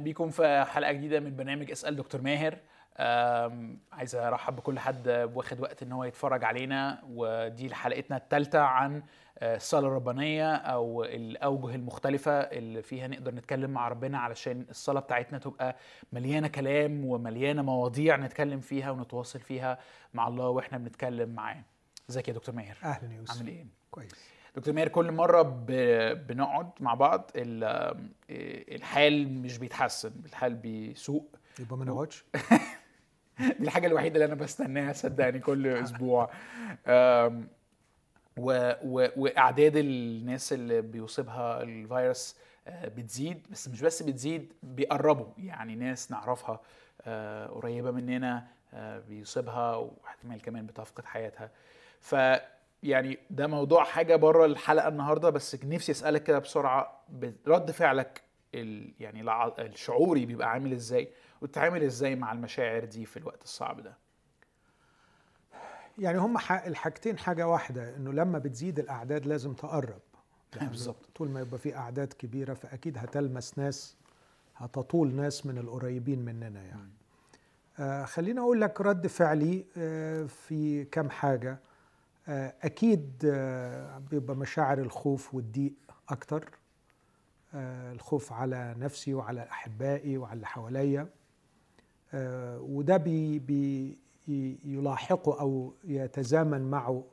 [0.00, 2.58] بيكم في حلقة جديدة من برنامج أسأل دكتور ماهر.
[3.92, 9.02] عايز أرحب بكل حد واخد وقت إن هو يتفرج علينا ودي حلقتنا الثالثه عن
[9.38, 15.38] آه، الصلاة الربانية أو الأوجه المختلفة اللي فيها نقدر نتكلم مع ربنا علشان الصلاة بتاعتنا
[15.38, 15.76] تبقى
[16.12, 19.78] مليانة كلام ومليانة مواضيع نتكلم فيها ونتواصل فيها
[20.14, 21.62] مع الله وإحنا بنتكلم معاه.
[22.10, 23.36] إزيك يا دكتور ماهر؟ أهلا يا يوسف.
[23.36, 24.33] عامل إيه؟ كويس.
[24.54, 25.42] دكتور ماهر كل مرة.
[26.12, 27.64] بنقعد مع بعض ال...
[28.74, 31.24] الحال مش بيتحسن الحال بيسوء.
[31.58, 32.24] يبقى ما نقعدش؟
[33.58, 36.30] دي الحاجة الوحيدة اللي أنا بستناها صدقني كل أسبوع.
[38.36, 38.72] و...
[38.84, 39.08] و...
[39.16, 42.36] وأعداد الناس اللي بيصيبها الفيروس
[42.68, 45.26] آه، بتزيد بس مش بس بتزيد بيقربوا.
[45.38, 46.60] يعني ناس نعرفها
[47.02, 51.50] آه، قريبة مننا آه، بيصيبها واحتمال كمان بتفقد حياتها.
[52.00, 52.14] ف
[52.84, 57.00] يعني ده موضوع حاجة بره الحلقة النهارده بس نفسي أسألك كده بسرعة
[57.46, 58.22] رد فعلك
[58.54, 58.92] ال...
[59.00, 59.24] يعني
[59.58, 61.08] الشعوري بيبقى عامل إزاي؟
[61.42, 63.96] وتتعامل إزاي مع المشاعر دي في الوقت الصعب ده؟
[65.98, 70.00] يعني هم الحاجتين حاجة واحدة إنه لما بتزيد الأعداد لازم تقرب.
[70.56, 71.08] يعني بالظبط.
[71.14, 73.96] طول ما يبقى في أعداد كبيرة فأكيد هتلمس ناس
[74.56, 76.90] هتطول ناس من القريبين مننا يعني.
[77.78, 81.50] آه خليني أقول لك رد فعلي آه في كم حاجة.
[81.52, 81.58] آه
[82.28, 85.72] أكيد آه بيبقى مشاعر الخوف والضيق
[86.08, 86.50] أكتر.
[87.54, 91.08] آه الخوف على نفسي وعلى أحبائي وعلى اللي حواليا.
[92.14, 93.98] آه، وده بي بي
[94.64, 97.04] يلاحقه أو يتزامن معه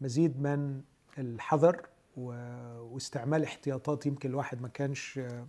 [0.00, 0.82] مزيد من
[1.18, 1.86] الحذر
[2.16, 5.46] واستعمال احتياطات يمكن الواحد ما كانش آه،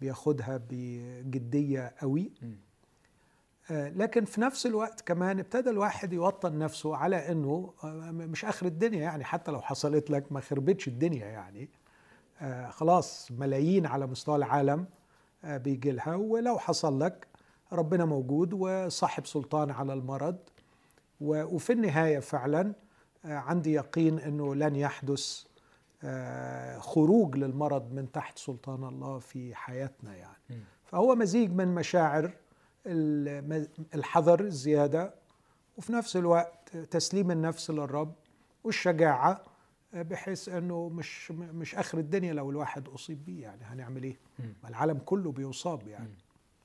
[0.00, 2.30] بياخدها بجدية قوي.
[2.42, 2.46] آه،
[3.70, 9.00] لكن في نفس الوقت كمان ابتدى الواحد يوطن نفسه على إنه آه، مش آخر الدنيا
[9.00, 11.68] يعني حتى لو حصلت لك ما خربتش الدنيا يعني
[12.40, 14.86] آه، خلاص ملايين على مستوى العالم
[15.44, 17.26] آه، بيجي لها ولو حصل لك
[17.72, 20.36] ربنا موجود وصاحب سلطان على المرض
[21.20, 22.72] وفي النهاية فعلا
[23.24, 25.44] آه، عندي يقين أنه لن يحدث
[26.04, 30.62] آه، خروج للمرض من تحت سلطان الله في حياتنا يعني.
[30.84, 32.30] فهو مزيج من مشاعر
[33.94, 35.14] الحذر الزيادة
[35.76, 38.12] وفي نفس الوقت تسليم النفس للرب
[38.64, 39.44] والشجاعة
[39.92, 44.16] بحيث إنه مش مش آخر الدنيا لو الواحد أصيب بيه يعني هنعمل إيه؟
[44.62, 46.14] ما العالم كله بيصاب يعني.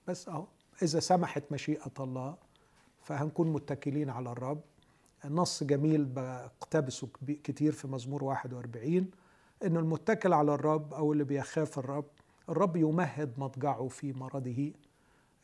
[0.07, 0.45] بس أهو
[0.81, 2.35] إذا سمحت مشيئة الله
[3.01, 4.61] فهنكون متكلين على الرب
[5.25, 7.07] نص جميل بقتبسه
[7.43, 9.11] كتير في مزمور 41
[9.65, 12.05] إنه المتكل على الرب أو اللي بيخاف الرب
[12.49, 14.71] الرب يمهد مضجعه في مرضه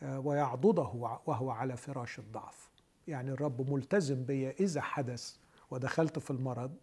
[0.01, 2.69] ويعضده وع- وهو على فراش الضعف.
[3.07, 5.35] يعني الرب ملتزم بي إذا حدث
[5.71, 6.75] ودخلت في المرض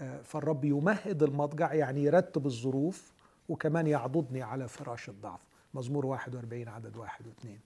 [0.00, 3.12] آه، فالرب يمهد المضجع يعني يرتب الظروف
[3.48, 5.40] وكمان يعضدني على فراش الضعف.
[5.74, 7.60] مزمور 41 عدد واحد واثنين.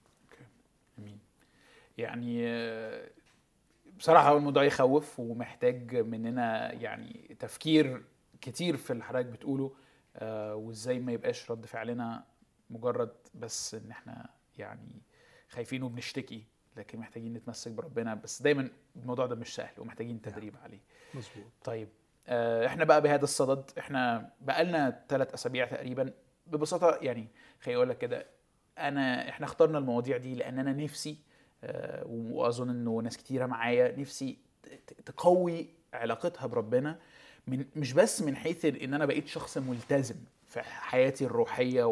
[0.98, 1.18] أمين.
[1.98, 3.08] يعني آه،
[3.98, 8.04] بصراحة هو الموضوع يخوف ومحتاج مننا يعني تفكير
[8.40, 9.72] كتير في اللي حضرتك بتقوله
[10.16, 12.24] آه، وإزاي ما يبقاش رد فعلنا
[12.70, 14.28] مجرد بس إن إحنا
[14.58, 15.02] يعني
[15.48, 16.44] خايفين وبنشتكي
[16.76, 18.14] لكن محتاجين نتمسك بربنا.
[18.14, 20.80] بس دايما الموضوع ده مش سهل ومحتاجين تدريب عليه.
[21.14, 21.44] مظبوط.
[21.64, 21.88] طيب
[22.26, 26.12] آه، إحنا بقى بهذا الصدد إحنا بقالنا ثلاث أسابيع تقريبا.
[26.46, 27.28] ببساطة يعني
[27.60, 28.26] خليني أقول لك كده
[28.78, 31.18] أنا إحنا اخترنا المواضيع دي لأن أنا نفسي
[31.64, 34.38] آه، وأظن إنه ناس كتيرة معايا نفسي
[35.06, 36.98] تقوي علاقتها بربنا
[37.46, 40.14] من مش بس من حيث إن أنا بقيت شخص ملتزم
[40.46, 41.84] في حياتي الروحية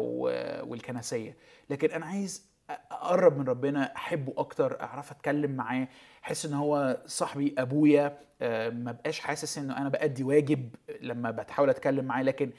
[0.63, 1.37] والكنسية
[1.69, 2.45] لكن أنا عايز
[2.91, 5.87] أقرب من ربنا أحبه أكتر أعرف أتكلم معاه.
[6.23, 11.69] أحس إن هو صاحبي أبويا آه، ما بقاش حاسس إنه أنا بأدي واجب لما بتحاول
[11.69, 12.23] أتكلم معاه.
[12.23, 12.51] لكن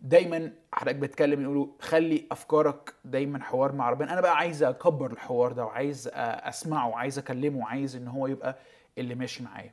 [0.00, 4.12] دايما حضرتك بتتكلم يقولوا خلي أفكارك دايما حوار مع ربنا.
[4.12, 8.56] أنا بقى عايز أكبر الحوار ده وعايز أسمعه وعايز أكلمه وعايز إن هو يبقى
[8.98, 9.72] اللي ماشي معايا.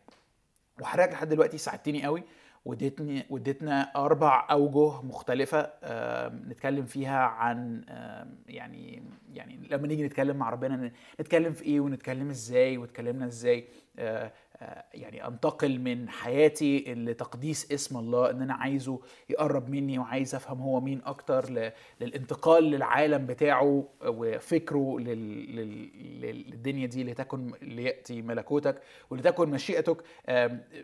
[0.81, 2.24] وحضرتك لحد دلوقتي ساعدتني قوي.
[2.65, 5.69] واديتني واديتنا أربع أوجه مختلفة
[6.27, 7.81] نتكلم فيها عن
[8.47, 9.03] يعني
[9.33, 10.91] يعني لما نيجي نتكلم مع ربنا
[11.21, 13.67] نتكلم في إيه ونتكلم إزاي واتكلمنا إزاي
[14.00, 14.31] آه،
[14.94, 19.00] يعني أنتقل من حياتي لتقديس اسم الله إن أنا عايزه
[19.30, 21.50] يقرب مني وعايز أفهم هو مين أكتر
[22.02, 29.98] للانتقال للعالم بتاعه وفكره لل- لل- لل- للدنيا دي لتكن ليأتي ملكوتك ولتكن مشيئتك.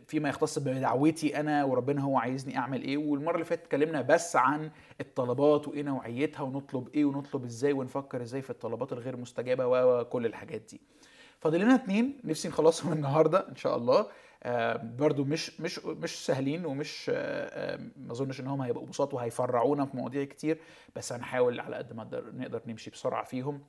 [0.07, 2.97] فيما يختص بدعوتي أنا وربنا هو عايزني أعمل إيه.
[2.97, 4.71] والمرة اللي فاتت اتكلمنا بس عن
[5.01, 10.61] الطلبات وإيه نوعيتها ونطلب إيه ونطلب إزاي ونفكر إزاي في الطلبات الغير مستجابة وكل الحاجات
[10.71, 10.81] دي.
[11.41, 14.07] فاضل لنا اتنين نفسي نخلصهم النهارده إن شاء الله.
[14.43, 19.13] آه، برضو مش مش مش سهلين ومش آه، آه، ما أظنش إن هم هيبقوا بساط
[19.13, 20.57] وهيفرعونا في مواضيع كتير
[20.95, 23.61] بس هنحاول على قد ما نقدر نقدر نمشي بسرعة فيهم.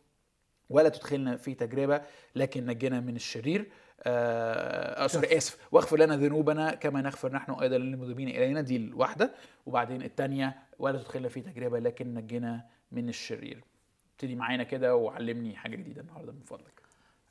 [0.71, 2.03] ولا تدخلنا في تجربة
[2.37, 3.71] لكن نجنا من الشرير.
[4.03, 5.69] آه آه، سوري آسف.
[5.73, 8.61] واغفر لنا ذنوبنا كما نغفر نحن أيضا للمذنبين إلينا.
[8.61, 9.35] دي الواحدة.
[9.67, 13.65] وبعدين الثانية ولا تدخلنا في تجربة لكن نجنا من الشرير.
[14.13, 16.81] ابتدي معانا كده وعلمني حاجة جديدة النهارده من فضلك.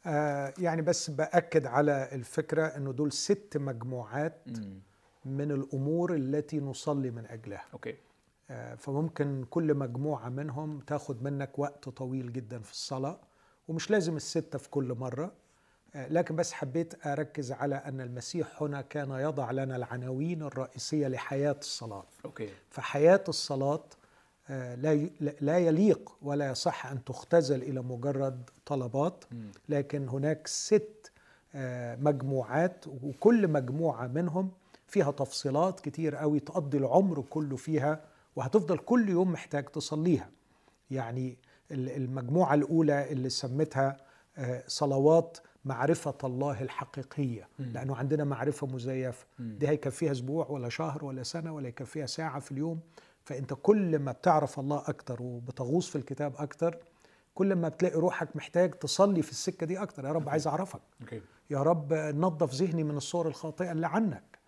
[0.06, 4.42] آه يعني بس بأكد على الفكرة إنه دول ست مجموعات.
[5.26, 7.66] من الأمور التي نصلي من أجلها.
[7.74, 7.96] okay.
[8.50, 13.20] آه فممكن كل مجموعة منهم تاخد منك وقت طويل جدا في الصلاة
[13.68, 15.32] ومش لازم الستة في كل مرة.
[15.96, 21.56] آه لكن بس حبيت أركز على أن المسيح هنا كان يضع لنا العناوين الرئيسية لحياة
[21.60, 22.04] الصلاة.
[22.26, 22.50] okay.
[22.70, 24.01] فحياة الصلاة آه،
[25.42, 29.24] لا يليق ولا يصح أن تختزل إلى مجرد طلبات.
[29.70, 31.12] لكن هناك ست
[31.56, 34.52] آه، مجموعات وكل مجموعة منهم
[34.88, 38.02] فيها تفصيلات كتير قوي تقضي العمر كله فيها
[38.36, 40.30] وهتفضل كل يوم محتاج تصليها
[40.92, 41.38] يعني
[41.72, 43.98] ال- المجموعة الأولى اللي سمتها
[44.38, 47.66] آه، صلوات معرفة الله الحقيقية مم.
[47.74, 49.58] لأنه عندنا معرفة مزيفة مم.
[49.60, 52.80] دي هيكفيها أسبوع ولا شهر ولا سنة ولا يكفيها ساعة في اليوم
[53.26, 56.78] فأنت كل ما بتعرف الله أكتر وبتغوص في الكتاب أكتر
[57.36, 60.06] كل ما بتلاقي روحك محتاج تصلي في السكة دي أكتر.
[60.06, 60.48] يا رب عايز
[61.02, 61.22] أوكي.
[61.50, 64.40] يا رب نظف ذهني من الصور الخاطئة اللي عنك.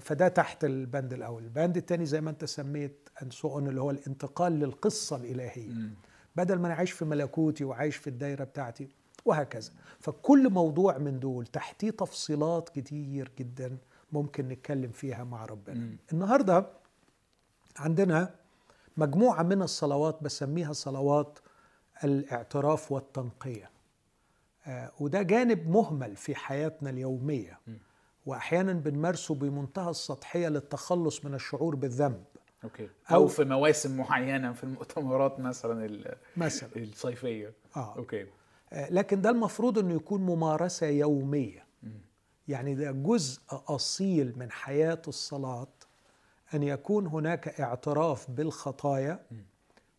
[0.00, 1.44] فده تحت البند الأول.
[1.44, 5.68] البند الثاني زي ما أنت سميت أنسون اللي هو الانتقال للقصة الإلهية.
[5.68, 5.94] مم.
[6.36, 8.88] بدل ما أنا عايش في ملكوتي وعايش في الدايرة بتاعتي
[9.24, 9.72] وهكذا.
[10.00, 13.76] فكل موضوع من دول تحتيه تفصيلات كتير جدا
[14.12, 15.80] ممكن نتكلم فيها مع ربنا.
[15.80, 15.96] مم.
[17.76, 18.34] عندنا
[18.96, 21.38] مجموعة من الصلوات بسميها صلوات
[22.04, 23.70] الاعتراف والتنقية.
[24.66, 27.60] آه، وده جانب مهمل في حياتنا اليومية.
[28.26, 32.24] وأحيانا بنمارسه بمنتهى السطحية للتخلص من الشعور بالذنب.
[32.64, 32.86] okay.
[32.88, 36.68] أو- أو في مواسم معينة في المؤتمرات مثلا ال- مثلا.
[36.76, 37.52] الصيفية.
[37.76, 37.94] آه.
[37.96, 38.26] okay.
[38.72, 41.64] آه، لكن ده المفروض إنه يكون ممارسة يومية.
[41.82, 42.00] مم.
[42.48, 45.68] يعني ده جزء أصيل من حياة الصلاة.
[46.54, 49.26] أن يكون هناك اعتراف بالخطايا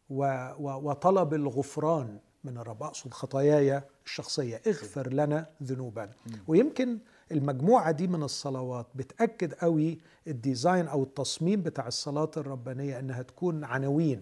[0.10, 2.84] وطلب الغفران من الرب.
[2.84, 4.62] أقصد خطاياي الشخصية.
[4.68, 6.12] اغفر لنا ذنوبنا.
[6.48, 7.00] ويمكن
[7.32, 9.98] المجموعة دي من الصلوات بتأكد قوي
[10.28, 14.22] الديزاين أو التصميم بتاع الصلاة الربانية إنها تكون عناوين.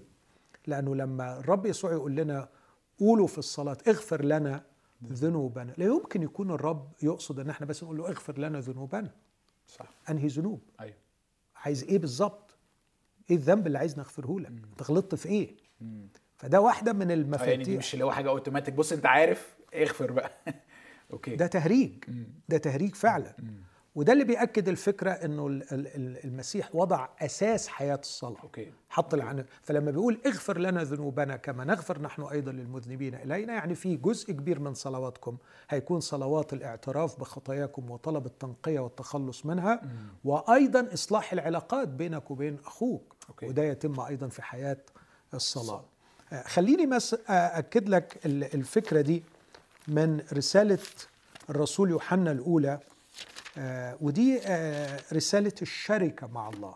[0.67, 2.49] لأنه لما الرب يسوع يقول لنا
[2.99, 4.63] قولوا في الصلاة اغفر لنا
[5.11, 5.73] ذنوبنا.
[5.77, 9.09] لا يمكن يكون الرب يقصد إن إحنا بس نقول له اغفر لنا ذنوبنا.
[9.67, 9.89] صح.
[10.09, 10.95] أنهي ذنوب؟ أيوه.
[11.61, 12.57] عايز إيه بالظبط؟
[13.29, 16.07] إيه الذنب اللي عايز نغفره لك؟ أنت غلطت في إيه؟ مم.
[16.37, 18.73] فده واحدة من آه، يعني دي المفاتيح مش اللي هو حاجة أوتوماتيك.
[18.73, 20.31] بص أنت عارف اغفر بقى.
[21.13, 21.35] okay.
[21.35, 22.03] ده تهريج.
[22.07, 22.27] مم.
[22.49, 23.35] ده تهريج فعلا.
[23.39, 23.63] مم.
[23.95, 28.41] وده اللي بيأكد الفكرة إنه ال- ال- ال- المسيح وضع أساس حياة الصلاة.
[28.43, 28.71] okay.
[28.89, 33.95] حط العن فلما بيقول اغفر لنا ذنوبنا كما نغفر نحن أيضا للمذنبين إلينا يعني في
[33.95, 35.37] جزء كبير من صلواتكم
[35.69, 39.81] هيكون صلوات الاعتراف بخطاياكم وطلب التنقية والتخلص منها
[40.25, 43.15] وأيضا إصلاح العلاقات بينك وبين أخوك.
[43.29, 43.45] أوكي.
[43.47, 44.77] وده يتم أيضا في حياة
[45.33, 45.83] الصلاة.
[46.33, 49.23] آه، خليني بس اكد لك ال- الفكرة دي
[49.87, 50.77] من رسالة
[51.49, 52.79] الرسول يوحنا الأولى
[53.57, 56.75] آه، ودي آه، رسالة الشركة مع الله.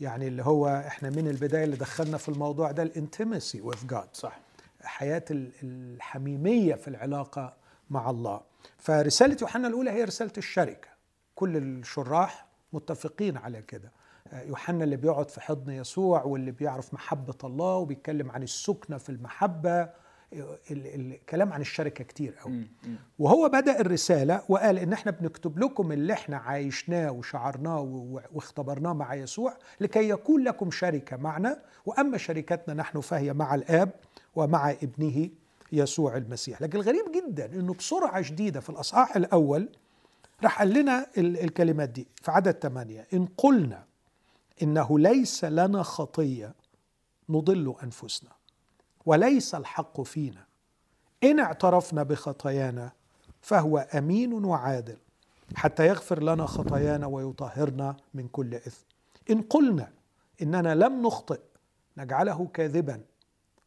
[0.00, 4.06] يعني اللي هو إحنا من البداية اللي دخلنا في الموضوع ده الانتمسي with God.
[4.12, 4.38] صح.
[4.82, 7.54] حياة ال- الحميمية في العلاقة
[7.90, 8.40] مع الله.
[8.78, 10.88] فرسالة يوحنا الأولى هي رسالة الشركة.
[11.34, 13.92] كل الشراح متفقين على كده.
[14.32, 19.08] آه، يوحنا اللي بيقعد في حضن يسوع واللي بيعرف محبة الله وبيتكلم عن السكنة في
[19.08, 19.98] المحبة ال- ال-
[20.70, 22.66] الكلام عن الشركة كتير قوي.
[23.18, 27.80] وهو بدأ الرسالة وقال إن إحنا بنكتب لكم اللي إحنا عايشناه وشعرناه
[28.32, 31.62] واختبرناه مع يسوع لكي يكون لكم شركة معنا.
[31.86, 33.90] وأما شركتنا نحن فهي مع الآب
[34.36, 35.28] ومع ابنه
[35.72, 36.62] يسوع المسيح.
[36.62, 39.68] لكن الغريب جدا إنه بسرعة شديدة في الأصحاح الأول
[40.42, 43.06] راح قال لنا ال- الكلمات دي في عدد ثمانية.
[43.14, 43.84] إن قلنا
[44.62, 46.54] إنه ليس لنا خطية
[47.28, 48.30] نضل أنفسنا.
[49.06, 50.44] وليس الحق فينا.
[51.24, 52.92] إن اعترفنا بخطايانا
[53.40, 54.96] فهو أمين وعادل
[55.54, 58.86] حتى يغفر لنا خطايانا ويطهرنا من كل إثم.
[59.30, 59.92] إن قلنا
[60.42, 61.40] إننا لم نخطئ
[61.96, 63.00] نجعله كاذبا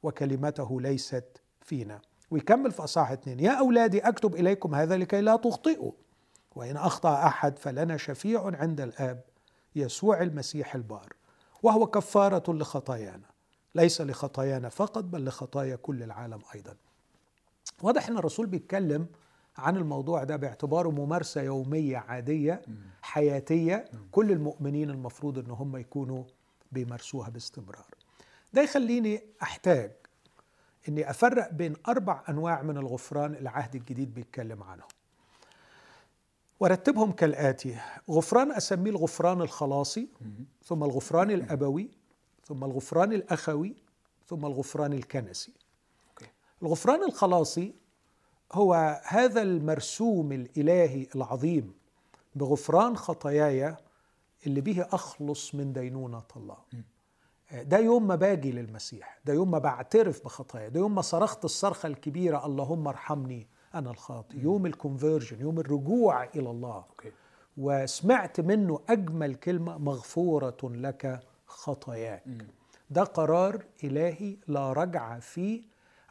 [0.04, 2.02] وكلمته ليست فينا.
[2.32, 5.92] ويكمل في أصحاح اتنين يا أولادي أكتب إليكم هذا لكي لا تخطئوا.
[6.56, 9.22] وإن أخطأ أحد فلنا شفيع عند الآب
[9.76, 11.14] يسوع المسيح البار
[11.64, 13.33] وهو كفارة لخطايانا.
[13.76, 16.76] ليس لخطايانا فقط بل لخطايا كل العالم أيضا.
[17.82, 19.08] واضح إن الرسول بيتكلم
[19.58, 22.62] عن الموضوع ده باعتباره ممارسة يومية عادية
[23.02, 26.24] حياتية كل المؤمنين المفروض إن هم يكونوا
[26.72, 27.86] بيمارسوها باستمرار.
[28.54, 29.92] ده يخليني أحتاج
[30.90, 34.88] إني أفرق بين أربع أنواع من الغفران العهد الجديد بيتكلم عنهم.
[36.60, 37.78] وأرتبهم كالآتي.
[38.10, 40.08] غفران أسميه الغفران الخلاصي
[40.66, 41.90] ثم الغفران الأبوي
[42.46, 43.76] ثم الغفران الأخوي
[44.28, 45.54] ثم الغفران الكنسي.
[46.64, 47.74] الغفران الخلاصي
[48.54, 51.74] هو هذا المرسوم الإلهي العظيم
[52.36, 53.76] بغفران خطاياي
[54.48, 56.58] اللي به أخلص من دينونة الله.
[57.52, 61.88] ده يوم ما باجي للمسيح ده يوم ما بعترف بخطايا ده يوم ما صرخت الصرخة
[61.88, 64.38] الكبيرة اللهم ارحمني أنا الخاطئ.
[64.38, 66.86] يوم الكونفرجن يوم الرجوع إلى الله.
[67.58, 72.24] وسمعت منه أجمل كلمة مغفورة لك خطاياك.
[72.90, 75.62] ده قرار إلهي لا رجعه فيه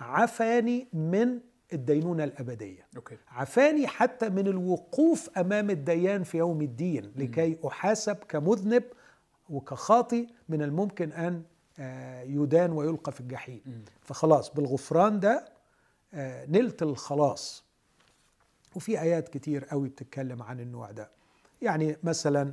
[0.00, 1.40] عفاني من
[1.72, 2.86] الدينونة الأبدية.
[2.96, 3.16] أوكي.
[3.28, 8.84] عفاني حتى من الوقوف أمام الديان في يوم الدين لكي أحاسب كمذنب
[9.50, 11.42] وكخاطي من الممكن أن
[11.78, 13.84] آه، يدان ويلقى في الجحيم.
[14.02, 15.44] فخلاص بالغفران ده
[16.14, 17.64] آه، نلت الخلاص.
[18.74, 21.10] وفي آيات كتير قوي بتتكلم عن النوع ده.
[21.62, 22.52] يعني مثلا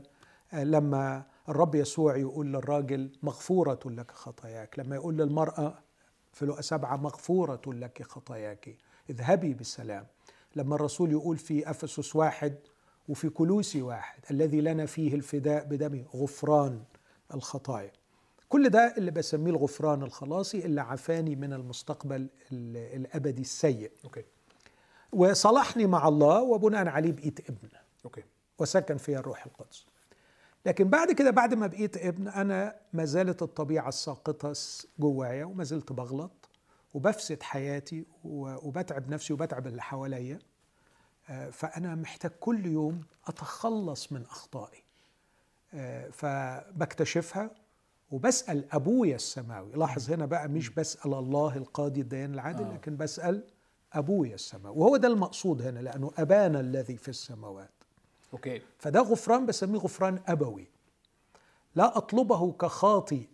[0.53, 4.79] آه، لما الرب يسوع يقول للراجل مغفورة لك خطاياك.
[4.79, 5.73] لما يقول للمرأة
[6.33, 8.77] في لوقا سبعة مغفورة لك خطاياك.
[9.09, 10.07] اذهبي بالسلام.
[10.55, 12.55] لما الرسول يقول في أفسس واحد
[13.09, 16.05] وفي كلوسي واحد الذي لنا فيه الفداء بدمه.
[16.15, 16.83] غفران
[17.33, 17.91] الخطايا.
[18.49, 23.91] كل ده اللي بسميه الغفران الخلاصي اللي عفاني من المستقبل الأبدي السيء.
[24.05, 24.23] okay.
[25.11, 27.69] وصلحني مع الله وبناء عليه بقيت ابن.
[28.05, 28.23] okay.
[28.59, 29.85] وسكن فيها الروح القدس.
[30.65, 34.53] لكن بعد كده بعد ما بقيت ابن أنا ما زالت الطبيعة الساقطة
[34.99, 36.49] جوايا وما زلت بغلط
[36.93, 40.39] وبفسد حياتي وبتعب نفسي وبتعب اللي حواليا.
[41.29, 44.83] آه، فأنا محتاج كل يوم أتخلص من أخطائي.
[45.73, 47.51] آه، فبكتشفها
[48.11, 49.71] وبسأل أبويا السماوي.
[49.73, 52.73] لاحظ هنا بقى مش بسأل الله القاضي الديان العادل آه.
[52.73, 53.43] لكن بسأل
[53.93, 54.77] أبويا السماوي.
[54.77, 57.78] وهو ده المقصود هنا لأنه أبانا الذي في السماوات.
[58.33, 58.61] أوكي.
[58.77, 60.67] فده غفران بسميه غفران أبوي.
[61.75, 63.27] لا أطلبه كخاطي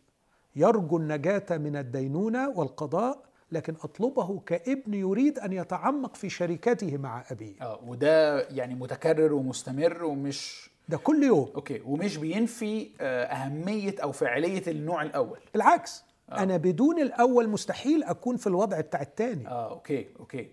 [0.56, 7.62] يرجو النجاة من الدينونة والقضاء لكن أطلبه كابن يريد أن يتعمق في شركته مع أبيه.
[7.62, 11.52] آه وده يعني متكرر ومستمر ومش ده كل يوم.
[11.56, 15.40] okay ومش بينفي آه، أهمية أو فعاليه النوع الأول.
[15.54, 16.44] بالعكس آه.
[16.44, 20.52] أنا بدون الأول مستحيل أكون في الوضع بتاع الثاني آه okay okay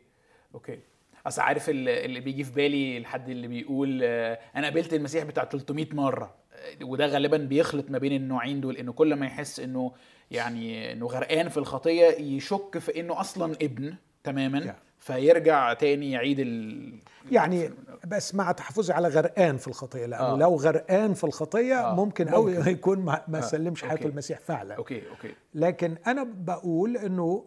[0.55, 0.79] okay.
[1.27, 5.87] أصل عارف اللي بيجي في بالي الحد اللي بيقول آه، أنا قابلت المسيح بتاع 300
[5.93, 9.93] مرة آه، وده غالبا بيخلط ما بين النوعين دول إنه كل ما يحس إنه
[10.31, 14.75] يعني إنه غرقان في الخطية يشك في إنه أصلا ابن تماما.
[14.99, 16.93] فيرجع تاني يعيد ال...
[17.31, 17.71] يعني
[18.07, 20.37] بس مع تحفظي على غرقان في الخطية لأنه آه.
[20.37, 21.95] لو غرقان في الخطية آه.
[21.95, 23.41] ممكن قوي يكون ما, ما آه.
[23.41, 27.45] سلمش حياته المسيح فعلا okay okay لكن أنا بقول إنه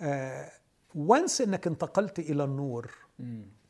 [0.00, 0.50] آه
[0.94, 2.90] once إنك انتقلت إلى النور.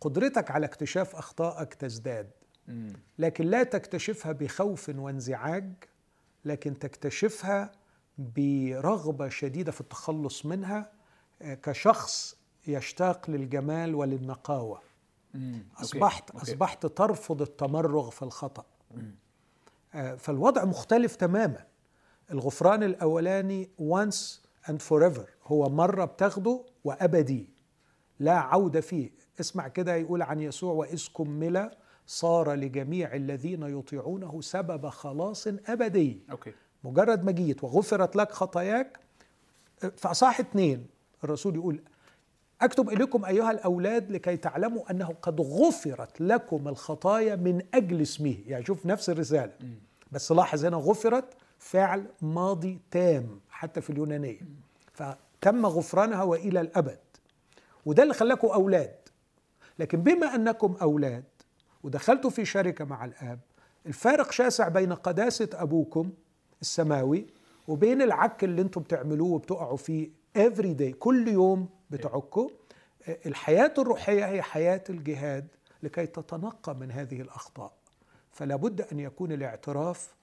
[0.01, 2.31] قدرتك على اكتشاف أخطائك تزداد.
[3.19, 5.73] لكن لا تكتشفها بخوف وانزعاج
[6.45, 7.73] لكن تكتشفها
[8.19, 10.91] برغبة شديدة في التخلص منها
[11.43, 12.37] آه، كشخص
[12.67, 14.81] يشتاق للجمال وللنقاوة.
[15.77, 16.31] أصبحت.
[16.31, 18.65] أصبحت ترفض التمرغ في الخطأ.
[19.95, 21.65] آه، فالوضع مختلف تماما.
[22.31, 24.39] الغفران الأولاني once
[24.71, 27.51] and forever هو مرة بتاخده وأبدي.
[28.21, 29.11] لا عوده فيه.
[29.41, 31.71] اسمع كده يقول عن يسوع وإذ كمل
[32.07, 36.21] صار لجميع الذين يطيعونه سبب خلاص أبدي.
[36.31, 36.53] أوكي.
[36.85, 39.01] مجرد ما جيت وغفرت لك خطاياك
[39.97, 40.87] في اثنين
[41.25, 41.81] الرسول يقول
[42.61, 48.37] أكتب إليكم أيها الأولاد لكي تعلموا أنه قد غفرت لكم الخطايا من أجل اسمه.
[48.47, 49.53] يعني شوف نفس الرسالة.
[50.13, 51.25] بس لاحظ هنا غفرت
[51.59, 54.41] فعل ماضي تام حتى في اليونانية.
[54.93, 56.99] فتم غفرانها وإلى الأبد.
[57.89, 58.95] وده اللي خلاكم أولاد.
[59.79, 61.25] لكن بما أنكم أولاد
[61.83, 63.41] ودخلتوا في شركة مع الآب
[63.87, 66.11] الفارق شاسع بين قداسة أبوكم
[66.61, 67.27] السماوي
[67.69, 72.49] وبين العك اللي أنتم بتعملوه وبتقعوا فيه every day كل يوم بتعكوا
[73.27, 75.49] الحياة الروحية هي حياة الجهاد
[75.83, 77.73] لكي تتنقى من هذه الأخطاء.
[78.33, 80.17] فلا بد أن يكون الاعتراف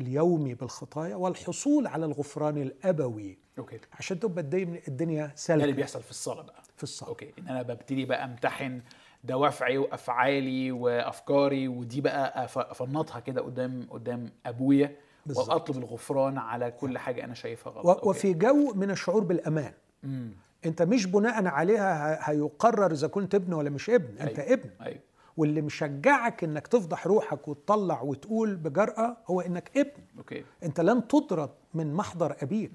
[0.00, 3.38] اليومي بالخطايا والحصول على الغفران الأبوي.
[3.58, 3.78] okay.
[3.98, 4.40] عشان تبقى
[4.88, 7.08] الدنيا سالكة ده اللي بيحصل في الصلاة بقى؟ في الصلاة.
[7.10, 7.32] okay.
[7.38, 8.80] إن أنا ببتدي بقى أمتحن
[9.24, 14.96] دوافعي وأفعالي وأفكاري ودي بقى أفنطها كده قدام قدام أبويا
[15.36, 18.06] وأطلب الغفران على كل حاجة أنا شايفها غلط.
[18.06, 18.10] و...
[18.10, 19.72] وفي جو من الشعور بالأمان.
[20.02, 20.30] مم.
[20.66, 24.18] أنت مش بناء عليها هيقرر إذا كنت ابن ولا مش ابن.
[24.18, 24.52] أنت أيوة.
[24.52, 24.70] ابن.
[24.82, 25.00] أيوه.
[25.38, 30.02] واللي مشجعك إنك تفضح روحك وتطلع وتقول بجرأة هو إنك ابن.
[30.18, 30.44] okay.
[30.62, 32.72] أنت لن تطرد من محضر أبيك.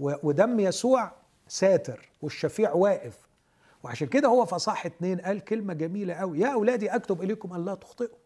[0.00, 1.12] و- ودم يسوع
[1.48, 3.18] ساتر والشفيع واقف.
[3.84, 6.38] وعشان كده هو في إصحاح اتنين قال كلمة جميلة قوي.
[6.40, 8.16] يا أولادي أكتب إليكم أن لا تخطئوا.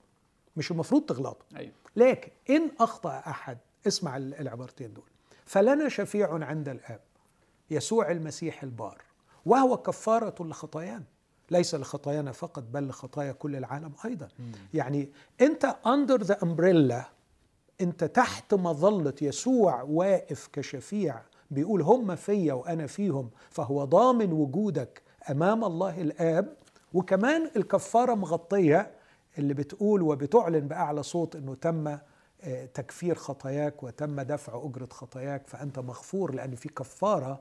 [0.56, 1.46] مش المفروض تغلطوا.
[1.56, 1.72] أيوه.
[1.96, 5.04] لكن إن أخطأ أحد اسمع ال- العبارتين دول.
[5.44, 7.00] فلنا شفيع عند الآب
[7.70, 9.02] يسوع المسيح البار
[9.46, 11.04] وهو كفارة لخطايانا.
[11.54, 14.28] ليس لخطايانا فقط بل لخطايا كل العالم أيضا.
[14.74, 15.08] يعني
[15.40, 17.04] أنت under the umbrella
[17.80, 21.20] أنت تحت مظلة يسوع واقف كشفيع
[21.50, 26.56] بيقول هم فيا وأنا فيهم فهو ضامن وجودك أمام الله الآب.
[26.94, 28.90] وكمان الكفارة مغطية
[29.38, 31.98] اللي بتقول وبتعلن بأعلى صوت إنه تم
[32.42, 37.40] آه، تكفير خطاياك وتم دفع أجرة خطاياك فأنت مغفور لأن في كفارة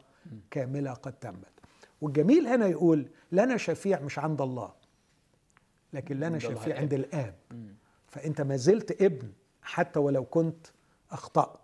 [0.51, 1.52] كاملة قد تمت.
[2.03, 4.72] والجميل هنا يقول لنا شفيع مش عند الله
[5.93, 6.77] لكن لنا شفيع الآب.
[6.79, 7.36] عند الآب.
[8.07, 9.31] فأنت ما زلت ابن
[9.62, 10.67] حتى ولو كنت
[11.12, 11.57] أخطأت.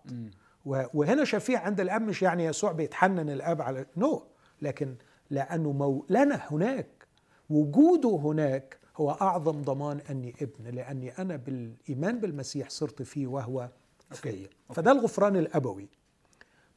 [0.65, 4.23] و- وهنا شفيع عند الآب مش يعني يسوع بيتحنن الآب على نو
[4.61, 4.95] لكن
[5.29, 7.07] لأنه مو لنا هناك
[7.49, 13.69] وجوده هناك هو أعظم ضمان أني ابن لأني أنا بالإيمان بالمسيح صرت فيه وهو
[14.11, 15.89] فيا فده الغفران الأبوي.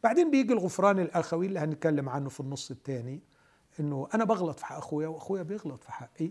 [0.04, 3.20] بعدين بيجي الغفران الآخوي اللي هنتكلم عنه في النص الثاني
[3.80, 6.30] إنه أنا بغلط في حق أخويا وأخويا بيغلط في حقي.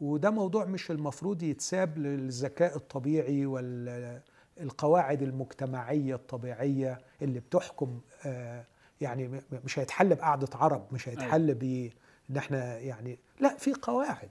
[0.00, 8.64] وده موضوع مش المفروض يتساب للذكاء الطبيعي والقواعد المجتمعية الطبيعية اللي بتحكم آه،
[9.00, 11.90] يعني مش هيتحل بقعدة عرب مش هيتحل ب
[12.30, 14.28] إن إحنا يعني لا في قواعد.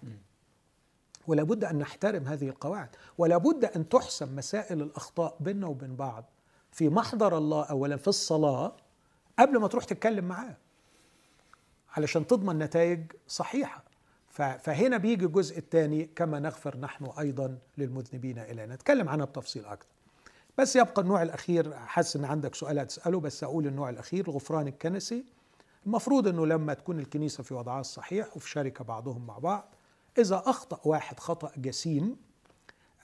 [1.27, 2.89] ولا بد أن نحترم هذه القواعد.
[3.17, 6.25] ولا بد أن تحسم مسائل الأخطاء بيننا وبين بعض
[6.71, 8.75] في محضر الله اولا في الصلاة
[9.39, 10.57] قبل ما تروح تتكلم معاه.
[11.97, 13.83] علشان تضمن نتائج صحيحة.
[14.29, 19.87] ف- فهنا بيجي الجزء الثاني كما نغفر نحن أيضا للمذنبين الينا نتكلم عنها بتفصيل أكثر
[20.57, 25.25] بس يبقى النوع الأخير حاسس إن عندك سؤال هتسأله بس أقول النوع الأخير الغفران الكنسي.
[25.85, 29.75] المفروض إنه لما تكون الكنيسة في وضعها الصحيح وفي شركة بعضهم مع بعض
[30.17, 32.15] إذا أخطأ واحد خطأ جسيم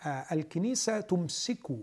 [0.05, 1.79] آه، الكنيسة تمسكه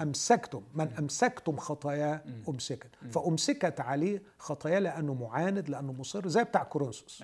[0.00, 0.62] أمسكتم.
[0.74, 2.88] من أمسكتم خطاياه أمسكت.
[3.10, 7.22] فأمسكت عليه خطاياه لأنه معاند لأنه مصر زي بتاع كورنثوس.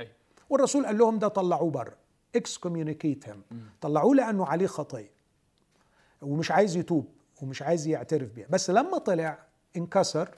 [0.51, 1.97] والرسول قال لهم ده طلعوه بره.
[3.27, 3.42] هيم
[3.81, 5.11] طلعوه لأنه عليه خطيه
[6.23, 7.07] ومش عايز يتوب
[7.42, 8.47] ومش عايز يعترف بيها.
[8.51, 9.38] بس لما طلع
[9.77, 10.29] انكسر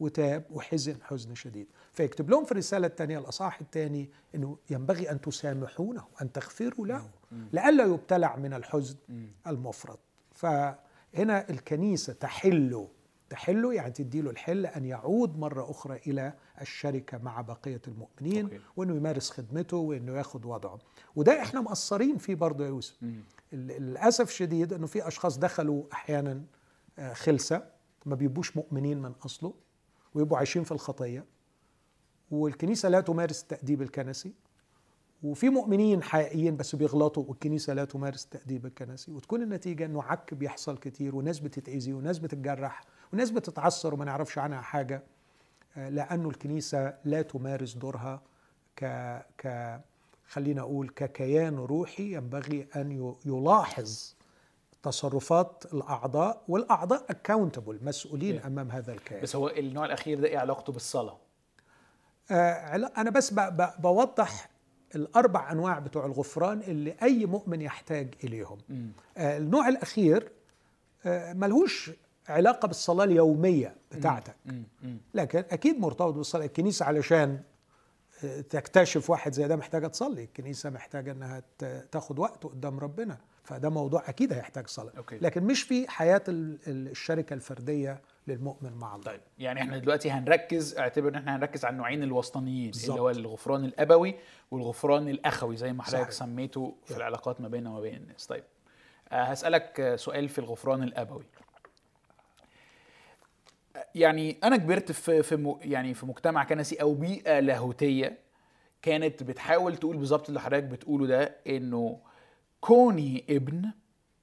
[0.00, 1.66] وتاب وحزن حزن شديد.
[1.92, 7.10] فيكتب لهم في الرسالة الثانية الأصحاح الثاني أنه ينبغي أن تسامحونه أن تغفروا له
[7.52, 8.96] لئلا يبتلع من الحزن
[9.46, 9.98] المفرط.
[11.12, 12.88] فهنا الكنيسة تحله.
[13.30, 18.60] تحله يعني تديله الحل أن يعود مرة أخرى إلى الشركة مع بقية المؤمنين أوكي.
[18.76, 20.78] وأنه يمارس خدمته وأنه ياخد وضعه.
[21.16, 22.96] وده إحنا مقصرين فيه برضه يا يوسف.
[23.52, 26.42] للأسف شديد أنه في أشخاص دخلوا أحيانا
[26.98, 27.62] آه، خلسة
[28.06, 29.54] ما بيبقوش مؤمنين من أصله
[30.14, 31.24] ويبقوا عايشين في الخطية.
[32.30, 34.32] والكنيسة لا تمارس التأديب الكنسي.
[35.22, 40.78] وفي مؤمنين حقيقيين بس بيغلطوا والكنيسة لا تمارس التأديب الكنسي وتكون النتيجة إنه عك بيحصل
[40.78, 42.80] كتير وناس بتتأذي وناس بتتجرح
[43.12, 45.02] وناس بتتعثر وما نعرفش عنها حاجة
[45.76, 48.22] آه، لأنه الكنيسة لا تمارس دورها
[48.76, 48.84] ك
[49.38, 49.80] ك
[50.28, 54.14] خلينا أقول ككيان روحي ينبغي أن يلاحظ
[54.82, 58.46] تصرفات الأعضاء والأعضاء accountable مسؤولين Yeah.
[58.46, 59.22] أمام هذا الكيان.
[59.22, 61.18] بس هو النوع الأخير ده إيه علاقته بالصلاة؟
[62.30, 63.34] آه، أنا بس
[63.78, 64.48] بوضح
[64.94, 68.58] الأربع أنواع بتوع الغفران اللي أي مؤمن يحتاج إليهم.
[69.16, 70.32] آه، النوع الأخير
[71.06, 71.90] آه، ملهوش
[72.28, 74.36] علاقة بالصلاة اليومية بتاعتك.
[75.14, 76.44] لكن أكيد مرتبط بالصلاة.
[76.44, 77.40] الكنيسة علشان
[78.24, 80.24] آه، تكتشف واحد زي ده محتاجة تصلي.
[80.24, 81.42] الكنيسة محتاجة إنها
[81.92, 83.18] تاخد وقت قدام ربنا.
[83.44, 84.92] فده موضوع أكيد هيحتاج صلاة.
[84.98, 85.18] أوكي.
[85.18, 90.10] لكن مش في حياة ال- ال- الشركة الفردية للمؤمن مع الله طيب يعني إحنا دلوقتي
[90.10, 92.90] هنركز اعتبر إن إحنا هنركز على النوعين الوسطانيين بالظبط.
[92.90, 94.14] اللي هو الغفران الأبوي
[94.50, 96.10] والغفران الأخوي زي ما حضرتك.
[96.10, 96.96] سميته في Yeah.
[96.96, 98.44] العلاقات ما بيننا وما بين الناس طيب
[99.12, 101.24] آه، هسألك آه، سؤال في الغفران الأبوي
[103.76, 108.18] آه، يعني أنا كبرت في في م- يعني في مجتمع كنسي أو بيئة لاهوتية
[108.82, 111.98] كانت بتحاول تقول بالظبط اللي حضرتك بتقوله ده إنه
[112.60, 113.70] كوني ابن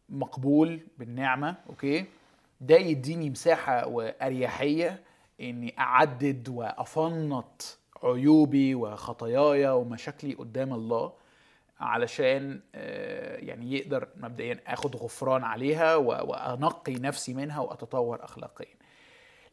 [0.09, 2.05] مقبول بالنعمة أوكي
[2.65, 5.03] ده يديني مساحة وأريحية
[5.41, 11.13] إني أعدد وأفنط عيوبي وخطاياي ومشاكلي قدام الله
[11.79, 18.75] علشان آه، يعني يقدر مبدئيا آخد غفران عليها وأنقي نفسي منها وأتطور اخلاقيا.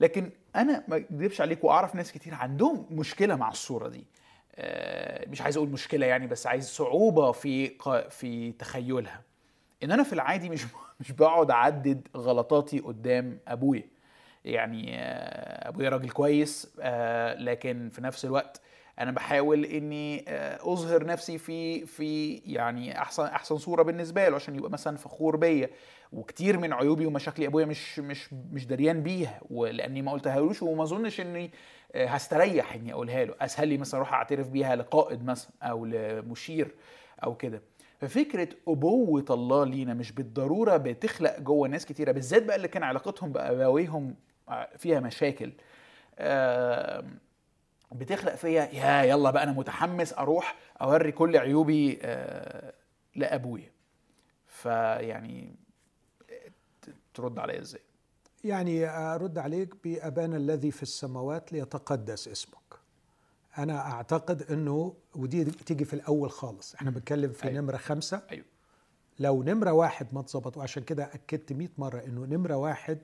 [0.01, 4.07] لكن أنا ما اكذبش عليك وأعرف ناس كتير عندهم مشكلة مع الصورة دي.
[4.55, 7.69] آه، مش عايز أقول مشكلة يعني بس عايز صعوبة في
[8.11, 9.23] في تخيلها.
[9.83, 10.63] إن أنا في العادي مش
[11.03, 13.83] مش بقعد أعدد غلطاتي قدام أبويا.
[14.45, 18.61] يعني آه، أبويا راجل كويس آه، لكن في نفس الوقت
[18.99, 24.57] أنا بحاول إني آه، أظهر نفسي في في يعني أحسن أحسن صورة بالنسبة له عشان
[24.57, 25.71] يبقى مثلا فخور بيا.
[26.13, 31.21] وكتير من عيوبي ومشاكلي أبويا مش مش مش دريان بيها ولأني ما قلتهالوش وما أظنش
[31.21, 31.51] إني
[31.97, 33.35] هستريح إني أقولها له.
[33.41, 36.75] أسهل لي مثلا أروح أعترف بيها لقائد مثلا أو لمشير
[37.25, 37.63] أو كده.
[38.03, 43.33] ففكرة أبوة الله لينا مش بالضرورة بتخلق جوه ناس كتيرة بالذات بقى اللي كان علاقتهم
[43.33, 44.15] بأبويهم
[44.77, 45.53] فيها مشاكل.
[47.93, 52.73] بتخلق فيا يا يلا بقى أنا متحمس أروح أوري كل عيوبي آه،
[53.17, 53.73] لأبويا.
[54.47, 55.55] فيعني
[57.15, 57.83] ترد عليا إزاي؟
[58.45, 62.75] يعني أرد عليك بأبانا الذي في السماوات ليتقدس اسمك.
[63.59, 66.75] أنا أعتقد إنه ودي تيجي في الأول خالص.
[66.75, 67.61] إحنا بنتكلم في أيوة.
[67.61, 68.23] نمرة خمسة.
[68.31, 68.45] أيوه.
[69.19, 72.99] لو نمرة واحد ما اتظبط وعشان كده أكدت 100 مرة إنه نمرة واحد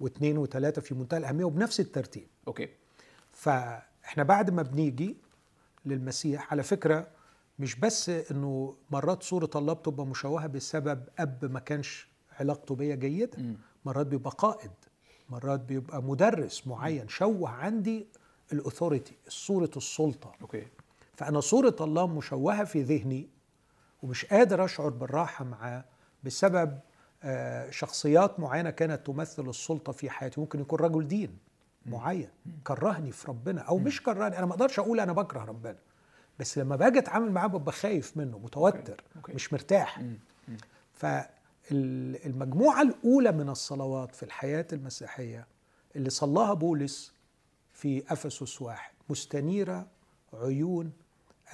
[0.00, 2.26] واثنين وثلاثة في منتهى الأهمية وبنفس الترتيب.
[2.48, 2.68] أوكي.
[3.32, 5.16] فإحنا بعد ما بنيجي
[5.86, 7.06] للمسيح على فكرة
[7.58, 12.08] مش بس إنه مرات صورة الله بتبقى مشوهة بسبب أب ما كانش
[12.40, 13.38] علاقته بيا جيده.
[13.84, 14.70] مرات بيبقى قائد
[15.30, 18.06] مرات بيبقى مدرس معين شوه عندي
[18.52, 20.32] ال authority صورة السلطة.
[20.42, 20.66] okay.
[21.14, 23.28] فأنا صورة الله مشوهة في ذهني
[24.02, 25.84] ومش قادر أشعر بالراحة معاه
[26.24, 26.78] بسبب
[27.22, 30.40] آه، شخصيات معينة كانت تمثل السلطة في حياتي.
[30.40, 31.38] ممكن يكون رجل دين
[31.86, 32.28] معين
[32.64, 34.38] كرهني في ربنا أو مش كرهني.
[34.38, 35.76] أنا ما أقدرش أقول أنا بكره ربنا
[36.38, 39.32] بس لما باجي أتعامل معاه ببقى خايف منه متوتر okay.
[39.32, 40.02] مش مرتاح.
[40.92, 45.46] فالمجموعه الأولى من الصلوات في الحياة المسيحية
[45.96, 47.12] اللي صلاها بولس
[47.78, 48.92] في أفسس واحد.
[49.10, 49.86] مستنيرة
[50.34, 50.92] عيون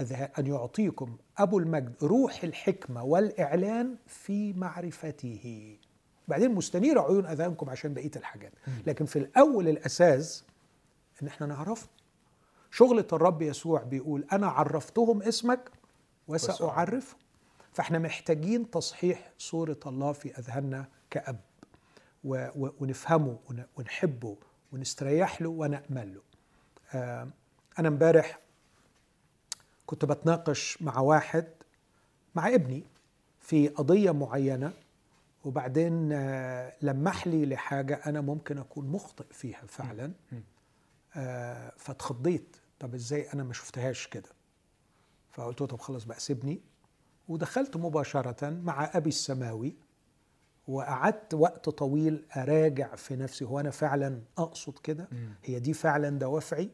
[0.00, 5.76] أذهان أن يعطيكم أبو المجد روح الحكمة والإعلان في معرفته.
[6.28, 8.52] بعدين مستنيرة عيون أذهانكم عشان بقية الحاجات.
[8.87, 10.44] لكن في الأول الأساس
[11.22, 11.88] إن إحنا نعرفه.
[12.70, 15.70] شغلة الرب يسوع بيقول أنا عرفتهم اسمك
[16.28, 17.18] وسأعرفهم.
[17.72, 21.40] فإحنا محتاجين تصحيح صورة الله في أذهاننا كأب.
[22.24, 24.37] ونفهمه ون- ونحبه
[24.74, 26.20] ونستريح له ونأمل له.
[26.94, 27.28] آه،
[27.78, 28.38] أنا امبارح
[29.87, 31.46] كنت بتناقش مع واحد
[32.34, 32.84] مع ابني
[33.40, 34.72] في قضية معينة
[35.44, 40.12] وبعدين آه، لمح لي لحاجة أنا ممكن أكون مخطئ فيها فعلا.
[41.16, 42.56] آه، فاتخضيت.
[42.80, 44.28] طب إزاي؟ أنا ما شفتهاش كده.
[45.32, 46.60] فقلت له طب خلاص بقى سيبني.
[47.28, 49.74] ودخلت مباشرة مع أبي السماوي.
[50.68, 55.09] وقعدت وقت طويل أراجع في نفسي هو أنا فعلا أقصد كده؟
[55.44, 56.70] هي دي فعلا دوافعي؟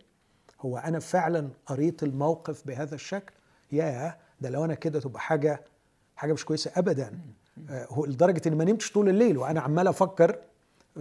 [0.60, 3.32] هو أنا فعلا قريت الموقف بهذا الشكل؟
[3.72, 5.64] ياه ده لو أنا كده تبقى حاجة
[6.16, 7.18] حاجة مش كويسة أبدا.
[7.70, 10.38] آه، هو لدرجة إني ما نمتش طول الليل وأنا عمال أفكر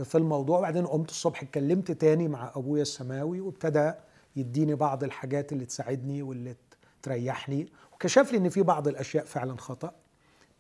[0.03, 3.91] في الموضوع وبعدين قمت الصبح اتكلمت تاني مع أبويا السماوي وابتدى
[4.35, 6.55] يديني بعض الحاجات اللي تساعدني واللي
[7.03, 9.91] تريحني وكشف لي إن في بعض الأشياء فعلا خطأ.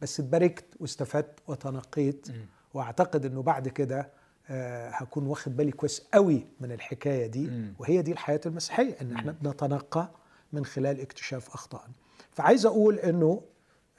[0.01, 2.27] بس اتباركت واستفدت وتنقيت.
[2.73, 4.09] واعتقد انه بعد كده
[4.49, 7.49] آه، هكون واخد بالي كويس قوي من الحكاية دي.
[7.79, 10.09] وهي دي الحياة المسيحية إن إحنا بنتنقى
[10.53, 11.93] من خلال اكتشاف اخطائنا
[12.31, 13.41] فعايز أقول إنه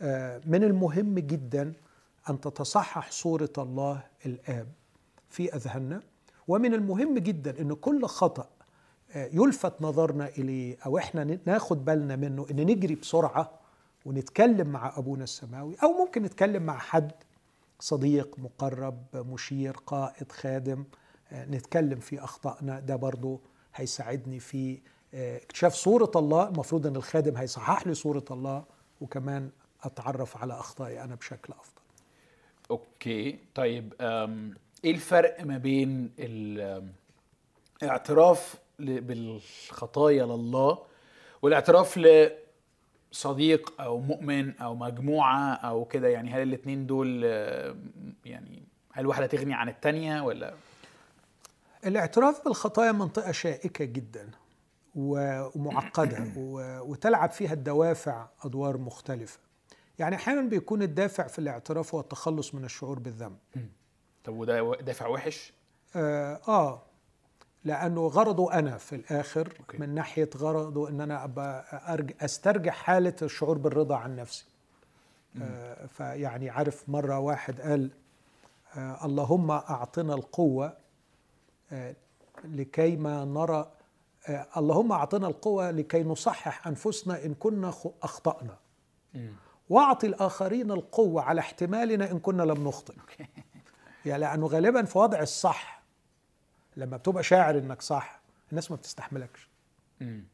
[0.00, 1.72] آه، من المهم جدا
[2.30, 4.66] أن تتصحح صورة الله الآب
[5.30, 6.02] في أذهاننا.
[6.48, 8.48] ومن المهم جدا ان كل خطأ
[9.12, 13.59] آه، يلفت نظرنا إليه أو إحنا ناخد بالنا منه إن نجري بسرعة
[14.04, 17.12] ونتكلم مع أبونا السماوي أو ممكن نتكلم مع حد
[17.80, 20.84] صديق مقرب مشير قائد خادم
[21.32, 22.80] آه، نتكلم في أخطائنا.
[22.80, 23.40] ده برضو
[23.74, 24.80] هيساعدني في
[25.14, 28.64] آه، اكتشاف صورة الله المفروض إن الخادم هيصحح لي صورة الله
[29.00, 29.50] وكمان
[29.82, 31.80] أتعرف على أخطائي أنا بشكل أفضل.
[32.70, 33.94] أوكي طيب
[34.84, 36.10] إيه الفرق ما بين
[37.82, 40.78] الاعتراف بالخطايا لله
[41.42, 41.96] والاعتراف
[43.12, 47.92] لصديق أو مؤمن أو مجموعة أو كده يعني هل الاتنين دول أم،
[48.24, 50.54] يعني هل واحدة تغني عن التانية ولا؟
[51.86, 54.30] الاعتراف بالخطايا منطقة شائكة جدا
[54.94, 59.38] و- ومعقدة و- وتلعب فيها الدوافع أدوار مختلفة.
[59.98, 63.36] يعني أحيانا بيكون الدافع في الاعتراف هو التخلص من الشعور بالذنب.
[64.24, 65.52] طب وده دافع وحش؟
[65.96, 66.82] آه, آه.
[67.64, 69.78] لأنه غرضه أنا في الآخر أوكي.
[69.78, 74.44] من ناحية غرضه أن أنا أبقى أرج أسترجع حالة الشعور بالرضا عن نفسي.
[75.42, 77.90] آه فيعني عارف مرة واحد قال
[78.76, 80.76] آه اللهم أعطنا القوة
[81.72, 81.94] آه
[82.44, 83.70] لكي ما نرى
[84.28, 88.56] آه، اللهم أعطنا القوة لكي نصحح أنفسنا إن كنا أخطأنا.
[89.70, 92.94] وأعطي الآخرين القوة على احتمالنا إن كنا لم نخطئ.
[94.06, 95.79] يعني لأنه غالبا في وضع الصح
[96.76, 99.48] لما بتبقى شاعر إنك صح الناس ما بتستحملكش.
[100.00, 100.24] مم.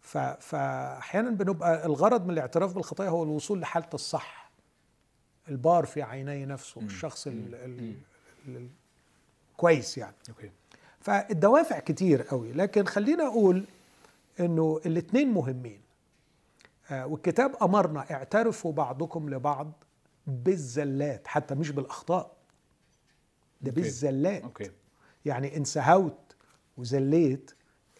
[0.00, 4.50] ف- فأحيانا بنبقى الغرض من الاعتراف بالخطايا هو الوصول لحالة الصح.
[5.48, 7.94] البار في عيني نفسه الشخص ال ال
[8.48, 8.68] ال
[9.56, 10.14] كويس يعني.
[10.28, 10.50] أوكي.
[11.00, 13.64] فالدوافع كتير قوي لكن خلينا أقول
[14.40, 15.80] إنه الاثنين مهمين.
[16.90, 19.72] آه، والكتاب أمرنا اعترفوا بعضكم لبعض
[20.26, 22.36] بالزلات حتى مش بالأخطاء.
[23.60, 23.80] ده okay.
[23.80, 24.42] بالزلات.
[24.42, 24.70] okay.
[25.24, 26.36] يعني ان سهوت
[26.76, 27.50] وزليت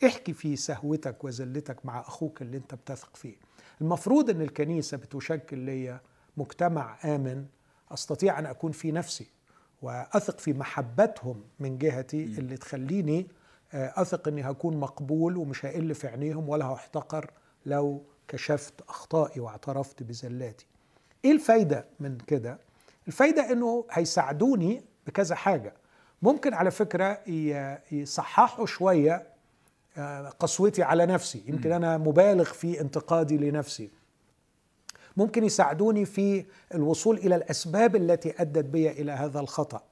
[0.06, 3.36] احكي في سهوتك وزلتك مع أخوك اللي انت بتثق فيه.
[3.80, 6.00] المفروض إن الكنيسة بتشكل لي
[6.36, 7.46] مجتمع آمن
[7.90, 9.26] أستطيع أن أكون في نفسي
[9.82, 13.26] وأثق في محبتهم من جهتي اللي تخليني
[13.74, 17.30] آه، أثق إني هكون مقبول ومش هقل في عينيهم ولا هحتقر
[17.66, 20.66] لو كشفت أخطائي واعترفت بزلاتي.
[21.24, 22.58] إيه الفايدة من كده؟
[23.06, 25.74] الفايدة إنه هيساعدوني بكذا حاجة.
[26.24, 29.26] ممكن على فكرة ي- يصححوا شوية
[29.98, 31.42] آه، قسوتي على نفسي.
[31.46, 33.90] يمكن أنا مبالغ في انتقادي لنفسي.
[35.16, 39.82] ممكن يساعدوني في الوصول إلى الأسباب التي أدت بي إلى هذا الخطأ.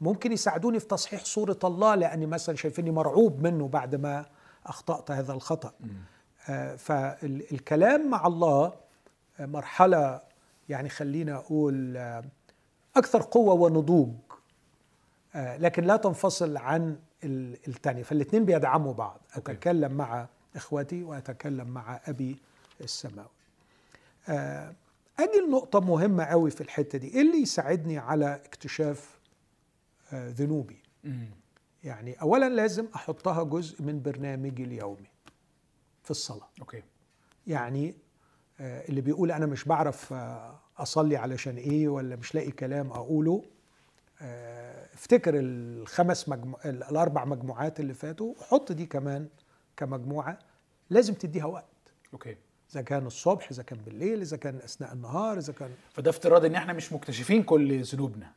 [0.00, 4.24] ممكن يساعدوني في تصحيح صورة الله لأني مثلا شايفيني مرعوب منه بعد ما
[4.66, 5.72] أخطأت هذا الخطأ.
[6.48, 8.72] آه، فالكلام مع الله
[9.40, 10.20] آه، مرحلة
[10.68, 12.24] يعني خلينا أقول آه،
[12.96, 14.08] أكثر قوة ونضوج
[15.34, 18.02] لكن لا تنفصل عن ال- التانية.
[18.02, 19.20] فالاثنين بيدعموا بعض.
[19.36, 19.52] أوكي.
[19.52, 22.36] أتكلم مع إخوتي وأتكلم مع أبي
[22.80, 23.28] السماوي.
[24.28, 24.74] آه،
[25.18, 27.08] أجي لنقطة مهمة قوي في الحتة دي.
[27.08, 29.18] إيه اللي يساعدني على اكتشاف
[30.12, 30.78] آه، ذنوبي.
[31.84, 35.06] يعني أولا لازم أحطها جزء من برنامجي اليومي
[36.02, 36.48] في الصلاة.
[36.60, 36.82] أوكي.
[37.46, 37.94] يعني
[38.60, 43.42] آه، اللي بيقول أنا مش بعرف آه، أصلي علشان إيه ولا مش لاقي كلام أقوله.
[43.44, 43.59] آه،
[44.94, 46.56] افتكر الخمس مجمو...
[46.64, 49.28] ال- الأربع مجموعات اللي فاتوا وحط دي كمان
[49.76, 50.38] كمجموعة
[50.90, 51.64] لازم تديها وقت.
[52.12, 52.36] okay.
[52.72, 56.54] إذا كان الصبح إذا كان بالليل إذا كان أثناء النهار إذا كان فده افتراض إن
[56.54, 58.32] إحنا مش مكتشفين كل ذنوبنا.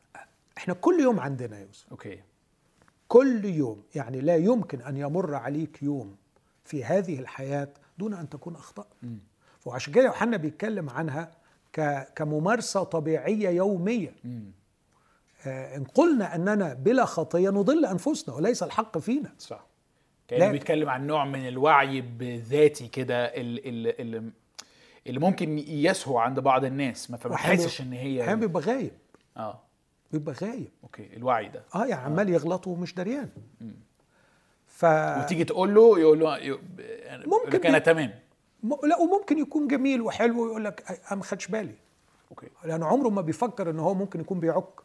[0.57, 1.85] إحنا كل يوم عندنا يا يوسف.
[1.91, 2.19] okay.
[3.07, 6.15] كل يوم يعني لا يمكن أن يمر عليك يوم
[6.65, 8.87] في هذه الحياة دون أن تكون أخطأت.
[9.03, 9.17] مم.
[9.65, 11.31] وعشان كده يوحنا بيتكلم عنها
[11.73, 14.13] ك- كممارسة طبيعية يومية.
[14.23, 14.51] مم.
[15.47, 19.33] آه، إن قلنا أننا بلا خطية نضل أنفسنا وليس الحق فينا.
[19.39, 19.65] صح.
[20.27, 20.51] كأنه.
[20.51, 23.61] بيتكلم عن نوع من الوعي بذاتي كده اللي,
[23.99, 24.31] اللي,
[25.07, 28.91] اللي ممكن يسهو عند بعض الناس ما تحسش إن هي أحيانا بيبقى غايب.
[29.37, 29.59] آه.
[30.11, 30.69] بيبقى غايب.
[30.83, 31.63] okay الوعي ده.
[31.75, 33.29] آه يعني عمال يغلط ومش دريان.
[34.67, 36.59] ف وتيجي تقول له يقول له يقول
[37.25, 38.13] ممكن لك أنا تمام.
[38.63, 41.75] م- لا وممكن يكون جميل وحلو ويقول لك أنا ما خدش بالي.
[42.31, 42.47] okay.
[42.65, 44.79] لأنه عمره ما بيفكر إن هو ممكن يكون بيعك.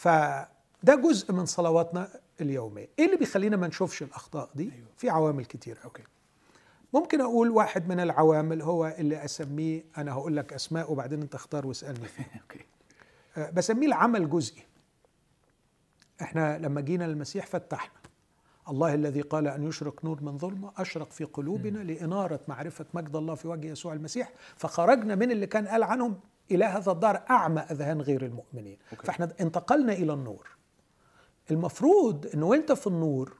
[0.00, 2.08] فده جزء من صلواتنا
[2.40, 2.88] اليومية.
[2.98, 4.86] إيه اللي بيخلينا ما نشوفش الأخطاء دي؟ أيوة.
[4.96, 5.78] في عوامل كتير.
[5.84, 6.02] okay.
[6.94, 11.66] ممكن أقول واحد من العوامل هو اللي أسميه أنا هقول لك أسماء وبعدين أنت اختار
[11.66, 12.08] واسألني.
[12.08, 12.66] فيه okay.
[13.36, 14.62] أه، بسميه العمل جزئي.
[16.22, 18.00] إحنا لما جينا للمسيح فتحنا.
[18.68, 23.34] الله الذي قال أن يشرق نور من ظلمة أشرق في قلوبنا لإنارة معرفة مجد الله
[23.34, 26.20] في وجه يسوع المسيح فخرجنا من اللي كان قال عنهم.
[26.50, 28.78] إلى هذا الدار أعمى أذهان غير المؤمنين.
[28.92, 29.06] أوكي.
[29.06, 30.48] فإحنا انتقلنا إلى النور.
[31.50, 33.36] المفروض إنه وأنت في النور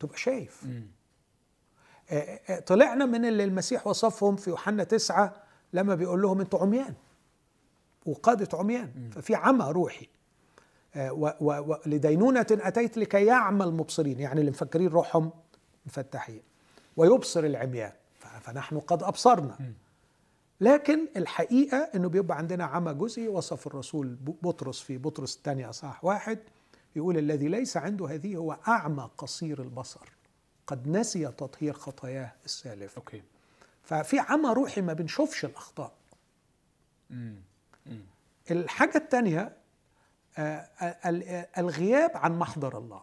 [0.00, 0.64] تبقى شايف.
[0.64, 0.86] مم.
[2.10, 5.34] آه، آه، طلعنا من اللي المسيح وصفهم في يوحنا تسعة
[5.72, 6.94] لما بيقول لهم أنتوا عميان.
[8.06, 9.10] وقادة عميان.
[9.12, 10.08] ففي عمى روحي.
[10.94, 14.20] آه، و- و- و- لدينونة أتيت لكي يعمى المبصرين.
[14.20, 15.30] يعني اللي مفكرين روحهم
[15.86, 16.42] مفتحين.
[16.96, 17.92] ويبصر العميان.
[18.40, 19.58] فنحن قد أبصرنا.
[20.60, 26.38] لكن الحقيقة أنه بيبقى عندنا عمى جزئي وصف الرسول بطرس في بطرس الثاني أصحاح واحد
[26.96, 30.12] يقول الذي ليس عنده هذه هو أعمى قصير البصر
[30.66, 33.22] قد نسي تطهير خطاياه السالفة أوكي.
[33.82, 35.92] ففي عمى روحي ما بنشوفش الأخطاء.
[37.10, 37.42] مم.
[37.86, 38.02] مم.
[38.50, 39.56] الحاجة الثانية
[40.38, 40.68] آه،
[41.06, 43.02] ال- ال- الغياب عن محضر الله.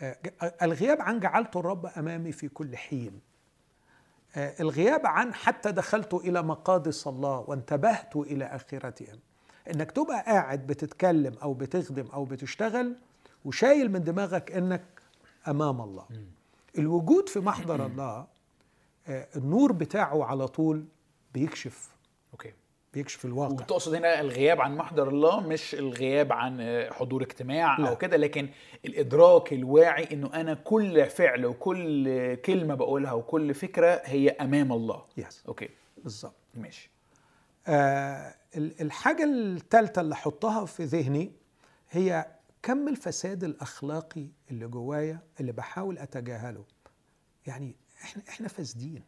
[0.00, 0.16] آه،
[0.62, 3.12] الغياب عن جعلت الرب أمامي في كل حين.
[3.12, 3.20] آه،
[4.36, 9.18] الغياب عن حتى دخلت إلى مقادس الله وانتبهت إلى آخرتهم
[9.70, 12.96] إنك تبقى قاعد بتتكلم أو بتخدم أو بتشتغل
[13.44, 14.84] وشايل من دماغك إنك
[15.48, 16.04] أمام الله.
[16.78, 18.26] الوجود في محضر الله
[19.08, 20.84] آه، النور بتاعه على طول
[21.34, 21.88] بيكشف
[22.94, 23.52] بيكشف الواقع.
[23.52, 27.88] وتقصد هنا الغياب عن محضر الله مش الغياب عن حضور اجتماع لا.
[27.88, 28.48] أو كده لكن
[28.84, 35.04] الإدراك الواعي إنه أنا كل فعل وكل كلمة بقولها وكل فكرة هي أمام الله.
[35.16, 35.68] yes okay.
[36.04, 36.34] بالظبط.
[36.54, 36.90] ماشي.
[37.66, 41.32] آه ال- الحاجة الثالثة اللي أحطها في ذهني
[41.90, 42.26] هي
[42.62, 46.64] كم الفساد الأخلاقي اللي جوايا اللي بحاول أتجاهله.
[47.46, 49.02] يعني إحنا إحنا فاسدين.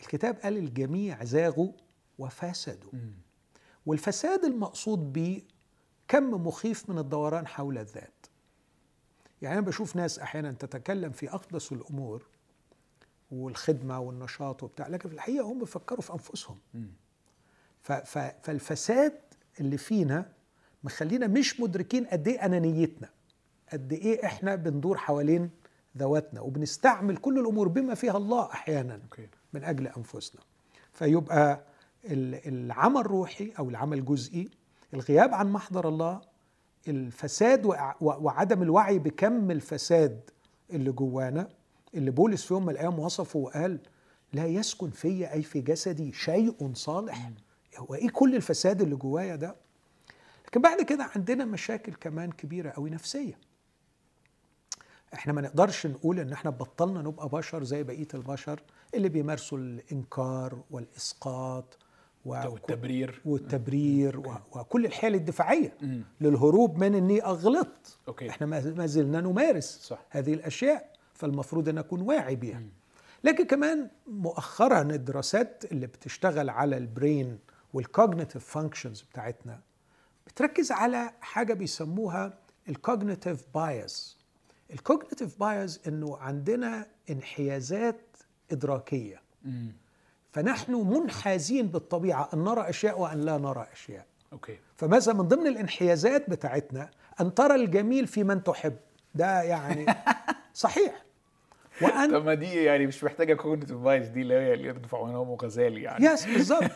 [0.00, 1.72] الكتاب قال الجميع زاغوا
[2.18, 2.90] وفسدوا
[3.86, 5.42] والفساد المقصود به
[6.08, 8.26] كم مخيف من الدوران حول الذات.
[9.42, 12.26] يعني أنا بشوف ناس أحيانا تتكلم في أقدس الأمور
[13.30, 16.58] والخدمة والنشاط وبتاع لكن في الحقيقة هم بيفكروا في أنفسهم.
[18.42, 19.20] فالفساد
[19.60, 20.32] اللي فينا
[20.84, 23.08] مخلينا مش مدركين قد إيه أنانيتنا
[23.72, 25.50] قد إيه إحنا بندور حوالين
[25.98, 29.00] ذواتنا وبنستعمل كل الأمور بما فيها الله أحيانا
[29.52, 30.40] من أجل أنفسنا.
[30.92, 31.60] فيبقى
[32.04, 34.48] ال- العمل الروحي أو العمل الجزئي
[34.94, 36.20] الغياب عن محضر الله
[36.88, 37.66] الفساد
[38.00, 40.30] وعدم الوعي بكم الفساد
[40.70, 41.48] اللي جوانا
[41.94, 43.78] اللي بولس في يوم من الأيام وصفه وقال
[44.32, 47.30] لا يسكن في أي في جسدي شيء صالح.
[47.76, 49.56] هو إيه كل الفساد اللي جوايا ده؟
[50.46, 53.38] لكن بعد كده عندنا مشاكل كمان كبيرة قوي نفسية.
[55.14, 58.62] إحنا ما نقدرش نقول إن إحنا بطلنا نبقى بشر زي بقية البشر
[58.94, 61.78] اللي بيمارسوا الإنكار والإسقاط
[62.24, 63.20] والتبرير.
[63.24, 66.02] والتبرير و- وكل الحيل الدفاعية مم.
[66.20, 67.98] للهروب من إني أغلط.
[68.08, 68.30] okay.
[68.30, 69.98] إحنا ما زلنا نمارس صح.
[70.10, 72.62] هذه الأشياء فالمفروض أن اكون واعي بيها
[73.24, 77.38] لكن كمان مؤخرا الدراسات اللي بتشتغل على ال brain
[77.72, 79.60] وال cognitive functions بتاعتنا
[80.26, 84.18] بتركز على حاجة بيسموها ال cognitive bias
[84.72, 88.00] ال cognitive bias إنه عندنا انحيازات
[88.52, 89.22] إدراكية.
[89.44, 89.72] مم.
[90.32, 94.06] فنحن منحازين بالطبيعة أن نرى أشياء وأن لا نرى أشياء.
[94.32, 94.58] okay.
[94.76, 98.76] فمثلا من ضمن الانحيازات بتاعتنا أن ترى الجميل في من تحب.
[99.14, 99.86] ده يعني
[100.54, 101.02] صحيح.
[101.82, 105.28] وأن طب ما دي يعني مش محتاجة cognitive bias دي اللي هي اللي يرفع عنهم
[105.30, 106.06] وغزالي يعني.
[106.06, 106.70] yes بالظبط.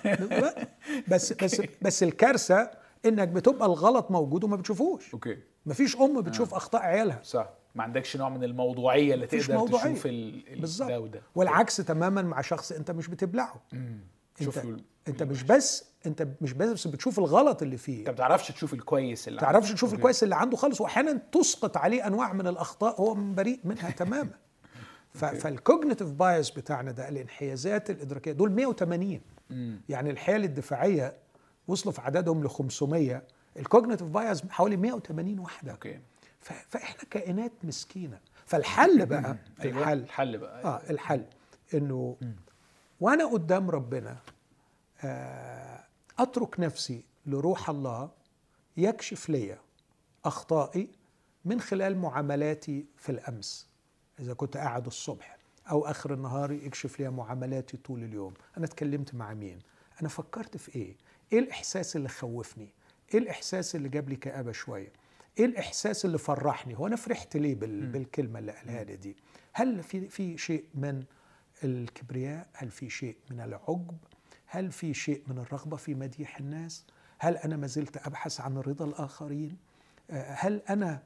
[1.10, 2.70] بس بس بس الكارثة
[3.06, 5.12] إنك بتبقى الغلط موجود وما بتشوفوش.
[5.14, 5.38] okay.
[5.66, 7.20] مفيش أم بتشوف أخطاء عيالها.
[7.22, 7.48] صح.
[7.74, 9.92] ما عندكش نوع من الموضوعية اللي تقدر موضوعية.
[9.92, 14.00] تشوف ال- ال- بالظبط ده وده والعكس تماما مع شخص انت مش بتبلعه مم.
[14.42, 18.48] انت ال- انت مش بس انت مش بس بتشوف الغلط اللي فيه انت ما بتعرفش
[18.48, 19.74] تشوف الكويس اللي تعرفش عنده.
[19.76, 19.96] تشوف okay.
[19.96, 24.30] الكويس اللي عنده خالص واحيانا تسقط عليه انواع من الاخطاء هو بريء منها تماما
[25.14, 29.80] فال cognitive bias بتاعنا ده الانحيازات الإدراكية دول 180 مم.
[29.88, 31.14] يعني الحيل الدفاعية
[31.68, 33.22] وصلوا في عددهم ل 500
[33.56, 35.98] ال cognitive bias حوالي 180 وحدة okay
[36.42, 38.20] فاحنا كائنات مسكينة.
[38.46, 39.78] فالحل بقى أيوة.
[39.92, 39.98] الحل.
[40.02, 40.64] الحل بقى.
[40.64, 41.24] آه الحل
[41.74, 42.16] إنه
[43.00, 44.16] وأنا قدام ربنا
[45.04, 45.84] آه
[46.18, 48.10] أترك نفسي لروح الله
[48.76, 49.58] يكشف لي
[50.24, 50.88] أخطائي
[51.44, 53.68] من خلال معاملاتي في الأمس.
[54.20, 55.36] إذا كنت قاعد الصبح
[55.70, 58.34] أو آخر النهار يكشف لي معاملاتي طول اليوم.
[58.56, 59.58] أنا اتكلمت مع مين؟
[60.00, 60.96] أنا فكرت في إيه؟
[61.32, 62.68] إيه الإحساس اللي خوفني؟
[63.14, 64.92] إيه الإحساس اللي جاب لي كآبة شوية؟
[65.38, 67.86] إيه الإحساس اللي فرحني؟ هو أنا فرحت ليه بال...
[67.86, 69.16] بالكلمة اللي قالها لي دي؟
[69.52, 71.04] هل في في شيء من
[71.64, 73.96] الكبرياء؟ هل في شيء من العجب؟
[74.46, 76.86] هل في شيء من الرغبة في مديح الناس؟
[77.18, 79.56] هل أنا ما زلت أبحث عن رضا الآخرين؟
[80.10, 81.02] آه، هل أنا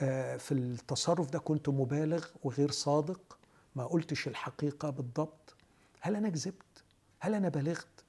[0.00, 3.38] آه، في التصرف ده كنت مبالغ وغير صادق؟
[3.76, 5.56] ما قلتش الحقيقة بالضبط؟
[6.00, 6.84] هل أنا كذبت؟
[7.20, 8.04] هل أنا بلغت؟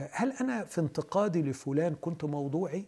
[0.00, 2.86] آه، هل أنا في انتقادي لفلان كنت موضوعي؟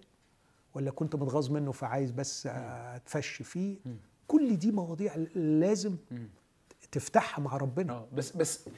[0.75, 3.77] ولا كنت متغاظ منه فعايز بس اتفشي فيه؟
[4.27, 5.97] كل دي مواضيع لازم
[6.93, 7.93] تفتحها مع ربنا.
[7.93, 8.69] آه بس بس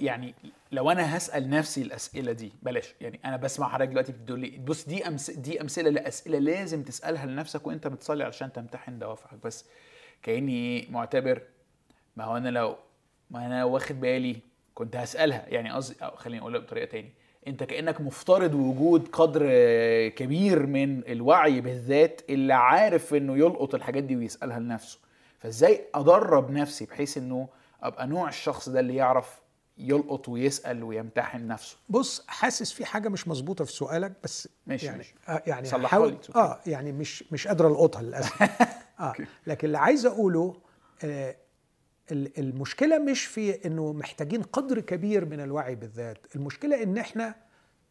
[0.00, 0.34] يعني
[0.72, 2.94] لو أنا هسأل نفسي الأسئلة دي بلاش.
[3.00, 7.26] يعني أنا بسمع حضرتك دلوقتي بتقول لي بص دي أمس دي أمثلة لأسئلة لازم تسألها
[7.26, 9.38] لنفسك وانت بتصلي علشان تمتحن دوافعك.
[9.44, 9.64] بس
[10.22, 11.42] كأني معتبر
[12.16, 12.76] ما هو أنا لو
[13.30, 14.36] ما أنا واخد بالي
[14.74, 15.46] كنت هسألها.
[15.48, 17.12] يعني قصدي خليني أقولها بطريقة تاني.
[17.48, 24.04] انت كأنك مفترض وجود قدر آه، كبير من الوعي بالذات اللي عارف انه يلقط الحاجات
[24.04, 24.98] دي ويسألها لنفسه
[25.38, 27.48] فازاي أدرب نفسي بحيث انه
[27.82, 29.40] أبقى نوع الشخص ده اللي يعرف
[29.78, 34.98] يلقط ويسأل ويمتحن نفسه بص حاسس في حاجة مش مظبوطة في سؤالك بس ماشي، يعني
[34.98, 35.14] ماشي.
[35.28, 36.36] آه يعني okay.
[36.36, 38.42] آه يعني مش مش قادر ألقطها للأسف
[39.00, 39.14] آه
[39.46, 40.54] لكن اللي عايز أقوله
[41.04, 41.36] آه
[42.12, 47.34] ال- المشكلة مش في إنه محتاجين قدر كبير من الوعي بالذات المشكلة إن إحنا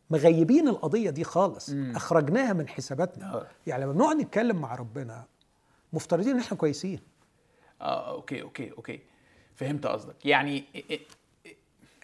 [0.10, 3.34] مغيبين القضية دي خالص أخرجناها من حساباتنا.
[3.34, 3.48] آه.
[3.68, 5.26] يعني لما بنقعد نتكلم مع ربنا
[5.94, 7.00] مفترضين إن إحنا كويسين.
[7.82, 9.00] آه okay okay okay.
[9.56, 10.26] فهمت قصدك.
[10.26, 11.50] يعني إ- إ-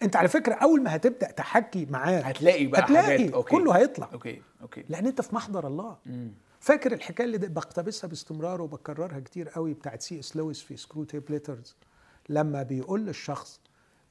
[0.02, 3.32] أنت على فكرة أول ما هتبدأ تحكي معاه هتلاقي بقى هتلاقي حاجات.
[3.32, 3.50] okay.
[3.56, 4.08] كله هيطلع.
[4.12, 4.84] okay okay.
[4.88, 5.96] لأن أنت في محضر الله.
[6.06, 6.30] مم.
[6.60, 11.76] فاكر الحكاية اللي بقتبسها باستمرار وبكررها كتير قوي بتاعت سي إس لويس في Screwtape Letters؟
[12.30, 13.60] لما بيقول للشخص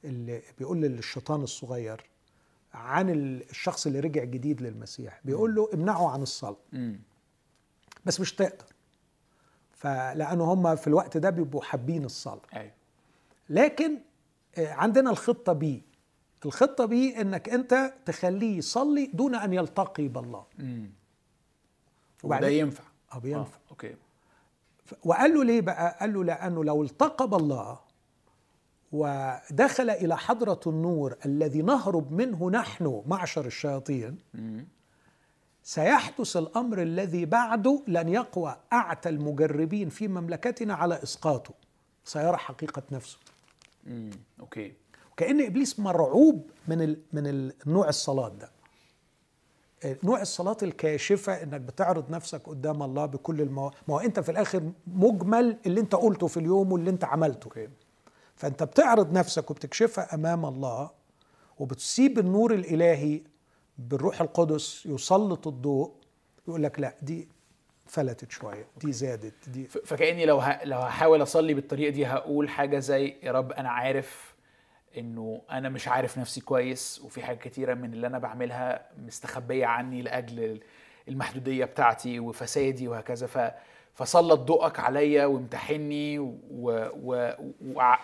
[0.04, 2.04] اللي بيقول للشيطان الصغير
[2.74, 6.56] عن الشخص اللي رجع جديد للمسيح بيقول له امنعه عن الصلاه.
[6.72, 7.00] مم.
[8.04, 8.64] بس مش تقدر.
[9.72, 12.40] فلأنه هم في الوقت ده بيبقوا حابين الصلاه.
[12.54, 12.72] أيوه.
[13.48, 13.98] لكن
[14.58, 15.82] آه، عندنا الخطة B
[16.44, 20.44] الخطة B إنك أنت تخليه يصلي دون أن يلتقي بالله.
[22.24, 22.84] وده ينفع.
[23.12, 23.56] آه بينفع.
[23.56, 23.70] آه.
[23.70, 23.96] okay.
[25.04, 27.78] وقال له ليه بقى؟ قال له لأنه لو التقى بالله
[28.92, 34.18] ودخل إلى حضرة النور الذي نهرب منه نحن معشر الشياطين.
[35.62, 41.54] سيحدث الأمر الذي بعده لن يقوى أعتى المجربين في مملكتنا على إسقاطه.
[42.04, 43.18] سيرى حقيقة نفسه.
[43.86, 44.10] مم.
[44.40, 44.72] okay.
[45.12, 47.26] وكأن إبليس مرعوب من ال من
[47.66, 48.50] النوع الصلاة ده.
[50.04, 53.70] نوع الصلاة الكاشفة إنك بتعرض نفسك قدام الله بكل المو...
[53.88, 57.44] ما هو أنت في الآخر مجمل اللي أنت قلته في اليوم واللي أنت عملته.
[57.44, 57.68] أوكي.
[58.40, 60.90] فأنت بتعرض نفسك وبتكشفها أمام الله
[61.58, 63.20] وبتسيب النور الإلهي
[63.78, 65.92] بالروح القدس يسلط الضوء
[66.48, 67.28] يقول لك لا دي
[67.86, 70.64] فلتت شوية دي زادت دي فكأني لو ه...
[70.64, 74.34] لو هحاول أصلي بالطريقة دي هقول حاجة زي يا رب أنا عارف
[74.98, 80.02] إنه أنا مش عارف نفسي كويس وفي حاجات كتيرة من اللي أنا بعملها مستخبية عني
[80.02, 80.60] لأجل
[81.08, 83.38] المحدودية بتاعتي وفسادي وهكذا ف
[83.94, 86.34] فسلط ضوءك عليا وامتحني و...
[86.50, 87.32] و...
[87.74, 87.94] و...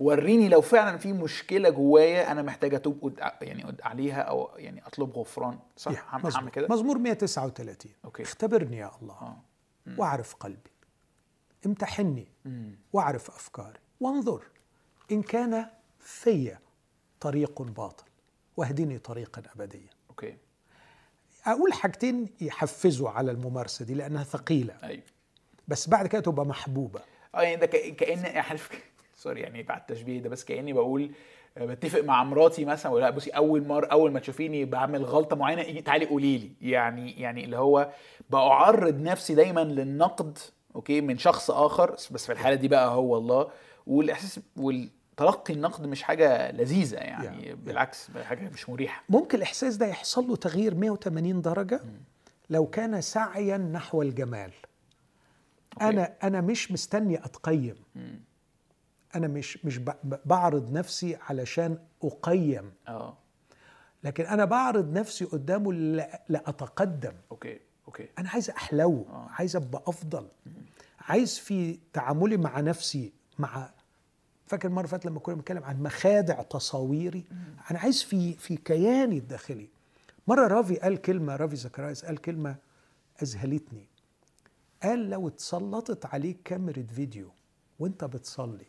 [0.00, 3.18] وريني لو فعلا في مشكلة جوايا أنا محتاج أتوب.
[3.40, 6.48] يعني عليها أو يعني اطلب غفران صح؟ هعمل مزمور.
[6.50, 8.22] كده؟ مزمور 139 أوكي.
[8.22, 9.14] اختبرني يا الله.
[9.14, 9.36] آه.
[9.98, 10.70] واعرف قلبي.
[11.66, 12.26] امتحني.
[12.44, 12.78] مم.
[12.92, 13.80] واعرف أفكاري.
[14.00, 14.42] وانظر.
[15.12, 15.66] إن كان
[16.00, 16.56] في
[17.20, 18.04] طريق باطل.
[18.56, 19.90] واهدني طريقا ابديا.
[20.10, 20.36] okay.
[21.52, 24.74] أقول حاجتين يحفزوا على الممارسة دي لأنها ثقيلة.
[24.82, 25.02] أيوه.
[25.68, 27.00] بس بعد كده تبقى محبوبة.
[27.34, 28.70] آه يعني ده كأن عارف
[29.14, 31.10] sorry يعني بعد التشبيه ده بس كأني بقول
[31.58, 35.80] آه، بتفق مع مراتي مثلا ولا بصي أول مره أول ما تشوفيني بعمل غلطة معينة
[35.80, 36.50] تعالي قولي لي.
[36.62, 37.90] يعني يعني اللي هو
[38.30, 40.38] بعرض نفسي دايما للنقد
[40.76, 43.48] okay من شخص آخر بس في الحالة دي بقى هو الله
[43.86, 44.40] والإحساس
[45.20, 49.02] والتلقي النقد مش حاجة لذيذة يعني يا- بالعكس حاجة مش مريحة.
[49.08, 51.80] ممكن الإحساس ده يحصل له تغيير 180 درجة؟
[52.50, 54.52] لو كان سعيا نحو الجمال.
[55.74, 55.84] okay.
[55.88, 57.76] أنا أنا مش مستني أتقيم.
[57.94, 58.20] مم.
[59.14, 59.80] أنا مش مش
[60.24, 62.72] بعرض نفسي علشان أقيم.
[62.88, 63.16] آه.
[64.04, 67.12] لكن أنا بعرض نفسي قدامه لا- لأتقدم.
[67.30, 68.08] okay okay.
[68.18, 69.28] أنا عايز أحلو آه.
[69.30, 70.28] عايز أبقى أفضل.
[71.00, 73.70] عايز في تعاملي مع نفسي مع
[74.48, 77.24] فاكر اللي فاتت لما كنا بنتكلم عن مخادع تصاويري؟
[77.70, 79.68] أنا عايز في في كياني الداخلي.
[80.28, 82.56] مرة رافي قال كلمة رافي زكرايس قال كلمة
[83.22, 83.86] أذهلتني.
[84.82, 87.30] قال لو اتسلطت عليك كاميرا فيديو
[87.78, 88.66] وانت بتصلي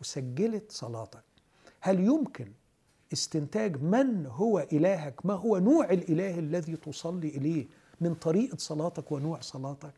[0.00, 1.24] وسجلت صلاتك
[1.80, 2.52] هل يمكن
[3.12, 7.66] استنتاج من هو إلهك؟ ما هو نوع الإله الذي تصلي إليه؟
[8.00, 9.94] من طريقة صلاتك ونوع صلاتك؟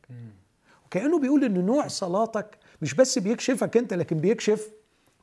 [0.86, 4.70] وكأنه بيقول إن نوع صلاتك مش بس بيكشفك أنت لكن بيكشف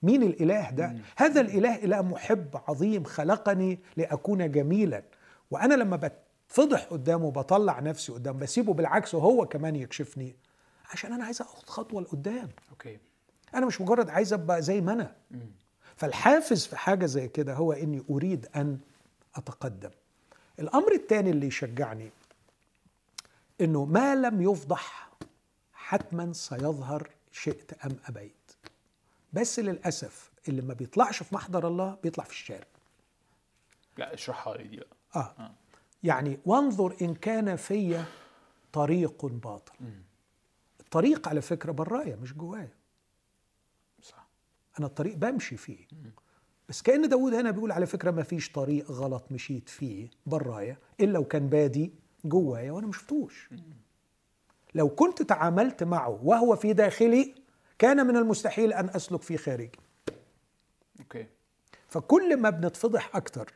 [0.04, 5.04] مين الإله ده؟ هذا الإله إله محب عظيم خلقني لأكون جميلا.
[5.52, 5.96] وأنا لما
[6.48, 10.36] بتفضح قدامه بطلع نفسي قدام بسيبه بالعكس وهو كمان يكشفني.
[10.92, 12.50] عشان أنا عايز أخد خطوة لقدام.
[12.72, 13.00] أوكي.
[13.56, 15.16] أنا مش مجرد عايز أبقى زي ما أنا.
[15.96, 18.80] فالحافز في حاجة زي كده هو إني أريد أن
[19.36, 19.90] أتقدم.
[20.60, 22.12] الأمر الثاني اللي يشجعني
[23.62, 25.10] إنه ما لم يفضح
[25.74, 28.37] حتما سيظهر شئت أم أبيت.
[29.38, 32.68] بس للأسف اللي ما بيطلعش في محضر الله بيطلع في الشارع.
[33.98, 34.88] لا اشرحها لي دي بقى.
[35.16, 35.34] آه.
[35.40, 35.52] آه.
[36.04, 38.04] يعني وانظر إن كان في
[38.74, 39.74] طريق باطل.
[40.80, 42.74] الطريق على فكرة برايا مش جوايا.
[44.02, 44.28] صح.
[44.80, 45.88] أنا الطريق بمشي فيه.
[46.70, 51.20] بس كأن داود هنا بيقول على فكرة ما فيش طريق غلط مشيت فيه برايا إلا
[51.20, 51.94] وكان بادي
[52.26, 53.50] جوايا وأنا ما شفتوش.
[54.76, 57.36] لو كنت تعاملت معه وهو في داخلي
[57.80, 59.72] كان من المستحيل أن أسلك في خارجي.
[61.00, 61.26] okay.
[61.88, 63.54] فكل ما بنتفضح أكتر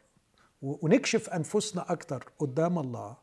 [0.62, 3.18] و- ونكشف أنفسنا أكتر قدام الله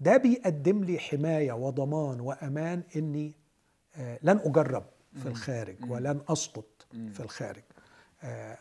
[0.00, 3.34] ده بيقدم لي حماية وضمان وأمان إني
[3.96, 4.84] آه، لن أجرب
[5.22, 7.62] في الخارج ولن أسقط في الخارج.
[8.22, 8.58] آه،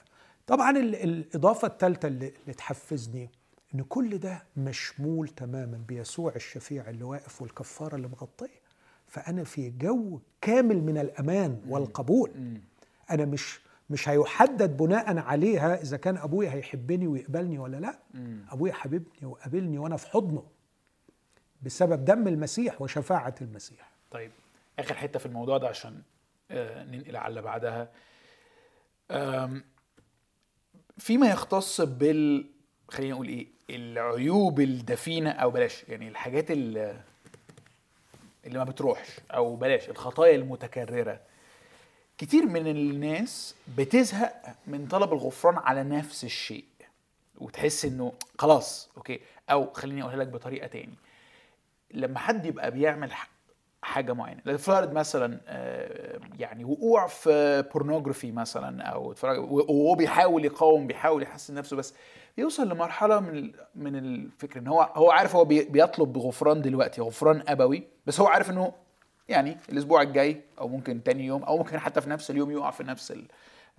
[0.48, 3.30] طبعا ال- الإضافة الثالثه اللي اللي تحفزني
[3.76, 8.61] إن كل ده مشمول تماما بيسوع الشفيع اللي واقف والكفارة اللي مغطيه.
[9.12, 12.32] فأنا في جو كامل من الأمان والقبول.
[13.12, 13.60] أنا مش
[13.90, 18.00] مش هيحدد بناء عليها إذا كان أبويا هيحبني ويقبلني ولا لأ.
[18.14, 18.46] مم.
[18.52, 20.44] أبويا حبيبني وقابلني وأنا في حضنه
[21.62, 23.92] بسبب دم المسيح وشفاعة المسيح.
[24.12, 24.32] طيب
[24.80, 26.02] آخر حتة في الموضوع ده عشان
[26.52, 27.90] آه، ننقل على اللي بعدها.
[30.98, 32.46] فيما يختص بال
[32.90, 37.04] خلينا نقول إيه العيوب الدفينة أو بلاش يعني الحاجات اللي
[38.46, 41.20] اللي ما بتروحش أو بلاش الخطايا المتكررة.
[42.18, 46.66] كتير من الناس بتزهق من طلب الغفران على نفس الشيء
[47.38, 49.20] وتحس إنه خلاص okay.
[49.50, 50.94] أو خليني أقولها لك بطريقة تاني.
[51.94, 53.12] لما حد يبقى بيعمل
[53.82, 61.24] حاجة معينة لنفترض مثلا آه، يعني وقوع في pornography مثلا أو وهو بيحاول يقاوم بيحاول
[61.24, 61.94] يحسن نفسه بس
[62.38, 67.44] بيوصل لمرحلة من من الفكر إن هو هو عارف هو بي- بيطلب بغفران دلوقتي غفران
[67.48, 68.74] أبوي بس هو عارف إنه
[69.30, 72.84] يعني الأسبوع الجاي أو ممكن تاني يوم أو ممكن حتى في نفس اليوم يقع في
[72.84, 73.14] نفس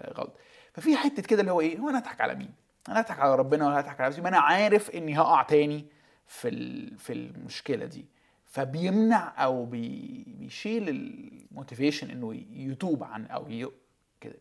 [0.00, 0.32] الغلط
[0.72, 2.50] ففي حتة كده اللي هو إيه هو أنا اضحك على مين؟
[2.88, 5.86] أنا اضحك على ربنا ولا هضحك على نفسي؟ ما أنا عارف إني هقع تاني
[6.26, 6.50] في
[6.98, 8.06] في المشكلة دي.
[8.46, 13.48] فبيمنع أو بي بيشيل ال motivation إنه يتوب عن أو.
[14.20, 14.38] كده.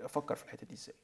[0.00, 0.94] أفكر في الحتة دي إزاي؟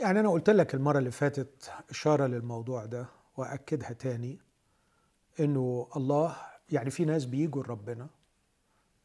[0.00, 4.38] يعني أنا قلت لك المرة اللي فاتت إشارة للموضوع ده واكدها تاني
[5.40, 6.36] إنه الله
[6.70, 8.06] يعني في ناس بيجوا لربنا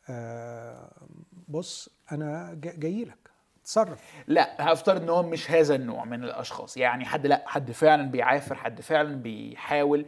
[0.10, 0.92] آه،
[1.48, 3.18] بص أنا جا- جاي لك
[3.64, 6.78] تصرف لا هفترض إن هو مش هذا النوع من الأشخاص.
[6.78, 10.06] يعني حد لا حد فعلا بيعافر حد فعلا بيحاول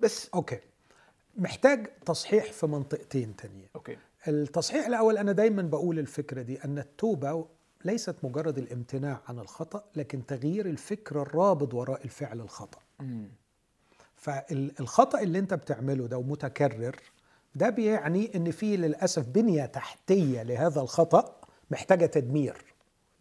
[0.00, 0.58] بس okay.
[1.36, 3.96] محتاج تصحيح في منطقتين تانية okay.
[4.28, 7.46] التصحيح الأول أنا دايما بقول الفكرة دي أن التوبة
[7.84, 12.78] ليست مجرد الامتناع عن الخطأ لكن تغيير الفكر الرابض وراء الفعل الخطأ.
[13.00, 13.28] مم.
[14.16, 16.96] فالخطا اللي انت بتعمله ده ومتكرر
[17.54, 22.64] ده بيعني إن في للأسف بنية تحتية لهذا الخطأ محتاجة تدمير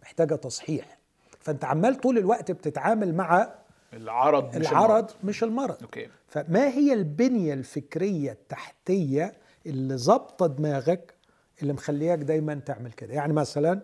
[0.02, 0.98] محتاجة تصحيح.
[1.40, 3.54] فأنت عمال طول الوقت بتتعامل مع
[3.94, 5.14] العرض مش العرض المرض.
[5.24, 5.78] مش المرض.
[5.84, 6.10] أوكي.
[6.28, 9.34] فما هي البنية الفكرية التحتية
[9.66, 11.14] اللي ظابطة دماغك
[11.62, 13.82] اللي مخلياك دايما تعمل كده؟ يعني مثلا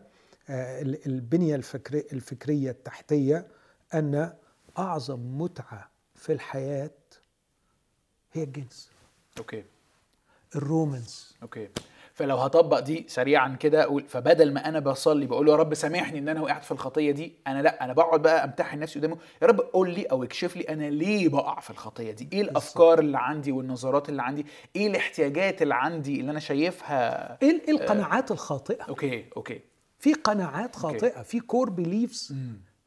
[0.49, 3.47] آه، ال- البنية الفكري الفكرية التحتية
[3.93, 4.33] أن
[4.77, 6.91] أعظم متعة في الحياة
[8.33, 8.89] هي الجنس.
[9.37, 9.63] okay.
[10.55, 11.35] ال romance.
[11.43, 11.69] okay.
[12.13, 16.29] فلو هطبق دي سريعا كده أقول فبدل ما أنا بصلي بقول يا رب سامحني إن
[16.29, 19.17] أنا وقعت في الخطية دي أنا لأ أنا بقعد بقى أمتحن نفسي قدامه.
[19.41, 22.99] يا رب قول لي أو اكشف لي أنا ليه بقع في الخطية دي؟ إيه الأفكار
[22.99, 28.31] اللي عندي والنظرات اللي عندي؟ إيه الاحتياجات اللي عندي اللي أنا شايفها؟ إيه إيه القناعات
[28.31, 29.61] الخاطئة؟ okay okay.
[30.03, 32.35] في قناعات خاطئة في core beliefs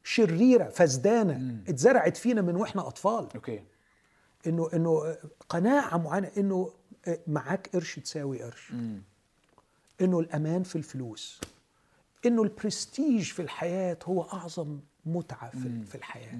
[0.03, 3.27] شريرة فسدانة اتزرعت فينا من وإحنا أطفال.
[3.35, 3.63] okay.
[4.47, 5.17] إنه إنه
[5.49, 6.73] قناعة معينة إنه
[7.27, 8.71] معاك قرش تساوي قرش.
[10.01, 11.41] إنه الأمان في الفلوس.
[12.25, 16.39] إنه البرستيج في الحياة هو أعظم متعة في, في الحياة.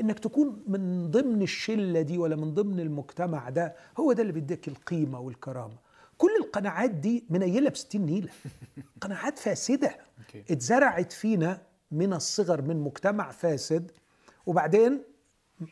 [0.00, 4.68] إنك تكون من ضمن الشلة دي ولا من ضمن المجتمع ده هو ده اللي بيديك
[4.68, 5.76] القيمة والكرامة.
[6.20, 8.28] كل القناعات دي منيلة بستين نيلة.
[9.00, 9.96] قناعات فاسدة.
[10.50, 13.90] اتزرعت فينا من الصغر من مجتمع فاسد
[14.46, 15.02] وبعدين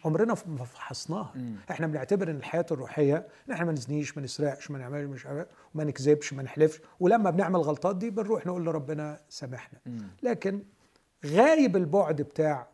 [0.04, 1.34] عمرنا ما فحصناها.
[1.70, 3.16] إحنا بنعتبر إن الحياة الروحية
[3.48, 6.80] ان إحنا ما نزنيش ما نسرقش ما نعملش مش عارف وما نكذبش ما نحلفش.
[7.00, 9.78] ولما بنعمل غلطات دي بنروح نقول لربنا سامحنا.
[10.22, 10.62] لكن
[11.26, 12.68] غايب البعد بتاع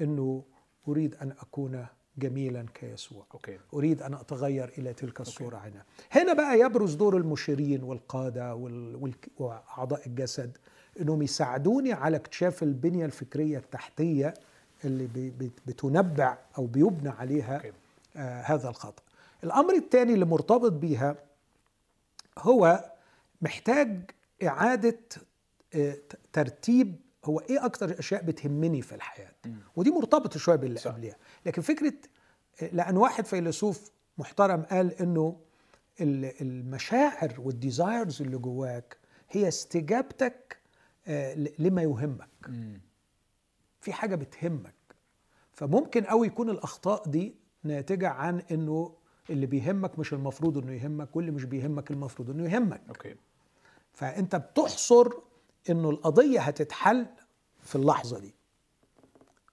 [0.00, 0.44] إنه
[0.88, 1.86] أريد أن أكون
[2.18, 3.26] جميلا كيسوع.
[3.34, 3.58] okay.
[3.74, 8.96] أريد أن أتغير إلى تلك الصورة عينها هنا بقى يبرز دور المشيرين والقادة وال...
[8.96, 9.14] وال...
[9.38, 10.56] وأعضاء الجسد
[11.00, 14.34] إنهم يساعدوني على اكتشاف البنية الفكرية التحتية
[14.84, 15.32] اللي
[15.66, 17.72] بتنبع أو بيبنى عليها okay.
[18.16, 19.02] آه هذا الخطا
[19.44, 21.16] الأمر الثاني اللي مرتبط بيها
[22.38, 22.84] هو
[23.42, 24.10] محتاج
[24.42, 24.98] إعادة
[25.74, 25.96] آه،
[26.32, 29.32] ترتيب هو إيه أكتر الاشياء بتهمني في الحياة؟
[29.76, 30.80] ودي مرتبطة شوية باللي.
[30.80, 31.16] قبلها
[31.46, 31.92] لكن فكرة
[32.72, 35.40] لأن واحد فيلسوف محترم قال إنه
[36.00, 38.96] ال- المشاعر وال desires اللي جواك
[39.30, 40.56] هي استجابتك
[41.06, 42.28] آه، لما يهمك.
[43.80, 44.74] في حاجة بتهمك.
[45.52, 48.94] فممكن قوي يكون الأخطاء دي ناتجة عن إنه
[49.30, 52.80] اللي بيهمك مش المفروض إنه يهمك واللي مش بيهمك المفروض إنه يهمك.
[52.88, 53.14] okay.
[53.92, 55.08] فأنت بتحصر
[55.70, 57.06] إنه القضية هتتحل
[57.62, 58.34] في اللحظة دي.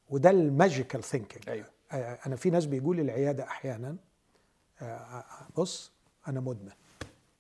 [0.09, 1.65] وده ال magical thinking أيوه.
[2.25, 3.95] أنا في ناس بيجوا لي العيادة أحيانا
[4.81, 5.25] آه،
[5.57, 5.91] بص
[6.27, 6.71] أنا مدمن.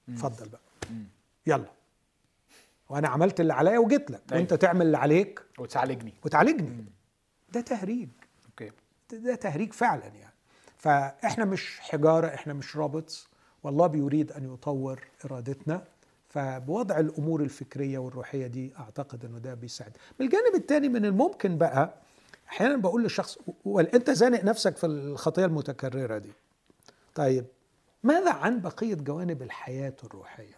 [0.09, 0.61] اتفضل بقى.
[0.89, 1.05] مم.
[1.47, 1.71] يلا.
[2.89, 4.21] وأنا عملت اللي عليا وجيت لك.
[4.31, 4.39] أيوة.
[4.41, 5.41] وأنت تعمل اللي عليك.
[5.59, 6.13] وتعالجني.
[6.25, 6.85] وتعالجني.
[7.49, 8.09] ده تهريج.
[8.45, 8.71] okay.
[9.11, 10.33] ده- ده تهريج فعلا يعني.
[10.77, 13.27] فإحنا مش حجارة إحنا مش robots
[13.63, 15.85] والله بيريد أن يطور إرادتنا.
[16.31, 19.97] فبوضع الأمور الفكرية والروحية دي أعتقد إنه ده بيساعد.
[20.19, 21.93] من الجانب الثاني من الممكن بقى
[22.49, 26.31] أحيانا بقول للشخص أنت زانق نفسك في الخطية المتكررة دي.
[27.15, 27.45] طيب
[28.03, 30.55] ماذا عن بقية جوانب الحياة الروحية؟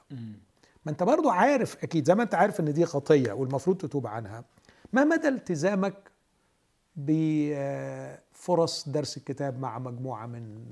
[0.86, 4.44] ما أنت برضو عارف أكيد زي ما أنت عارف إن دي خطية والمفروض تتوب عنها.
[4.94, 6.12] ما مدى التزامك
[6.96, 10.66] بفرص درس الكتاب مع مجموعة من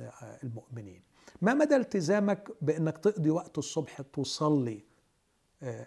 [0.43, 1.01] المؤمنين؟
[1.41, 4.90] ما مدى التزامك بإنك تقضي وقت الصبح تصلي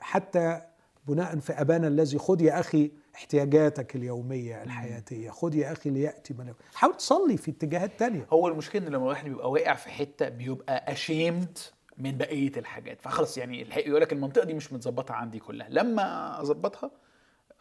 [0.00, 0.60] حتى
[1.06, 6.54] بناء في أبانا الذي خذ يا أخي احتياجاتك اليومية الحياتية خذ يا أخي ليأتي من
[6.74, 8.26] حاول تصلي في اتجاهات تانية.
[8.32, 11.58] هو المشكلة إن لما الواحد بيبقى واقع في حتة بيبقى اشيمد
[11.98, 13.00] من بقية الحاجات.
[13.02, 15.68] فخلاص يعني يقول لك المنطقة دي مش متظبطة عندي كلها.
[15.70, 16.90] لما أظبطها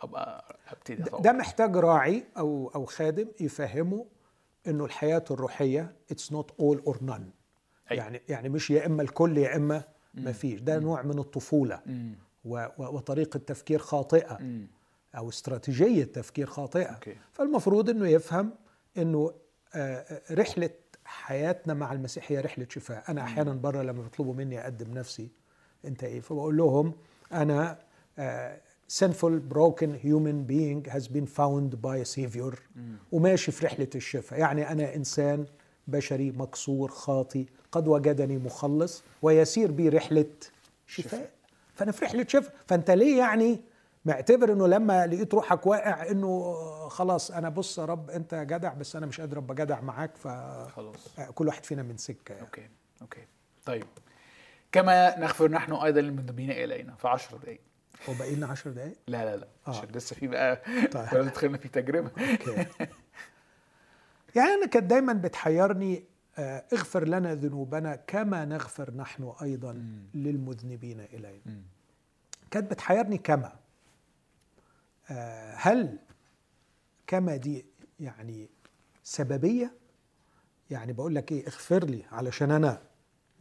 [0.01, 4.05] أبقى أبتدي ده محتاج راعي أو أو خادم يفهمه
[4.67, 7.31] إنه الحياة الروحية it's not all or none
[7.91, 9.83] يعني يعني مش يا إما الكل يا إما
[10.13, 10.59] ما فيش.
[10.59, 11.81] ده نوع من الطفولة.
[12.77, 14.39] وطريقة تفكير خاطئة.
[15.17, 16.83] أو استراتيجية تفكير خاطئة.
[16.85, 17.15] okay.
[17.31, 18.51] فالمفروض إنه يفهم
[18.97, 19.33] إنه
[20.31, 20.69] رحلة
[21.05, 23.03] حياتنا مع المسيح هي رحلة شفاء.
[23.09, 25.29] أنا أحيانا بره لما بيطلبوا مني أقدم نفسي
[25.85, 26.93] أنت إيه؟ فبقول لهم
[27.33, 27.79] أنا
[28.99, 32.55] sinful broken human being has been found by a savior.
[33.11, 34.39] وماشي في رحلة الشفاء.
[34.39, 35.45] يعني أنا إنسان
[35.87, 37.45] بشري مكسور خاطي.
[37.73, 40.25] قد وجدني مخلص ويسير بي رحلة
[40.87, 41.29] شفاء.
[41.75, 42.53] فأنا في رحلة شفاء.
[42.67, 43.61] فأنت ليه يعني
[44.05, 46.53] معتبر إنه لما لقيت روحك واقع إنه
[46.89, 50.27] خلاص أنا بص يا رب أنت جدع بس أنا مش قادر أبقى جدع معاك ف
[50.75, 51.07] خلاص.
[51.35, 52.41] كل واحد فينا من سكة يعني.
[52.45, 52.69] أوكي.
[53.01, 53.21] أوكي.
[53.65, 53.85] طيب.
[54.71, 57.59] كما نغفر نحن أيضا للمذنبين إلينا في 10 دقائق
[58.09, 59.47] هو باقي لنا 10 دقائق؟ لا لا لا.
[59.67, 59.69] آه.
[59.69, 60.61] عشان لسه في بقى
[60.91, 61.25] طيب.
[61.25, 62.11] دخلنا في تجربة.
[62.47, 62.65] أوكي.
[64.35, 66.03] يعني أنا كانت دايما بتحيرني
[66.37, 70.07] اغفر لنا ذنوبنا كما نغفر نحن أيضا م.
[70.13, 71.61] للمذنبين إلينا.
[72.51, 73.53] كانت بتحيرني كما.
[75.55, 75.99] هل
[77.07, 77.65] كما دي
[77.99, 78.49] يعني
[79.03, 79.73] سببية؟
[80.69, 82.81] يعني بقول لك إيه اغفر لي علشان أنا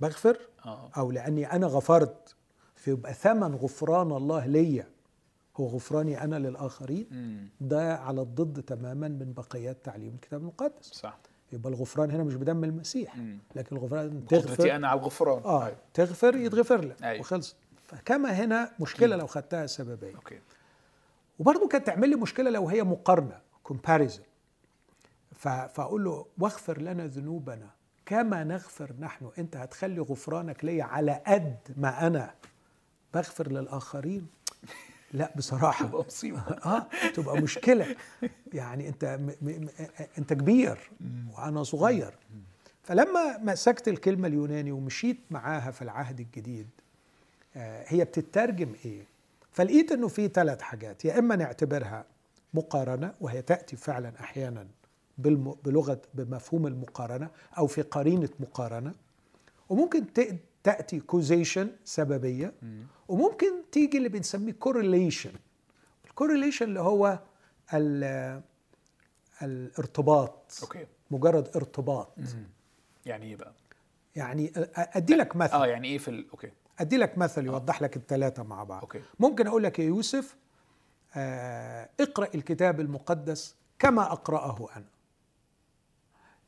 [0.01, 0.39] بغفر
[0.97, 2.35] أو لأني أنا غفرت؟
[2.77, 4.89] فيبقى ثمن غفران الله ليا.
[5.57, 7.07] هو غفراني أنا للآخرين؟
[7.61, 10.87] ده على الضد تماما من بقيات تعليم الكتاب المقدس.
[10.93, 11.19] صح.
[11.53, 13.17] يبقى الغفران هنا مش بدم المسيح.
[13.57, 15.43] لكن الغفران تغفر أنا على الغفران.
[15.45, 15.77] آه أيوه.
[15.95, 17.21] تغفر يتغفر لك أيوه.
[17.21, 17.57] وخلص.
[17.87, 20.15] فكما هنا مشكلة لو خدتها سببية.
[20.15, 20.39] okay.
[21.39, 24.23] وبرضه كانت تعمل لي مشكلة لو هي مقارنة comparison
[25.39, 27.71] فأقول له واغفر لنا ذنوبنا.
[28.07, 32.35] كما نغفر نحن أنت هتخلي غفرانك ليا على قد ما أنا
[33.15, 34.27] بغفر للآخرين؟
[35.13, 35.87] لا بصراحة.
[35.87, 36.41] تبقى مصيبة.
[36.67, 37.97] آه تبقى مشكلة.
[38.53, 39.69] يعني أنت م م
[40.19, 40.79] أنت كبير
[41.37, 42.15] وأنا صغير.
[42.83, 46.69] فلما مسكت الكلمة اليوناني ومشيت معاها في العهد الجديد
[47.57, 49.07] آه هي بتترجم إيه؟
[49.53, 51.05] فلقيت إنه في ثلاث حاجات.
[51.05, 52.05] يا إما نعتبرها
[52.55, 54.67] مقارنة وهي تأتي فعلا أحيانا
[55.65, 58.93] بلغة بمفهوم المقارنة أو في قرينة مقارنة
[59.69, 60.13] وممكن
[60.65, 62.55] تأتي causation سببية
[63.09, 65.33] وممكن تيجي اللي بنسميه correlation
[66.05, 67.19] ال correlation اللي هو
[69.43, 70.87] الارتباط okay.
[71.11, 72.15] مجرد ارتباط.
[73.07, 73.53] يعني إيه بقى؟
[74.17, 75.53] يعني أدي لك مثل.
[75.53, 76.31] آه يعني إيه في ال...
[76.31, 76.51] okay.
[76.79, 78.81] أدي لك مثل يوضح لك الثلاثه مع بعض.
[78.81, 79.01] okay.
[79.21, 80.37] ممكن أقول لك يا يوسف
[81.17, 84.85] آه اقرأ الكتاب المقدس كما أقرأه أنا.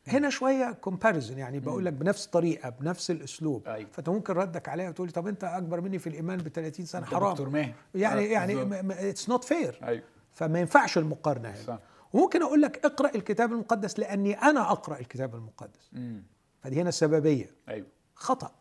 [0.07, 3.69] هنا شوية comparison يعني بقول لك بنفس الطريقة بنفس الأسلوب.
[3.69, 3.89] أيوة.
[3.93, 7.07] فأنت ممكن ردك عليها وتقول لي طب أنت أكبر مني في الإيمان ب 30 سنه
[7.07, 7.31] حرام.
[7.33, 7.73] دكتور ماهر.
[7.95, 10.03] يعني يعني it's not fair
[10.33, 11.63] فما ينفعش المقارنة هنا.
[11.63, 11.79] صح.
[12.13, 15.91] وممكن أقول لك اقرأ الكتاب المقدس لأني أنا أقرأ الكتاب المقدس.
[15.93, 16.23] مم.
[16.61, 17.51] فدي هنا السببية.
[17.69, 17.87] أيوه.
[18.15, 18.53] خطأ.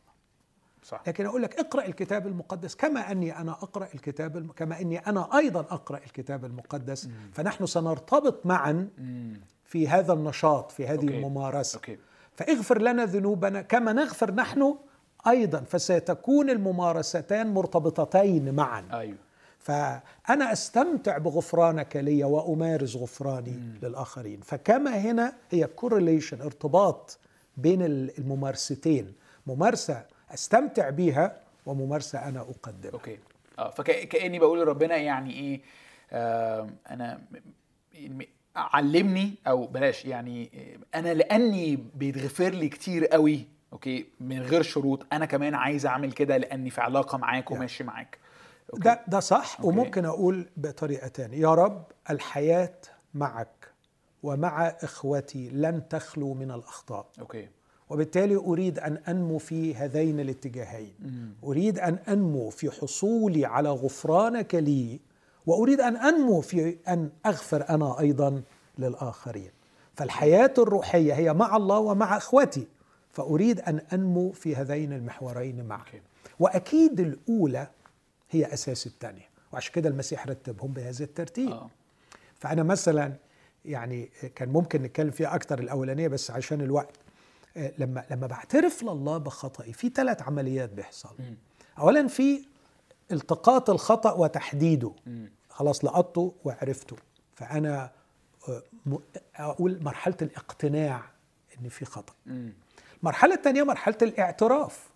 [0.83, 1.03] صح.
[1.07, 4.51] لكن أقول لك اقرأ الكتاب المقدس كما أني أنا أقرأ الكتاب الم...
[4.51, 7.05] كما أني أنا أيضا أقرأ الكتاب المقدس.
[7.05, 7.13] مم.
[7.33, 9.41] فنحن سنرتبط معا مم.
[9.73, 11.17] في هذا النشاط في هذه okay.
[11.17, 11.75] الممارسة.
[11.75, 11.97] okay.
[12.35, 14.75] فاغفر لنا ذنوبنا كما نغفر نحن
[15.27, 18.87] أيضا فستكون الممارستان مرتبطتين معا.
[18.93, 19.17] أيوه.
[19.59, 23.79] فأنا أستمتع بغفرانك لي وأمارس غفراني مم.
[23.83, 24.41] للآخرين.
[24.41, 27.19] فكما هنا هي correlation ارتباط
[27.57, 29.13] بين الممارستين.
[29.47, 32.93] ممارسة أستمتع بيها وممارسة أنا أقدمها.
[32.93, 33.19] okay.
[33.59, 35.61] آه فكأني بقول لربنا يعني إيه
[36.11, 37.21] آه أنا
[38.55, 40.49] علمني أو بلاش يعني
[40.95, 46.37] أنا لأني بيتغفر لي كتير قوي okay من غير شروط أنا كمان عايز أعمل كده
[46.37, 48.17] لأني في علاقة معاك وماشي معاك.
[48.73, 48.83] okay.
[48.83, 49.67] ده ده صح okay.
[49.67, 51.37] وممكن أقول بطريقة تانية.
[51.37, 52.73] يا رب الحياة
[53.13, 53.71] معك
[54.23, 57.05] ومع إخوتي لن تخلو من الأخطاء.
[57.19, 57.47] okay.
[57.89, 60.93] وبالتالي أريد أن أنمو في هذين الاتجاهين.
[61.43, 64.99] أريد أن أنمو في حصولي على غفرانك لي
[65.45, 68.41] وأريد أن أنمو في أن أغفر أنا أيضا
[68.77, 69.51] للآخرين.
[69.95, 72.67] فالحياة الروحية هي مع الله ومع اخوتي
[73.11, 75.83] فأريد أن أنمو في هذين المحورين معا.
[76.39, 77.67] وأكيد الأولى
[78.31, 79.29] هي أساس الثانية.
[79.51, 81.49] وعشان كده المسيح رتبهم بهذا الترتيب.
[81.51, 81.69] آه.
[82.39, 83.13] فأنا مثلا
[83.65, 86.95] يعني كان ممكن نتكلم فيها أكتر الأولانية بس عشان الوقت
[87.57, 91.15] آه، لما لما بعترف لله بخطئي في ثلاث عمليات بيحصل.
[91.79, 92.45] اولا في
[93.11, 94.91] التقاط الخطأ وتحديده.
[95.49, 96.95] خلاص لقطته وعرفته.
[97.35, 97.91] فأنا
[98.49, 98.61] آه،
[99.35, 101.03] أقول مرحلة الاقتناع
[101.59, 102.13] إن في خطأ.
[102.99, 104.89] المرحلة الثانية مرحلة الاعتراف.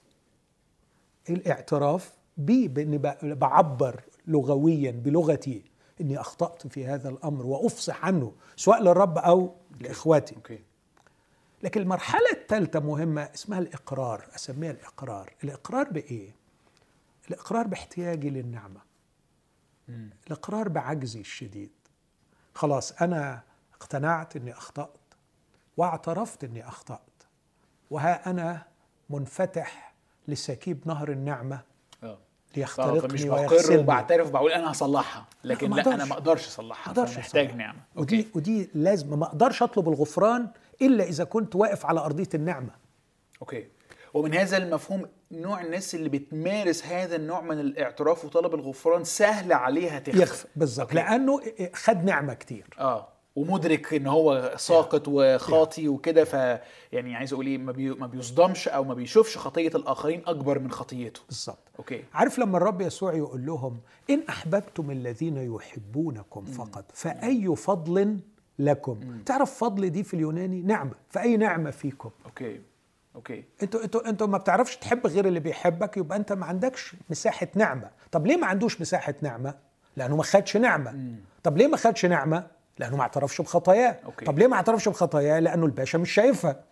[1.29, 5.61] الاعتراف بي باني بعبر لغويا بلغتي
[6.01, 10.35] إني أخطأت في هذا الأمر وأفصح عنه سواء للرب أو لإخواتي.
[10.35, 10.59] أوكي.
[11.63, 14.27] لكن المرحلة الثالثه مهمة اسمها الإقرار.
[14.35, 15.33] أسميها الإقرار.
[15.43, 16.36] الإقرار بإيه؟
[17.29, 18.81] الإقرار باحتياجي للنعمة.
[19.87, 20.09] مم.
[20.27, 21.71] الإقرار بعجزي الشديد.
[22.53, 23.41] خلاص أنا
[23.73, 24.89] اقتنعت إني أخطأت
[25.77, 27.23] واعترفت إني أخطأت.
[27.89, 28.65] وها أنا
[29.09, 29.93] منفتح
[30.27, 31.61] لسكيب نهر النعمة
[32.03, 32.19] أوه.
[32.55, 36.99] ليخترقني مش بقر وبعترف وبقول أنا هصلحها لكن لا, لا أنا ما أقدرش أصلحها ما
[36.99, 37.79] أقدرش محتاج نعمة.
[37.95, 38.31] ودي okay.
[38.35, 40.47] ودي لازم ما أقدرش أطلب الغفران
[40.81, 42.71] إلا إذا كنت واقف على أرضية النعمة.
[43.41, 43.67] okay.
[44.17, 49.99] ومن هذا المفهوم نوع الناس اللي بتمارس هذا النوع من الاعتراف وطلب الغفران سهل عليها
[49.99, 50.93] تخفى يخفى بالظبط.
[50.93, 51.41] لأنه
[51.73, 52.65] خد نعمة كتير.
[52.79, 53.07] آه.
[53.35, 56.33] ومدرك إن هو ساقط وخاطي وكده ف
[56.91, 57.89] يعني عايز أقول إيه ما, بي...
[57.89, 61.21] ما بيصدمش أو ما بيشوفش خطية الآخرين أكبر من خطيته.
[61.27, 61.59] بالظبط.
[61.79, 62.03] okay.
[62.13, 68.19] عارف لما الرب يسوع يقول لهم إن أحببتم الذين يحبونكم فقط فأي فضل
[68.59, 69.23] لكم؟ مم.
[69.25, 70.93] تعرف فضل دي في اليوناني؟ نعمة.
[71.09, 72.59] فأي نعمة فيكم؟ okay.
[73.17, 73.43] okay.
[73.63, 77.89] أنتوا أنتوا أنتوا ما بتعرفش تحب غير اللي بيحبك يبقى انت ما عندكش مساحة نعمة.
[78.11, 79.53] طب ليه ما عندوش مساحة نعمة؟
[79.97, 80.91] لأنه ما خدش نعمة.
[80.91, 81.15] مم.
[81.43, 82.47] طب ليه ما خدش نعمة؟
[82.79, 83.99] لأنه ما اعترفش بخطاياه.
[84.25, 86.63] طب ليه ما اعترفش بخطاياه؟ لأنه الباشا مش شايفها.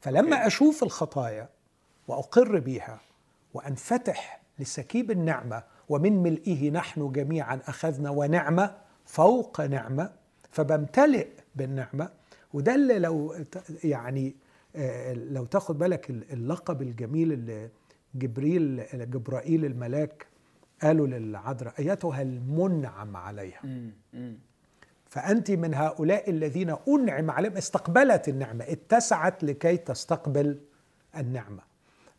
[0.00, 0.46] فلما okay.
[0.46, 1.48] أشوف الخطايا
[2.08, 3.00] وأقر بيها
[3.54, 8.74] وأنفتح لسكيب النعمة ومن ملئه نحن جميعا أخذنا ونعمة
[9.06, 10.10] فوق نعمة
[10.50, 12.10] فبمتلئ بالنعمة.
[12.52, 13.34] وده اللي لو
[13.84, 14.34] يعني
[15.14, 17.70] لو تاخد بالك اللقب الجميل اللي
[18.14, 20.26] جبريل جبرائيل الملاك
[20.82, 23.62] قالوا للعذراء أيتها المنعم عليها.
[25.06, 30.60] فأنت من هؤلاء الذين أنعم عليهم استقبلت النعمة اتسعت لكي تستقبل
[31.16, 31.62] النعمة.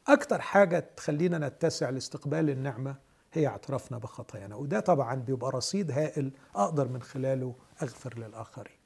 [0.07, 2.95] أكثر حاجة تخلينا نتسع لاستقبال النعمة
[3.33, 8.77] هي اعترافنا بخطايانا وده طبعا بيبقى رصيد هائل أقدر من خلاله أغفر للآخرين.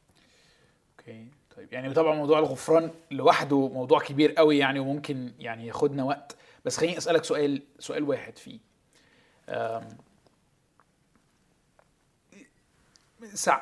[1.00, 1.32] أوكي.
[1.58, 6.36] طيب يعني طبعا موضوع الغفران لوحده موضوع كبير قوي يعني وممكن يعني ياخدنا وقت.
[6.66, 8.60] بس خليني أسألك سؤال سؤال واحد فيه.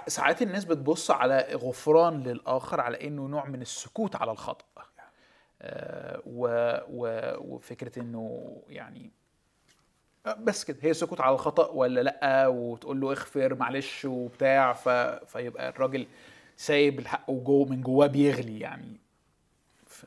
[0.07, 4.65] ساعات الناس بتبص على غفران للآخر على إنه نوع من السكوت على الخطأ.
[5.61, 6.47] آه و
[6.89, 9.11] و وفكرة إنه يعني
[10.25, 10.77] آه، بس كده.
[10.81, 14.89] هي سكوت على الخطأ ولا لأ؟ وتقول له اغفر معلش وبتاع ف...
[15.31, 16.07] فيبقى الراجل
[16.57, 18.99] سايب الحق وجوه من جواه بيغلي يعني.
[19.85, 20.05] ف...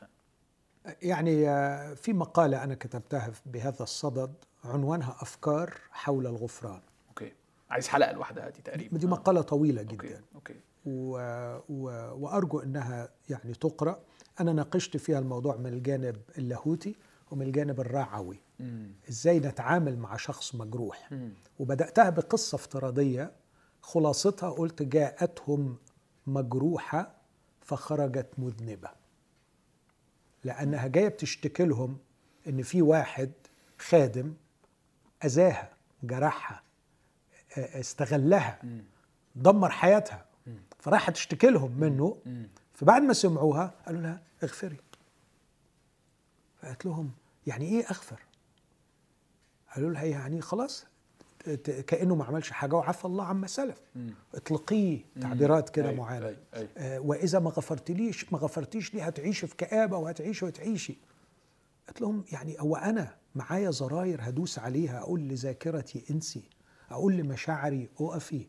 [1.01, 4.33] يعني آه، في مقالة أنا كتبتها بهذا الصدد
[4.63, 6.81] عنوانها أفكار حول الغفران.
[7.69, 8.97] عايز حلقة لوحدها دي تقريبا.
[8.97, 9.95] دي مقالة طويلة جدا.
[9.95, 10.55] okay, okay.
[10.85, 11.17] و...
[11.69, 11.83] و...
[12.23, 13.99] وأرجو إنها يعني تقرأ.
[14.39, 16.95] أنا ناقشت فيها الموضوع من الجانب اللاهوتي
[17.31, 18.39] ومن الجانب الرعوي.
[18.59, 18.91] مم.
[19.09, 21.11] إزاي نتعامل مع شخص مجروح.
[21.11, 21.33] مم.
[21.59, 23.31] وبدأتها بقصة افتراضية
[23.81, 25.77] خلاصتها قلت جاءتهم
[26.27, 27.15] مجروحة
[27.61, 28.89] فخرجت مذنبة.
[30.43, 31.97] لأنها جاية بتشتكي لهم
[32.47, 33.31] إن في واحد
[33.79, 34.33] خادم
[35.25, 35.73] أذاها
[36.03, 36.63] جرحها
[37.57, 38.61] استغلها
[39.35, 40.25] دمر حياتها.
[40.79, 42.17] فراحت تشتكي لهم منه.
[42.73, 44.77] فبعد ما سمعوها قالوا لها اغفري.
[46.61, 47.11] فقالت لهم
[47.47, 48.19] يعني إيه أغفر؟
[49.75, 50.85] قالوا لها يعني خلاص
[51.87, 53.81] كأنه ما عملش حاجة وعفى الله عما سلف.
[54.35, 56.35] اطلقيه تعبيرات كده معينة.
[56.77, 60.97] آه وإذا ما غفرتليش ما غفرتيش لي هتعيشي في كآبة وهتعيشي وتعيشي.
[61.87, 66.43] قلت لهم يعني هو أنا معايا زراير هدوس عليها أقول لذاكرتي إنسي
[66.91, 68.45] أقول لمشاعري أقفي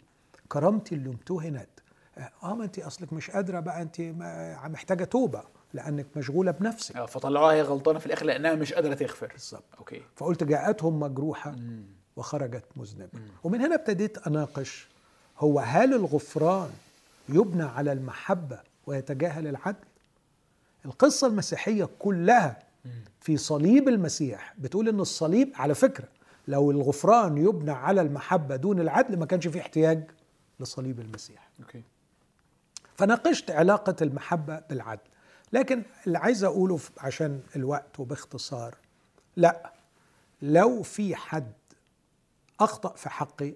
[0.49, 1.69] كرامتي اللي امتهنت.
[2.43, 4.01] آه ما انت أصلك مش قادرة بقى انت
[4.65, 5.43] محتاجة توبة
[5.73, 6.97] لأنك مشغولة بنفسك.
[6.97, 9.27] آه فطلعوها هي غلطانة في الآخر لأنها مش قادرة تغفر.
[9.27, 9.65] بالظبط.
[9.79, 10.03] أوكي.
[10.17, 11.51] فقلت جاءتهم مجروحة.
[11.51, 11.98] مم.
[12.19, 13.09] وخرجت مذنبة.
[13.45, 14.89] ومن هنا ابتديت أناقش
[15.39, 16.71] هو هل الغفران
[17.29, 19.87] يبنى على المحبة ويتجاهل العدل؟
[20.85, 22.63] القصة المسيحية كلها
[23.21, 26.09] في صليب المسيح بتقول إن الصليب على فكرة
[26.49, 30.11] لو الغفران يبنى على المحبة دون العدل ما كانش فيه احتياج
[30.61, 31.49] لصليب المسيح.
[31.61, 31.83] أوكي.
[32.97, 35.01] فناقشت علاقة المحبة بالعدل.
[35.53, 38.75] لكن اللي عايز أقوله عشان الوقت وباختصار
[39.37, 39.73] لا
[40.43, 41.53] لو في حد
[42.61, 43.55] أخطأ في حقي.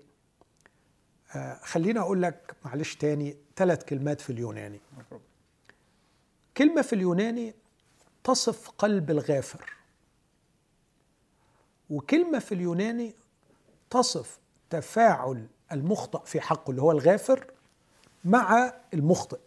[1.36, 4.80] آه، خليني أقول لك معلش تاني ثلاث كلمات في اليوناني.
[6.56, 7.54] كلمة في اليوناني
[8.24, 9.72] تصف قلب الغافر.
[11.90, 13.14] وكلمة في اليوناني
[13.90, 14.38] تصف
[14.70, 17.46] تفاعل المخطئ في حقه اللي هو الغافر
[18.24, 19.38] مع المخطئ.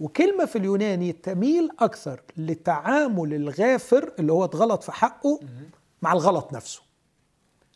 [0.00, 5.40] وكلمة في اليوناني تميل أكثر لتعامل الغافر اللي هو اتغلط في حقه
[6.02, 6.82] مع الغلط نفسه.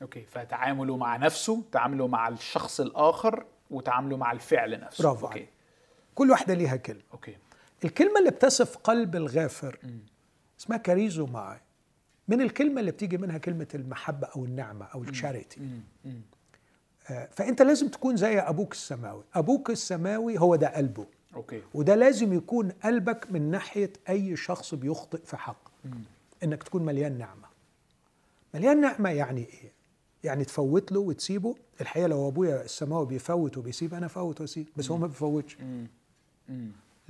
[0.02, 5.04] أوكي فتعامله مع نفسه تعامله مع الشخص الآخر وتعامله مع الفعل نفسه.
[5.04, 5.48] برافو عليك.
[6.14, 7.02] كل واحدة ليها كلمة.
[7.12, 7.36] okay.
[7.84, 9.78] الكلمة اللي بتصف قلب الغافر
[10.60, 11.60] اسمها كاريزوماي
[12.28, 15.60] من الكلمة اللي بتيجي منها كلمة المحبة أو النعمة أو ال charity.
[17.10, 19.24] آه، فأنت لازم تكون زي أبوك السماوي.
[19.34, 21.06] أبوك السماوي هو ده قلبه.
[21.34, 21.62] okay.
[21.74, 25.68] وده لازم يكون قلبك من ناحية أي شخص بيخطئ في حقه.
[26.42, 27.48] إنك تكون مليان نعمة.
[28.54, 29.75] مليان نعمة يعني إيه؟
[30.26, 31.54] يعني تفوت له وتسيبه.
[31.80, 35.56] الحقيقة لو أبويا السماوي بيفوت وبيسيب أنا أفوت وأسيب بس هو ما بيفوتش.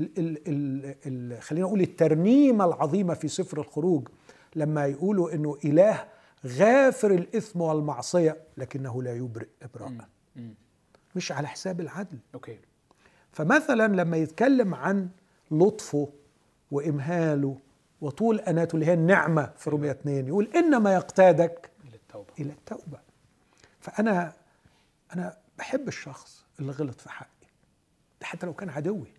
[0.01, 4.09] ال ال ال خلينا نقول الترنيمة العظيمة في سفر الخروج
[4.57, 6.05] لما يقولوا إنه إله
[6.47, 9.93] غافر الإثم والمعصية لكنه لا يبرئ ابراء.
[11.17, 12.19] مش على حساب العدل.
[12.35, 12.59] okay.
[13.33, 15.09] فمثلا لما يتكلم عن
[15.51, 16.09] لطفه
[16.71, 17.57] وإمهاله
[18.01, 22.33] وطول أناته اللي هي النعمة في رومية 2 يقول إنما يقتادك إلى التوبة.
[22.41, 23.06] إلى التوبة.
[23.87, 24.33] فأنا
[25.15, 27.47] أنا بحب الشخص اللي غلط في حقي
[28.21, 29.13] ده حتى لو كان عدوي.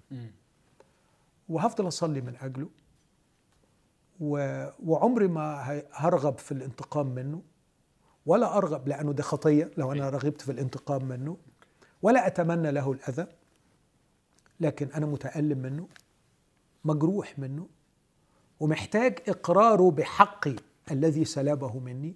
[1.50, 2.70] وهفضل أصلي من أجله
[4.20, 4.66] و...
[4.86, 7.42] وعمري ما هرغب في الانتقام منه
[8.26, 11.38] ولا أرغب لأنه ده خطية لو أنا رغبت في الانتقام منه
[12.02, 13.28] ولا أتمنى له الأذى
[14.60, 15.88] لكن أنا متألم منه
[16.86, 17.68] مجروح منه
[18.60, 20.56] ومحتاج إقراره بحقي
[20.92, 22.16] الذي سلبه مني.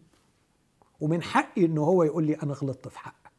[1.02, 3.32] ومن حقي إنه هو يقول لي أنا غلطت في حقك.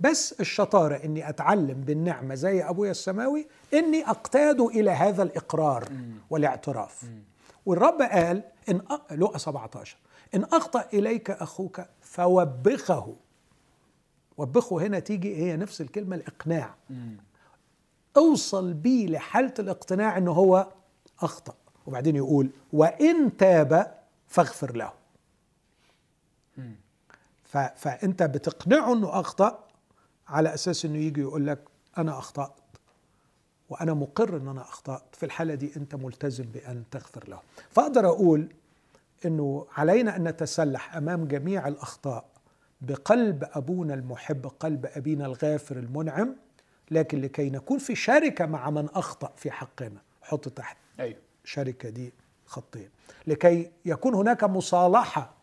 [0.00, 5.88] بس الشطارة إني أتعلم بالنعمة زي أبويا السماوي إني أقتاد إلى هذا الإقرار
[6.30, 7.10] والاعتراف.
[7.66, 9.14] والرب قال إن أ...
[9.14, 9.96] لقى 17
[10.34, 13.14] إن أخطأ إليك أخوك فوبخه.
[14.38, 16.74] وبخه هنا تيجي هي نفس الكلمة الإقناع.
[16.90, 17.16] مم.
[18.16, 20.66] أوصل بيه لحالة الاقتناع إنه هو
[21.20, 21.54] أخطأ.
[21.86, 23.94] وبعدين يقول وإن تاب
[24.26, 24.92] فاغفر له.
[27.76, 29.64] فأنت بتقنعه إنه أخطأ
[30.28, 31.58] على أساس إنه يجي يقول لك
[31.98, 32.52] أنا أخطأت
[33.68, 35.02] وأنا مقر إن أنا أخطأت.
[35.12, 37.40] في الحالة دي أنت ملتزم بأن تغفر له.
[37.70, 38.48] فأقدر أقول
[39.24, 42.24] إنه علينا أن نتسلح أمام جميع الأخطاء
[42.80, 46.36] بقلب أبونا المحب قلب أبينا الغافر المنعم
[46.90, 50.00] لكن لكي نكون في شركة مع من أخطأ في حقنا.
[50.22, 51.18] حط تحت أيوه.
[51.44, 52.12] شركة دي
[52.46, 52.88] خطين.
[53.26, 55.34] لكي يكون هناك مصالحة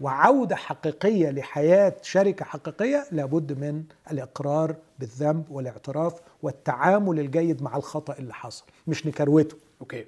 [0.00, 3.82] وعودة حقيقية لحياة شركة حقيقية لابد من
[4.12, 8.64] الإقرار بالذنب والاعتراف والتعامل الجيد مع الخطأ اللي حصل.
[8.86, 9.56] مش نكروته.
[9.80, 10.04] okay.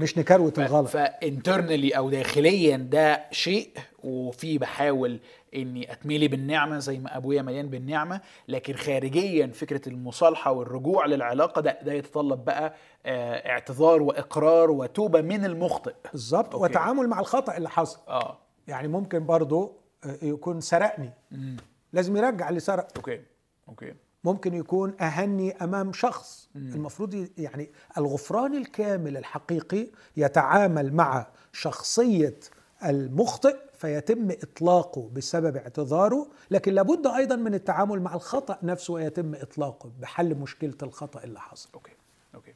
[0.00, 0.88] مش نكروت الغلط.
[0.88, 3.70] ف internally أو داخليا ده شيء
[4.04, 5.20] وفي بحاول
[5.54, 11.78] إني أتملي بالنعمة زي ما أبويا مليان بالنعمة لكن خارجيا فكرة المصالحة والرجوع للعلاقة ده
[11.82, 12.74] ده يتطلب بقى
[13.06, 15.94] آه، اعتذار وإقرار وتوبة من المخطئ.
[16.12, 16.54] بالظبط.
[16.54, 16.64] okay.
[16.64, 17.98] وتعامل مع الخطأ اللي حصل.
[18.08, 18.38] آه.
[18.68, 19.72] يعني ممكن برضو
[20.04, 21.10] آه، يكون سرقني.
[21.30, 21.56] مم.
[21.92, 22.88] لازم يرجع اللي سرق.
[22.96, 23.20] okay
[23.68, 23.94] okay.
[24.24, 26.48] ممكن يكون أهانني أمام شخص.
[26.56, 29.86] المفروض ي- يعني الغفران الكامل الحقيقي
[30.16, 32.40] يتعامل مع شخصية
[32.84, 39.90] المخطئ فيتم إطلاقه بسبب اعتذاره لكن لابد أيضا من التعامل مع الخطأ نفسه ويتم إطلاقه
[40.00, 41.68] بحل مشكلة الخطأ اللي حصل.
[41.74, 41.92] أوكي
[42.34, 42.54] أوكي.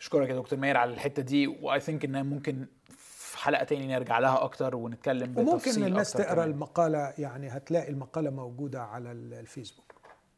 [0.00, 2.66] أشكرك يا دكتور ماهر على الحتة دي و I think إن ممكن
[3.48, 6.50] حلقة تاني نرجع لها أكتر ونتكلم وممكن بتفصيل الناس أكتر تقرأ كمان.
[6.50, 9.94] المقالة يعني هتلاقي المقالة موجودة على ال- الفيسبوك.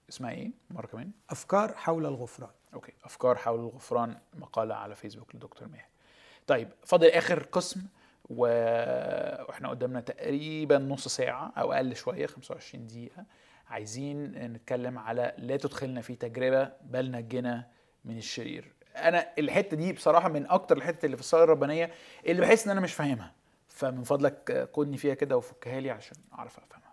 [0.08, 1.10] اسمها إيه مرة كمان.
[1.30, 2.50] أفكار حول الغفران.
[2.74, 5.86] okay أفكار حول الغفران مقالة على فيسبوك لدكتور ماهر
[6.46, 7.80] طيب فاضل آخر قسم
[8.30, 8.42] و...
[9.48, 13.24] وإحنا قدامنا تقريبا نص ساعة أو أقل شوية 25 دقيقة.
[13.68, 17.66] عايزين نتكلم على لا تدخلنا في تجربة بل نجنا
[18.04, 18.74] من الشرير.
[18.96, 21.90] أنا الحته دي بصراحه من أكتر الحتت اللي في الصلاه الربانيه
[22.26, 23.32] اللي بحس ان أنا مش فاهمها.
[23.68, 26.90] فمن فضلك قودني فيها كده وفكها لي عشان اعرف افهمها.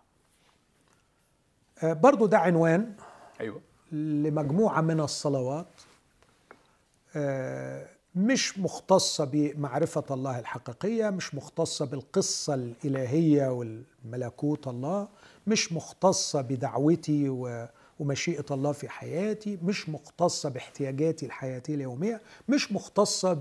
[1.84, 2.94] آه، برضو ده عنوان
[3.42, 3.62] أيوه.
[3.92, 5.68] لمجموعة من الصلوات
[7.16, 15.08] آه، مش مختصة بمعرفة الله الحقيقية مش مختصة بالقصة الإلهية والملكوت الله
[15.48, 17.30] مش مختصة بدعوتي
[18.00, 23.34] ومشيئة الله في حياتي مش مختصة باحتياجاتي الحياتية اليومية مش مختصة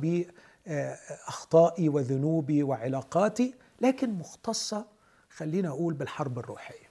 [0.66, 4.86] بأخطائي وذنوبي وعلاقاتي لكن مختصة
[5.30, 6.86] خلينا أقول بالحرب الروحية.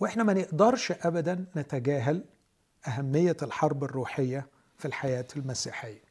[0.00, 2.24] وإحنا ما نقدرش أبدا نتجاهل
[2.86, 4.46] أهمية الحرب الروحية
[4.78, 6.02] في الحياة المسيحية.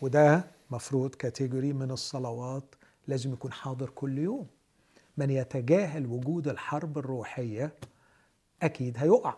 [0.00, 2.74] وده مفروض category من الصلوات
[3.08, 4.46] لازم يكون حاضر كل يوم.
[5.16, 7.72] من يتجاهل وجود الحرب الروحية
[8.62, 9.34] أكيد هيقع.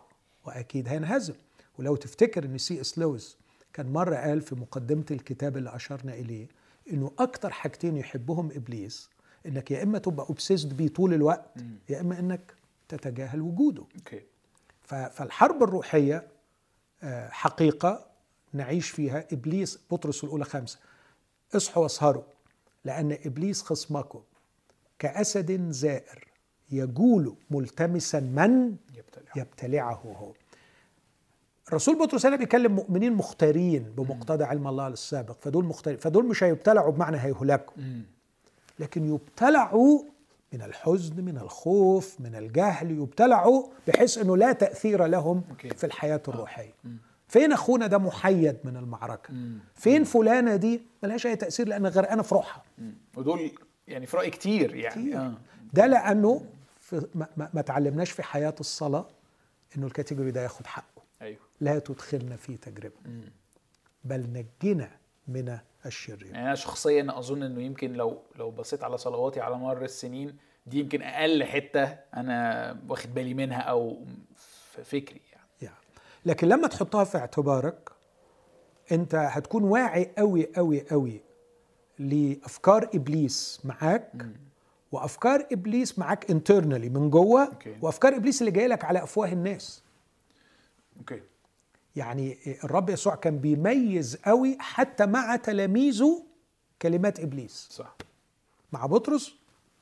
[0.47, 1.35] وأكيد هينهزم.
[1.79, 3.37] ولو تفتكر أن سي إس لويس
[3.73, 6.49] كان مرة قال في مقدمة الكتاب اللي أشرنا إليه
[6.93, 9.11] إنه أكتر حاجتين يحبهم إبليس
[9.47, 11.51] إنك يا إما تبقى أوبسيسد بيه طول الوقت
[11.89, 12.55] يا إما إنك
[12.89, 13.83] تتجاهل وجوده.
[13.83, 14.21] okay.
[14.83, 16.27] فالحرب الروحية
[17.03, 18.07] آه، حقيقة
[18.53, 20.79] نعيش فيها إبليس بطرس الأولى خمسة.
[21.55, 22.23] اصحوا واسهروا
[22.85, 24.23] لأن إبليس خصمكم
[24.99, 26.25] كأسد زائر
[26.71, 28.77] يجول ملتمسا من؟
[29.37, 30.33] يبتلعه هو.
[31.69, 35.37] الرسول بطرس هنا بيكلم مؤمنين مختارين بمقتضى علم الله السابق.
[35.41, 37.75] فدول مختارين فدول مش هيبتلعوا بمعنى هيهلكوا.
[38.79, 40.03] لكن يبتلعوا
[40.53, 45.43] من الحزن من الخوف من الجهل يبتلعوا بحيث إنه لا تأثير لهم
[45.77, 46.75] في الحياة الروحية.
[47.29, 49.35] فين أخونا ده محيد من المعركة؟
[49.75, 52.63] فين فلانة دي؟ ملهاش أي تأثير لأن غرقانه في روحها.
[53.17, 53.51] ودول
[53.89, 55.03] يعني في رأي كتير يعني.
[55.03, 55.19] كتير.
[55.19, 55.35] آه.
[55.73, 56.43] ده لأنه
[56.81, 59.07] في ما, ما, ما تعلمناش في حياة الصلاة
[59.77, 63.33] إنه الكاتيجوري ده ياخد حقه أيوه لا تدخلنا في تجربة مم.
[64.05, 64.91] بل نجنا
[65.29, 69.85] من الشرير يعني أنا شخصيا أظن إنه يمكن لو لو بصيت على صلواتي على مر
[69.85, 71.85] السنين دي يمكن أقل حتة
[72.17, 74.05] أنا واخد بالي منها أو
[74.37, 75.47] في فكري يعني.
[75.63, 75.77] يعني.
[76.27, 77.91] لكن لما تحطها في اعتبارك
[78.93, 81.21] أنت هتكون واعي قوي قوي قوي
[81.99, 84.33] لأفكار إبليس معاك م.
[84.97, 89.83] وأفكار إبليس معاك انترنالي من جوه وأفكار إبليس اللي جاية لك على أفواه الناس.
[90.99, 91.21] okay
[91.97, 96.25] يعني الرب يسوع كان بيميز قوي حتى مع تلاميذه
[96.83, 97.69] كلمات إبليس.
[97.71, 97.97] صح.
[98.73, 99.35] مع بطرس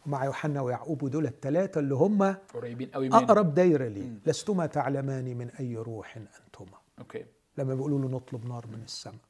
[0.07, 4.13] ومع يوحنا ويعقوب ودول الثلاثه اللي هم قريبين قوي منه أقرب دايرة ليه.
[4.27, 6.79] لستما تعلمان من أي روح أنتما.
[6.99, 7.25] okay
[7.59, 9.25] لما بيقولوا له نطلب نار من السماء.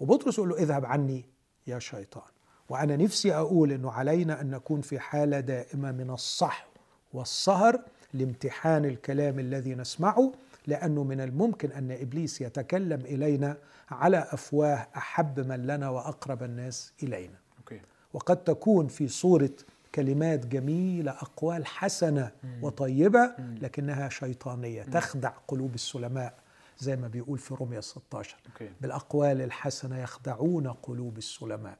[0.00, 1.24] وبطرس يقول له اذهب عني
[1.66, 2.30] يا شيطان.
[2.68, 6.68] وأنا نفسي أقول إنه علينا أن نكون في حالة دائمة من الصحو
[7.12, 7.80] والسهر
[8.14, 10.32] لامتحان الكلام الذي نسمعه
[10.66, 13.56] لأنه من الممكن أن إبليس يتكلم إلينا
[13.90, 17.38] على أفواه أحب منا لنا وأقرب الناس إلينا.
[17.58, 17.80] okay.
[18.12, 19.50] وقد تكون في صورة
[19.94, 22.30] كلمات جميلة أقوال حسنة
[22.62, 24.82] وطيبة لكنها شيطانية.
[24.82, 26.34] تخدع قلوب السلماء
[26.78, 28.70] زي ما بيقول في روميا 16 okay.
[28.80, 31.78] بالأقوال الحسنة يخدعون قلوب السلماء.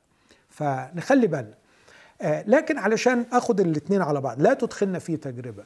[0.53, 1.55] فنخلي بالنا.
[2.21, 5.65] آه لكن علشان آخد الاثنين على بعض لا تدخلنا في تجربة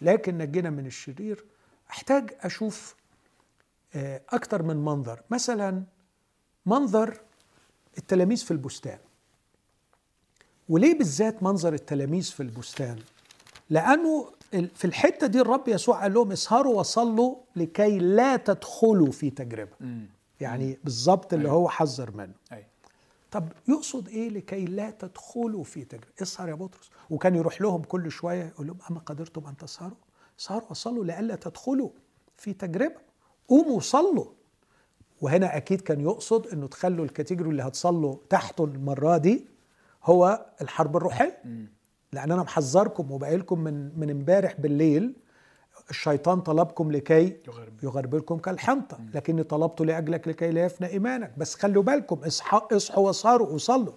[0.00, 1.44] لكن نجينا من الشرير.
[1.90, 2.94] أحتاج أشوف
[3.94, 5.20] آه أكتر من منظر.
[5.30, 5.82] مثلا
[6.66, 7.20] منظر
[7.98, 8.98] التلاميذ في البستان.
[10.68, 12.98] وليه بالذات منظر التلاميذ في البستان؟
[13.70, 19.72] لأنه في الحتة دي الرب يسوع قال لهم اسهروا وصلوا لكي لا تدخلوا في تجربة.
[20.40, 21.56] يعني بالظبط اللي أيوه.
[21.56, 22.32] هو حذر منه.
[22.52, 22.71] أيوه.
[23.32, 28.10] طب يقصد إيه لكي لا تدخلوا في تجربة؟ اسهر يا بطرس؟ وكان يروح لهم كل
[28.10, 29.96] شوية يقول لهم أما قدرتم أن تسهروا
[30.36, 31.90] سهروا وصلوا لئلا تدخلوا
[32.36, 32.96] في تجربة.
[33.48, 34.26] قوموا صلوا.
[35.20, 39.46] وهنا أكيد كان يقصد إنه تخلوا الكاتيجوري اللي هتصلوا تحته المرة دي
[40.04, 41.42] هو الحرب الروحية.
[42.12, 45.14] لأن أنا محذركم وبقايلكم من من امبارح بالليل
[45.92, 47.36] الشيطان طلبكم لكي
[47.82, 48.98] يغربلكم كالحنطة.
[49.14, 51.32] لكني طلبت لأجلك لكي لا يفنى إيمانك.
[51.38, 53.92] بس خلوا بالكم اصحوا اصحوا وصاروا وصلوا.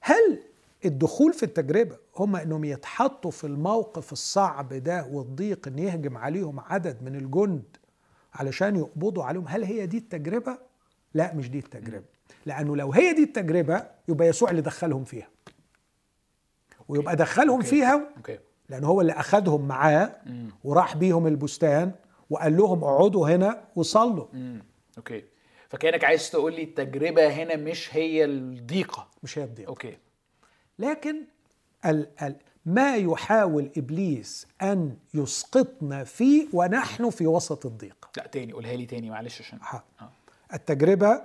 [0.00, 0.42] هل
[0.84, 7.02] الدخول في التجربة هم أنهم يتحطوا في الموقف الصعب ده والضيق أن يهجم عليهم عدد
[7.02, 7.76] من الجند
[8.34, 10.58] علشان يقبضوا عليهم هل هي دي التجربة؟
[11.14, 12.04] لا مش دي التجربة.
[12.46, 15.28] لأنه لو هي دي التجربة يبقى يسوع اللي دخلهم فيها.
[16.88, 17.66] ويبقى دخلهم okay.
[17.66, 18.38] فيها okay.
[18.68, 20.16] لأن هو اللي أخذهم معاه
[20.64, 21.92] وراح بيهم البستان
[22.30, 24.26] وقال لهم اقعدوا هنا وصلوا.
[24.98, 25.24] okay.
[25.68, 29.08] فكأنك عايز تقول لي التجربة هنا مش هي الضيقة.
[29.22, 29.68] مش هي الضيقة.
[29.68, 29.98] okay.
[30.78, 31.16] لكن
[31.86, 32.36] ال ال
[32.66, 39.10] ما يحاول إبليس أن يسقطنا فيه ونحن في وسط الضيق لا تاني قولها لي تاني
[39.10, 39.58] معلش عشان.
[39.62, 39.84] ها.
[40.00, 40.10] آه.
[40.54, 41.22] التجربة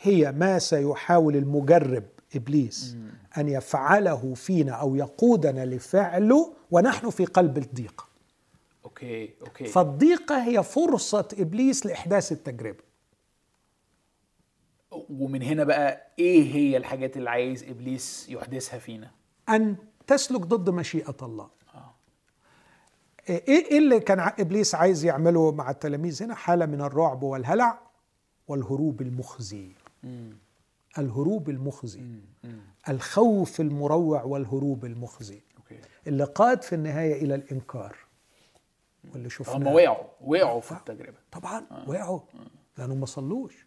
[0.00, 2.04] هي ما سيحاول المجرب
[2.34, 2.96] إبليس
[3.38, 8.08] أن يفعله فينا أو يقودنا لفعله ونحن في قلب الضيق.
[8.84, 9.64] okay okay.
[9.64, 12.82] فالضيقة هي فرصة إبليس لإحداث التجربة.
[15.10, 19.10] ومن هنا بقى إيه هي الحاجات اللي عايز إبليس يحدثها فينا؟
[19.48, 19.76] أن
[20.06, 21.50] تسلك ضد مشيئة الله.
[21.74, 21.94] آه.
[23.28, 27.78] إيه إيه اللي كان إبليس عايز يعمله مع التلاميذ هنا؟ حالة من الرعب والهلع
[28.48, 29.72] والهروب المخزي.
[30.02, 30.36] مم.
[30.98, 32.02] الهروب المخزي.
[32.88, 35.40] الخوف المروع والهروب المخزي.
[36.06, 37.96] اللي قاد في النهاية إلى الإنكار.
[39.12, 39.74] واللي هم شفناه.
[39.74, 41.18] وقعوا وقعوا في التجربة.
[41.32, 42.20] طبعا وقعوا.
[42.78, 43.66] لانهم ما صلوش.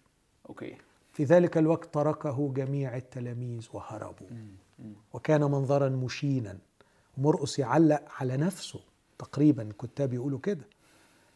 [0.50, 0.78] أوكي.
[1.14, 4.28] في ذلك الوقت تركه جميع التلاميذ وهربوا.
[5.14, 6.58] وكان منظرا مشينا.
[7.18, 8.80] مرقس يعلق على نفسه.
[9.20, 10.68] تقريبا الكتاب يقولوا كده.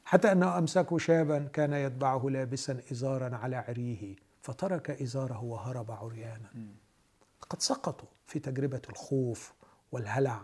[0.06, 4.16] حتى أنه امسكوا شابا كان يتبعه لابسا ازارا على عريه.
[4.48, 6.50] فترك إزاره وهرب عريانا.
[7.50, 9.54] قد سقطوا في تجربة الخوف
[9.92, 10.42] والهلع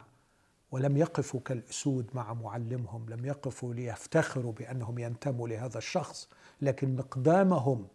[0.72, 6.30] ولم يقفوا كالأسود مع معلمهم لم يقفوا ليفتخروا بأنهم ينتموا لهذا الشخص
[6.62, 7.88] لكن مقدامهم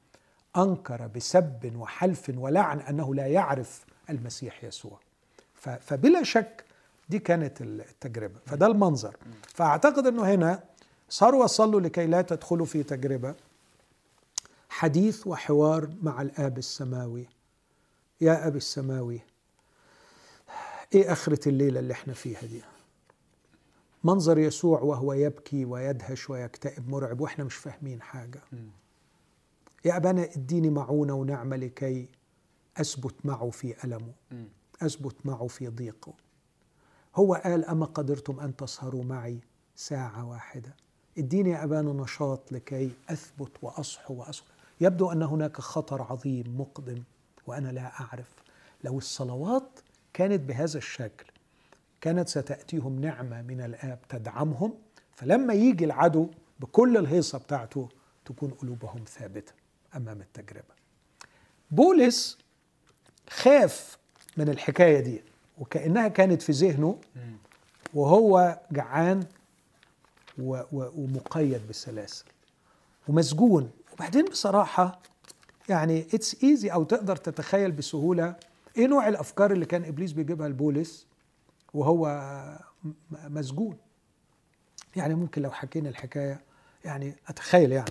[0.56, 5.00] أنكر بسب وحلف ولعن أنه لا يعرف المسيح يسوع.
[5.80, 6.64] فبلا شك
[7.08, 8.40] دي كانت التجربة.
[8.46, 9.16] فده المنظر.
[9.54, 10.62] فأعتقد إنه هنا
[11.08, 13.34] صاروا وصلوا لكي لا تدخلوا في تجربة.
[14.78, 17.26] حديث وحوار مع الآب السماوي.
[18.20, 19.20] يا ابي السماوي
[20.94, 22.62] إيه آخرة الليلة اللي إحنا فيها دي؟
[24.04, 28.40] منظر يسوع وهو يبكي ويدهش ويكتئب مرعب وإحنا مش فاهمين حاجة.
[29.84, 32.08] يا ابانا إديني معونة ونعمة لكي
[32.76, 34.48] أثبت معه في ألمه مم.
[34.82, 36.12] أثبت معه في ضيقه.
[37.16, 39.40] هو قال أما قدرتم أن تسهروا معي
[39.76, 40.76] ساعة واحدة.
[41.18, 44.57] إديني يا ابانا نشاط لكي أثبت وأصحو وأصحو.
[44.80, 47.02] يبدو أن هناك خطر عظيم مقدم
[47.46, 48.28] وأنا لا أعرف.
[48.84, 49.80] لو الصلوات
[50.12, 51.26] كانت بهذا الشكل
[52.00, 54.74] كانت ستأتيهم نعمة من الآب تدعمهم
[55.16, 57.88] فلما يجي العدو بكل الهيصة بتاعته
[58.24, 59.52] تكون قلوبهم ثابتة
[59.96, 60.74] أمام التجربة.
[61.70, 62.38] بولس
[63.30, 63.98] خاف
[64.36, 65.22] من الحكاية دي
[65.58, 66.98] وكأنها كانت في ذهنه
[67.94, 69.26] وهو جعان
[70.72, 72.24] ومقيد بالسلاسل
[73.08, 75.02] ومسجون وبعدين بصراحة
[75.68, 78.36] يعني it's easy أو تقدر تتخيل بسهولة
[78.76, 81.06] إيه نوع الأفكار اللي كان إبليس بيجيبها لبولس
[81.74, 82.58] وهو
[83.12, 83.76] مسجون؟
[84.96, 86.40] يعني ممكن لو حكينا الحكاية
[86.84, 87.90] يعني أتخيل يعني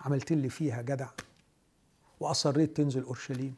[0.00, 1.08] عملت لي فيها جدع
[2.20, 3.54] وأصريت تنزل أورشليم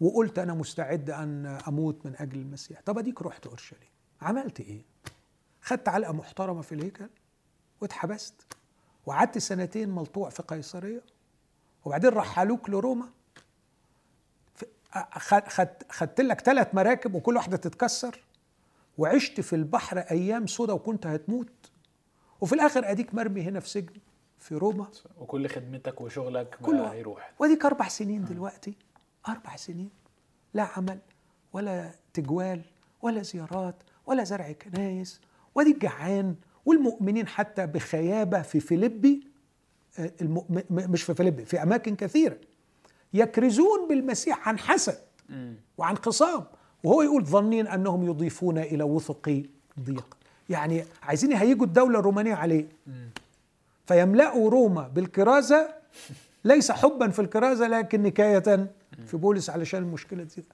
[0.00, 2.80] وقلت أنا مستعد أن أموت من أجل المسيح.
[2.80, 3.88] طب أديك رحت أورشليم
[4.22, 4.82] عملت إيه؟
[5.62, 7.08] خدت علقة محترمة في الهيكل
[7.80, 8.34] واتحبست.
[9.06, 11.02] وقعدت سنتين ملطوع في قيصرية
[11.84, 13.08] وبعدين رحلوك لروما.
[15.88, 18.20] خدت لك ثلاث مراكب وكل واحدة تتكسر
[18.98, 21.70] وعشت في البحر أيام سودة وكنت هتموت.
[22.40, 23.94] وفي الآخر أديك مرمي هنا في سجن
[24.38, 24.86] في روما.
[25.18, 26.94] وكل خدمتك وشغلك كل بقى واحد.
[26.94, 27.32] هيروح.
[27.38, 28.74] واديك أربع سنين دلوقتي.
[29.28, 29.90] أربع سنين.
[30.54, 30.98] لا عمل
[31.52, 32.62] ولا تجوال
[33.02, 33.76] ولا زيارات
[34.06, 35.20] ولا زرع كنايس.
[35.54, 36.34] واديك جعان
[36.66, 39.20] والمؤمنين حتى بخيابة في فيليبي
[39.98, 40.12] آه،
[40.70, 42.36] مش في فيليبي في أماكن كثيرة
[43.14, 44.98] يكرزون بالمسيح عن حسد.
[45.78, 46.44] وعن خصام.
[46.84, 49.42] وهو يقول ظنين أنهم يضيفون إلى وثقي
[49.80, 50.16] ضيق.
[50.48, 52.68] يعني عايزين يهيجوا الدولة الرومانية عليه.
[53.86, 55.74] فيملأوا روما بالكرازة
[56.44, 58.70] ليس حبا في الكرازة لكن نكاية
[59.06, 60.44] في بولس علشان المشكلة دي.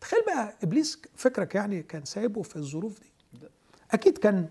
[0.00, 3.06] تخيل بقى إبليس فكرك يعني كان سايبه في الظروف دي.
[3.90, 4.48] أكيد كان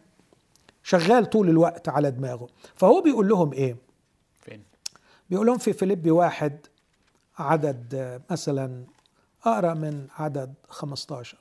[0.83, 2.47] شغال طول الوقت على دماغه.
[2.75, 3.75] فهو بيقول لهم إيه؟
[4.41, 4.63] فين؟
[5.29, 6.57] بيقول لهم في فيليبي واحد
[7.37, 8.83] عدد مثلا
[9.45, 11.37] أقرأ من عدد 15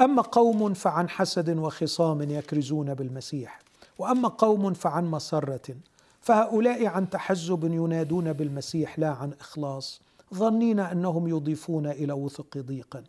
[0.00, 3.60] أما قوم فعن حسد وخصام يكرزون بالمسيح
[3.98, 5.76] وأما قوم فعن مسرة
[6.20, 10.00] فهؤلاء عن تحزب ينادون بالمسيح لا عن إخلاص
[10.34, 13.04] ظنين أنهم يضيفون إلى وثق ضيقا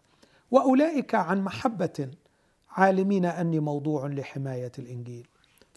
[0.51, 2.09] وأولئك عن محبة
[2.71, 5.27] عالمين أني موضوع لحماية الإنجيل.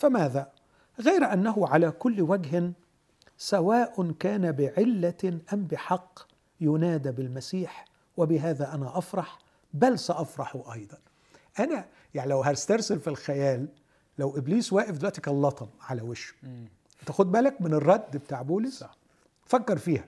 [0.02, 0.52] فماذا؟
[1.00, 2.72] غير أنه على كل وجه
[3.38, 6.18] سواء كان بعلة أم بحق
[6.60, 7.84] ينادى بالمسيح
[8.16, 9.38] وبهذا أنا أفرح
[9.74, 10.98] بل سأفرح أيضا.
[11.58, 11.84] أنا
[12.14, 13.68] يعني لو هسترسل في الخيال
[14.18, 16.34] لو إبليس واقف دلوقتي كان لطم على وشه.
[17.00, 18.96] أنت خد بالك من الرد بتاع بولس؟ صح.
[19.46, 20.04] فكر فيها.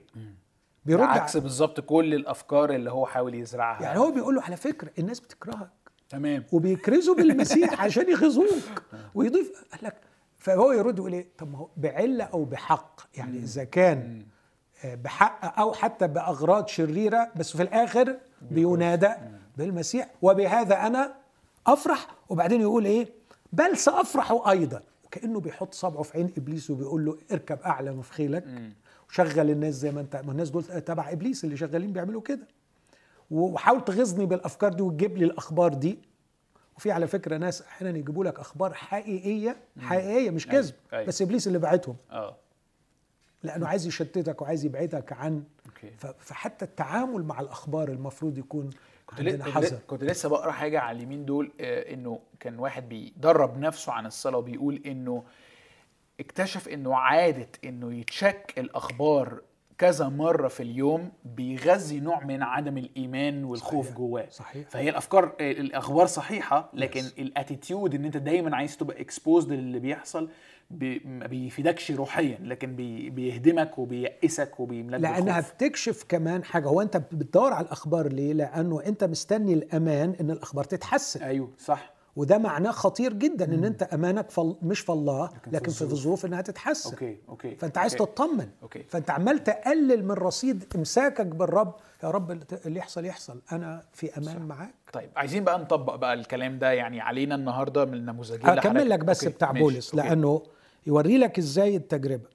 [0.85, 3.83] بيرد عكس بالظبط كل الأفكار اللي هو حاول يزرعها.
[3.83, 5.84] يعني هو بيقول له على فكرة الناس بتكرهك.
[6.09, 6.43] تمام.
[6.51, 8.83] وبيكرزوا بالمسيح عشان يغيظوك
[9.15, 9.63] ويضيف.
[9.71, 9.95] قال لك
[10.37, 13.01] فهو يرد يقول إيه؟ طب ما هو بعلة أو بحق.
[13.17, 14.25] يعني إذا كان
[14.85, 18.17] آه، بحق أو حتى بأغراض شريرة بس في الآخر
[18.51, 19.09] بينادى
[19.57, 20.09] بالمسيح.
[20.21, 21.13] وبهذا أنا
[21.67, 22.07] أفرح.
[22.29, 23.07] وبعدين يقول إيه؟
[23.53, 24.81] بل سأفرح أيضا.
[25.05, 28.43] وكأنه بيحط صبعه في عين إبليس وبيقول له اركب أعلى مفخيلك
[29.09, 32.47] وشغل الناس زي ما أنت ما الناس دول تبع إبليس اللي شغالين بيعملوا كده.
[33.31, 35.99] وحاول تغيظني بالأفكار دي وتجيب لي الأخبار دي.
[36.77, 41.05] وفي على فكرة ناس أحيانا يجيبوا لك أخبار حقيقية حقيقية مش أيوة، كذب أيوة.
[41.05, 41.95] بس إبليس اللي بعتهم.
[42.11, 42.35] آه.
[43.43, 45.91] لأنه عايز يشتتك وعايز يبعدك عن okay.
[45.97, 48.69] ف- فحتى التعامل مع الأخبار المفروض يكون
[49.05, 52.19] كنت ل- عندنا كنت ل- حذر كنت لسه بقرأ حاجة على اليمين دول آه، إنه
[52.39, 55.23] كان واحد بيدرب نفسه عن الصلاة وبيقول إنه
[56.19, 59.41] اكتشف إنه عاده إنه ي check الأخبار
[59.77, 63.97] كذا مرة في اليوم بيغذي نوع من عدم الإيمان والخوف صحيح.
[63.97, 67.19] جواه صحيح فهي الأفكار الأخبار صحيحة لكن Yes.
[67.19, 70.29] ال attitude إن أنت دايما عايز تبقى exposed للي بيحصل
[70.71, 75.53] بي ما بيفيدكش روحيا لكن بي بيهدمك وبييأسك وبيملاك لأنها بالخوف.
[75.53, 80.63] بتكشف كمان حاجة هو أنت بتدور على الأخبار ليه لأنه أنت مستني الأمان إن الأخبار
[80.63, 84.55] تتحسن أيوه صح وده معناه خطير جدا إن أنت أمانك فل...
[84.61, 86.25] مش في الله لكن في الظروف.
[86.25, 88.11] إنها تتحسن okay okay فأنت عايز okay.
[88.13, 92.31] تطمن okay فأنت عمال تقلل من رصيد إمساكك بالرب يا رب
[92.65, 94.41] اللي يحصل يحصل أنا في أمان صح.
[94.41, 98.99] معاك طيب عايزين بقى نطبق بقى الكلام ده يعني علينا النهارده من النموذجين هكمل لك
[98.99, 100.07] بس okay، بتاع ماشي، بولس okay.
[100.07, 100.41] لأنه
[100.87, 102.27] يوري لك إزاي التجربة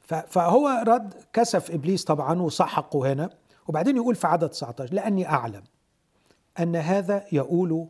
[0.00, 3.30] ف- فهو رد كسف إبليس طبعا وسحقه هنا
[3.68, 5.62] وبعدين يقول في عدد 19 لأني أعلم
[6.60, 7.86] أن هذا يقول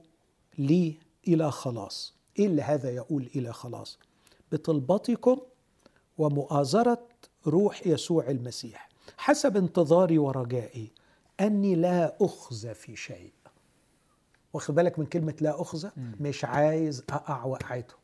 [0.58, 0.98] لي
[1.28, 2.14] إلى خلاص.
[2.38, 3.98] إيه اللي هذا يقول إلى خلاص؟
[4.52, 5.38] بطلبتكم
[6.18, 7.02] ومؤازرة
[7.46, 8.88] روح يسوع المسيح.
[9.16, 10.90] حسب انتظاري ورجائي
[11.40, 13.32] أني لا أخزى في شيء.
[14.52, 17.94] واخد بالك من كلمة لا أخزى؟ مش عايز أقع وقعته.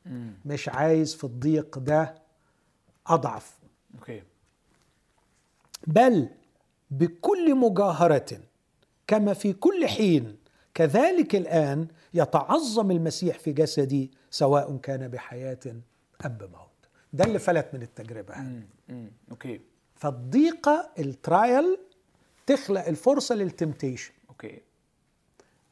[0.45, 2.15] مش عايز في الضيق ده
[3.07, 3.59] أضعف.
[3.99, 4.23] okay.
[5.87, 6.29] بل
[6.91, 8.41] بكل مجاهرة
[9.07, 10.37] كما في كل حين
[10.75, 15.59] كذلك الآن يتعظم المسيح في جسدي سواء كان بحياة
[16.27, 16.69] أم بموت.
[17.13, 18.35] ده اللي فلت من التجربة.
[19.31, 19.61] okay.
[19.97, 21.79] فالضيقة ال trial
[22.47, 24.61] تخلق الفرصة لل temptation okay.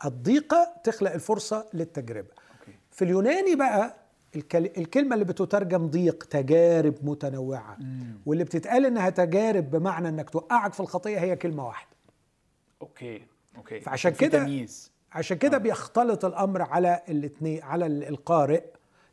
[0.04, 2.28] الضيقة تخلق الفرصة للتجربة.
[2.60, 2.78] okay.
[2.90, 3.96] في اليوناني بقى
[4.36, 7.76] الكل- الكلمة اللي بتترجم ضيق تجارب متنوعة.
[7.80, 8.20] مم.
[8.26, 11.96] واللي بتتقال إنها تجارب بمعنى إنك توقعك في الخطية هي كلمة واحدة.
[12.82, 13.22] okay
[13.56, 13.80] okay.
[13.80, 14.91] فعشان كده- تمييز.
[15.14, 18.64] عشان كده بيختلط الأمر على الاثنين على ال- القارئ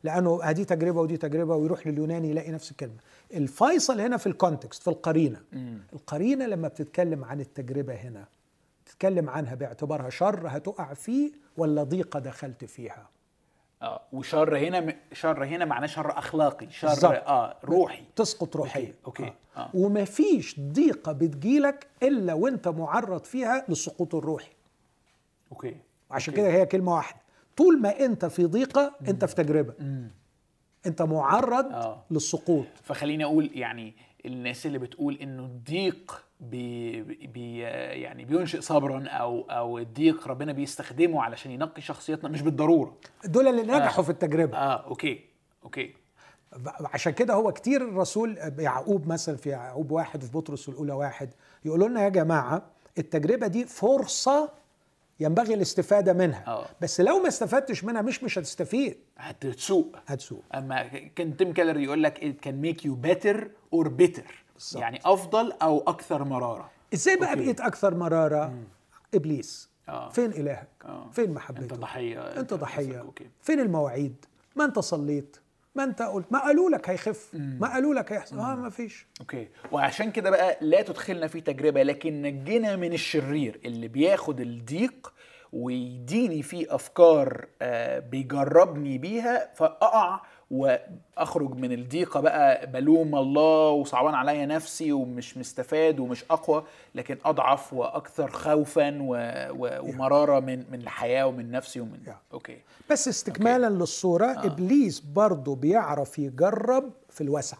[0.04, 2.96] لأنه هذه تجربة ودي تجربة ويروح لليوناني يلاقي نفس الكلمة.
[3.34, 5.40] الفيصل هنا في ال context في القرينة.
[5.52, 5.78] مم.
[5.92, 8.24] القرينة لما بتتكلم عن التجربة هنا
[8.86, 13.08] تتكلم عنها باعتبارها شر هتقع فيه ولا ضيقة دخلت فيها؟
[13.82, 17.12] آه وشر هنا م- شر هنا معناه شر أخلاقي شر بالظبط.
[17.12, 18.02] آه روحي.
[18.16, 19.60] تسقط روحيا okay، okay، آه.
[19.60, 19.70] آه.
[19.74, 24.50] ومفيش ضيقة بتجيلك إلا وأنت معرض فيها للسقوط الروحي.
[25.52, 25.76] okay.
[26.10, 26.42] عشان okay.
[26.46, 27.20] كده هي كلمة واحدة.
[27.56, 29.74] طول ما أنت في ضيقة أنت في تجربة.
[30.86, 32.04] أنت معرض آه.
[32.10, 32.66] للسقوط.
[32.82, 33.94] فخليني أقول يعني
[34.26, 41.22] الناس اللي بتقول إنه الضيق بي بي يعني بينشئ صبرا أو أو الضيق ربنا بيستخدمه
[41.22, 42.96] علشان ينقي شخصيتنا مش بالضرورة.
[43.24, 44.58] دول اللي نجحوا في التجربة.
[44.58, 45.20] آه okay.
[45.64, 45.94] okay.
[46.80, 51.30] عشان كده هو كتير الرسول يعقوب مثلا في يعقوب واحد وفي بطرس الأولى واحد
[51.64, 52.62] يقولوا لنا يا جماعة
[52.98, 54.50] التجربة دي فرصة
[55.20, 56.44] ينبغي الاستفادة منها.
[56.46, 56.66] آه.
[56.80, 58.96] بس لو ما استفدتش منها مش مش هتستفيد.
[59.18, 59.96] هتسوء.
[60.06, 60.42] هتسوء.
[60.54, 60.82] أما
[61.16, 63.36] كان تيم كيلر يقول لك it can make you better
[63.74, 64.30] or bitter.
[64.54, 64.82] بالظبط.
[64.82, 66.70] يعني أفضل أو أكثر مرارة.
[66.94, 67.42] إزاي بقى okay.
[67.44, 68.54] بقيت أكثر مرارة؟
[69.14, 69.70] إبليس.
[69.88, 70.08] آه.
[70.08, 71.10] فين إلهك؟ آه.
[71.12, 72.20] فين محبته انت ضحية.
[72.20, 73.00] أنت ضحية.
[73.00, 73.26] okay.
[73.42, 74.14] فين المواعيد؟
[74.56, 75.36] ما انت صليت
[75.74, 78.38] ما انت قلت ما قالوا لك هيخف ما قالوا لك هيحصل.
[78.38, 79.06] آه ما فيش.
[79.20, 79.48] okay.
[79.72, 85.12] وعشان كده بقى لا تدخلنا في تجربة لكن نجنا من الشرير اللي بياخد الضيق
[85.52, 90.20] ويديني فيه أفكار آه، بيجربني بيها فأقع
[90.50, 96.64] وأخرج من الضيقة بقى بلوم الله وصعبان عليا نفسي ومش مستفاد ومش أقوى
[96.94, 99.14] لكن أضعف وأكثر خوفا و...
[99.50, 99.78] و...
[99.88, 102.32] ومرارة من من الحياة ومن نفسي ومن Yeah.
[102.32, 102.58] okay.
[102.90, 104.46] بس استكمالا للصورة آه.
[104.46, 107.56] إبليس برضه بيعرف يجرب في الوسع.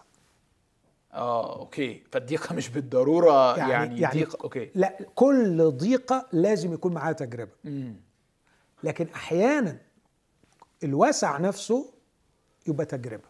[1.14, 2.02] آه okay.
[2.12, 4.70] فالضيقة مش بالضرورة يعني, يعني, يعني ضيقة okay.
[4.74, 7.50] لا كل ضيقة لازم يكون معاها تجربة.
[7.66, 7.94] امم
[8.84, 9.76] لكن أحيانا
[10.84, 11.86] الوسع نفسه
[12.66, 13.28] يبقى تجربة.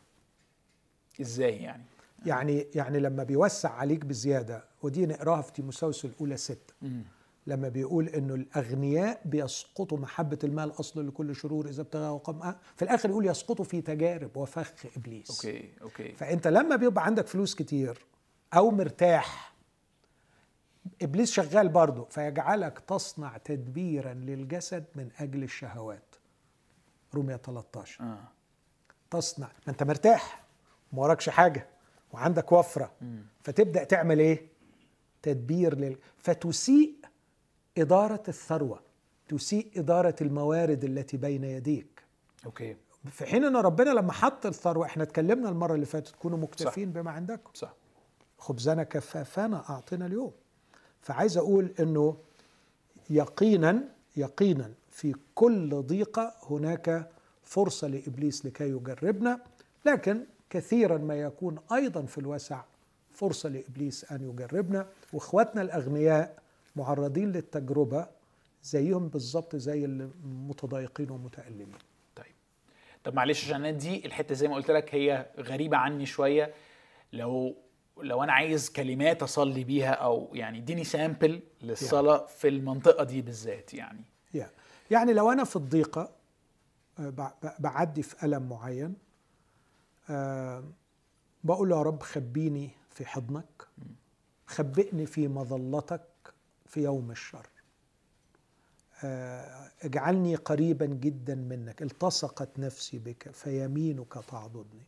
[1.20, 1.82] إزاي يعني؟
[2.26, 7.04] يعني يعني لما بيوسع عليك بزيادة ودي نقراها في تيموثاوس الأولى ستة مم.
[7.46, 13.10] لما بيقول إنه الأغنياء بيسقطوا محبة المال اصل لكل شرور إذ ابتغاه قوم في الآخر
[13.10, 15.30] يقول يسقطوا في تجارب وفخ إبليس.
[15.30, 16.12] okay okay.
[16.12, 18.06] فأنت لما بيبقى عندك فلوس كتير
[18.54, 19.54] أو مرتاح
[21.02, 26.14] إبليس شغال برضه فيجعلك تصنع تدبيرا للجسد من أجل الشهوات.
[27.14, 28.18] رومية 13 آه.
[29.10, 29.46] تصنع.
[29.66, 30.42] ما انت مرتاح
[30.92, 31.66] ما وراكش حاجة
[32.12, 32.92] وعندك وفرة.
[33.42, 34.46] فتبدأ تعمل إيه؟
[35.22, 35.96] تدبير لل...
[36.18, 36.94] فتسيء
[37.78, 38.80] إدارة الثروة
[39.28, 42.02] تسيء إدارة الموارد التي بين يديك.
[42.46, 42.76] أوكي.
[43.10, 47.10] في حين إن ربنا لما حط الثروة إحنا اتكلمنا المرة اللي فاتت كونوا مكتفين بما
[47.10, 47.50] عندكم.
[47.54, 47.74] صح.
[48.38, 50.32] خبزنا كفافنا اعطنا اليوم.
[51.00, 52.16] فعايز أقول إنه
[53.10, 53.82] يقينا
[54.16, 57.10] يقينا في كل ضيقة هناك
[57.50, 59.40] فرصة لإبليس لكي يجربنا
[59.86, 62.62] لكن كثيرا ما يكون أيضا في الوسع
[63.12, 64.86] فرصة لإبليس أن يجربنا.
[65.12, 66.42] وإخواتنا الأغنياء
[66.76, 68.06] معرضين للتجربة
[68.62, 71.72] زيهم بالظبط زي المتضايقين والمتألمين.
[72.16, 72.34] طيب.
[73.04, 76.54] طب معلش عشان دي الحتة زي ما قلت لك هي غريبة عني شوية.
[77.12, 77.56] لو
[78.02, 83.74] لو أنا عايز كلمات أصلي بيها أو يعني إديني sample للصلاة في المنطقة دي بالذات
[83.74, 84.04] يعني.
[84.90, 86.19] يعني لو أنا في الضيقة
[87.58, 88.94] بعدي في ألم معين.
[90.10, 90.64] آه،
[91.44, 93.66] بقول يا رب خبيني في حضنك.
[94.46, 96.34] خبئني في مظلتك
[96.66, 97.46] في يوم الشر.
[99.04, 101.82] آه، اجعلني قريبا جدا منك.
[101.82, 104.86] التصقت نفسي بك فيمينك تعضدني.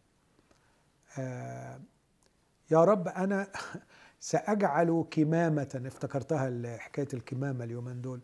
[2.70, 3.48] يا رب أنا
[4.20, 8.20] سأجعل كمامة افتكرتها حكايه الكمامة اليومين دول.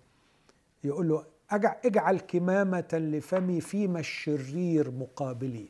[0.84, 5.68] يقول له اجعل كمامة لفمي فيما الشرير مقابلي.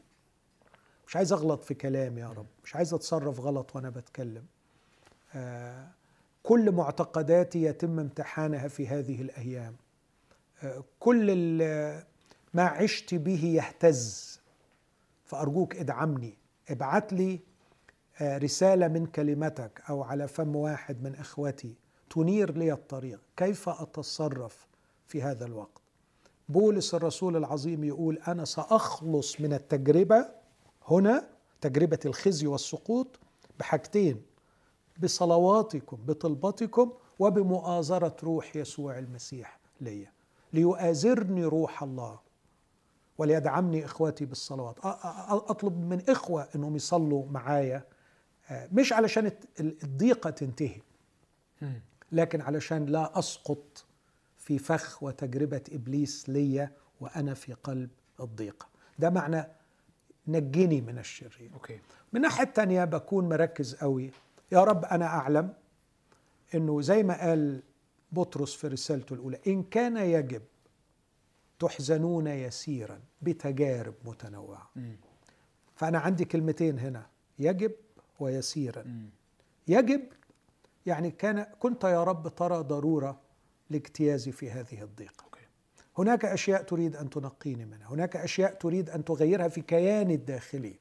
[1.06, 4.44] مش عايز أغلط في كلامي يا رب مش عايز أتصرف غلط وأنا بتكلم.
[5.34, 5.88] آه
[6.42, 9.76] كل معتقداتي يتم امتحانها في هذه الأيام.
[10.62, 11.32] آه كل
[12.54, 14.40] ما عشت به يهتز.
[15.24, 16.34] فأرجوك ادعمني
[16.70, 17.40] ابعت لي
[18.20, 21.74] آه رسالة من كلمتك أو على فم واحد من إخوتي
[22.10, 23.20] تنير لي الطريق.
[23.36, 24.67] كيف أتصرف؟
[25.08, 25.82] في هذا الوقت.
[26.48, 30.28] بولس الرسول العظيم يقول أنا سأخلص من التجربة
[30.88, 31.28] هنا
[31.60, 33.18] تجربة الخزي والسقوط
[33.58, 34.22] بحاجتين
[35.02, 40.08] بصلواتكم بطلبتكم وبمؤازرة روح يسوع المسيح لي
[40.52, 42.20] ليؤازرني روح الله
[43.18, 44.76] وليدعمني إخواتي بالصلوات.
[44.84, 47.84] أطلب من إخوة إنهم يصلوا معايا.
[48.50, 50.80] مش علشان الضيقة تنتهي
[52.12, 53.84] لكن علشان لا أسقط
[54.48, 58.66] في فخ وتجربة إبليس ليا وأنا في قلب الضيقة
[58.98, 59.46] ده معنى
[60.28, 61.80] نجني من الشرير أوكي.
[62.12, 64.10] من ناحية تانية بكون مركز قوي
[64.52, 65.52] يا رب أنا أعلم
[66.54, 67.62] أنه زي ما قال
[68.12, 70.42] بطرس في رسالته الأولى إن كان يجب
[71.58, 74.92] تحزنون يسيرا بتجارب متنوعة م.
[75.74, 77.06] فأنا عندي كلمتين هنا
[77.38, 77.72] يجب
[78.20, 79.08] ويسيرا م.
[79.68, 80.02] يجب
[80.86, 83.27] يعني كان كنت يا رب ترى ضرورة
[83.70, 85.28] لاجتيازي في هذه الضيقة.
[85.98, 87.88] هناك أشياء تريد أن تنقيني منها.
[87.88, 90.74] هناك أشياء تريد أن تغيرها في كياني الداخلي.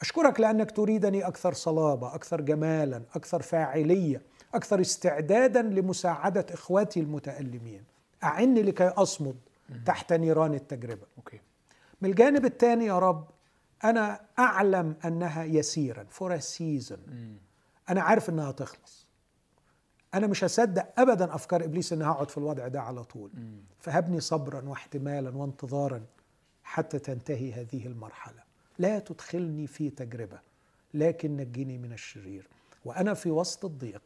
[0.00, 4.22] أشكرك لأنك تريدني أكثر صلابة أكثر جمالا أكثر فاعلية
[4.54, 7.84] أكثر استعدادا لمساعدة إخواتي المتألمين.
[8.24, 9.36] أعني لكي أصمد
[9.86, 11.06] تحت نيران التجربة.
[11.18, 11.40] okay.
[12.00, 13.28] من الجانب الثاني يا رب
[13.84, 17.38] أنا أعلم أنها it's here for a season
[17.88, 19.07] أنا عارف إنها تخلص.
[20.14, 23.30] أنا مش هصدق ابدا أفكار إبليس إني هقعد في الوضع ده على طول
[23.80, 26.02] فهبني صبرا واحتمالا وانتظارا
[26.64, 28.42] حتى تنتهي هذه المرحلة
[28.78, 30.40] لا تدخلني في تجربة
[30.94, 32.48] لكن نجني من الشرير
[32.84, 34.02] وأنا في وسط الضيق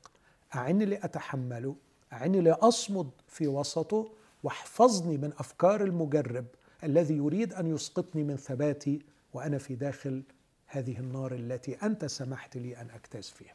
[0.54, 1.76] اعني لأتحمله
[2.12, 4.12] اعني لأصمد في وسطه
[4.42, 6.46] واحفظني من أفكار المجرب
[6.84, 9.02] الذي يريد أن يسقطني من ثباتي
[9.34, 10.22] وأنا في داخل
[10.66, 13.54] هذه النار التي أنت سمحت لي أن اجتاز فيها.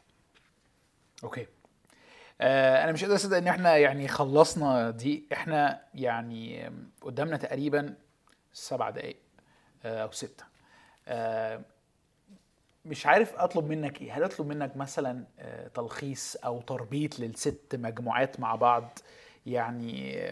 [1.24, 1.46] okay.
[2.40, 5.24] آه، أنا مش قادر أصدق إن إحنا يعني خلصنا دي.
[5.32, 6.70] إحنا يعني
[7.00, 7.94] قدامنا تقريبا
[8.52, 9.16] سبع دقايق
[9.84, 10.44] آه، أو ستة.
[11.08, 11.60] آه،
[12.84, 14.16] مش عارف أطلب منك إيه.
[14.18, 15.24] هل أطلب منك مثلا
[15.74, 18.98] تلخيص أو تربيط للست مجموعات مع بعض؟
[19.46, 20.22] يعني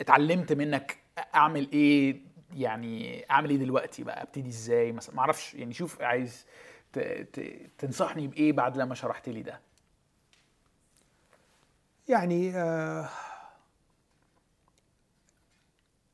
[0.00, 0.96] اتعلمت منك
[1.34, 2.20] أعمل إيه؟
[2.54, 5.54] يعني أعمل إيه دلوقتي بقى؟ أبتدي إزاي مثلا؟ ما أعرفش.
[5.54, 6.46] يعني شوف عايز
[7.78, 9.60] تنصحني بإيه بعد لما شرحت لي ده؟
[12.08, 13.08] يعني آه،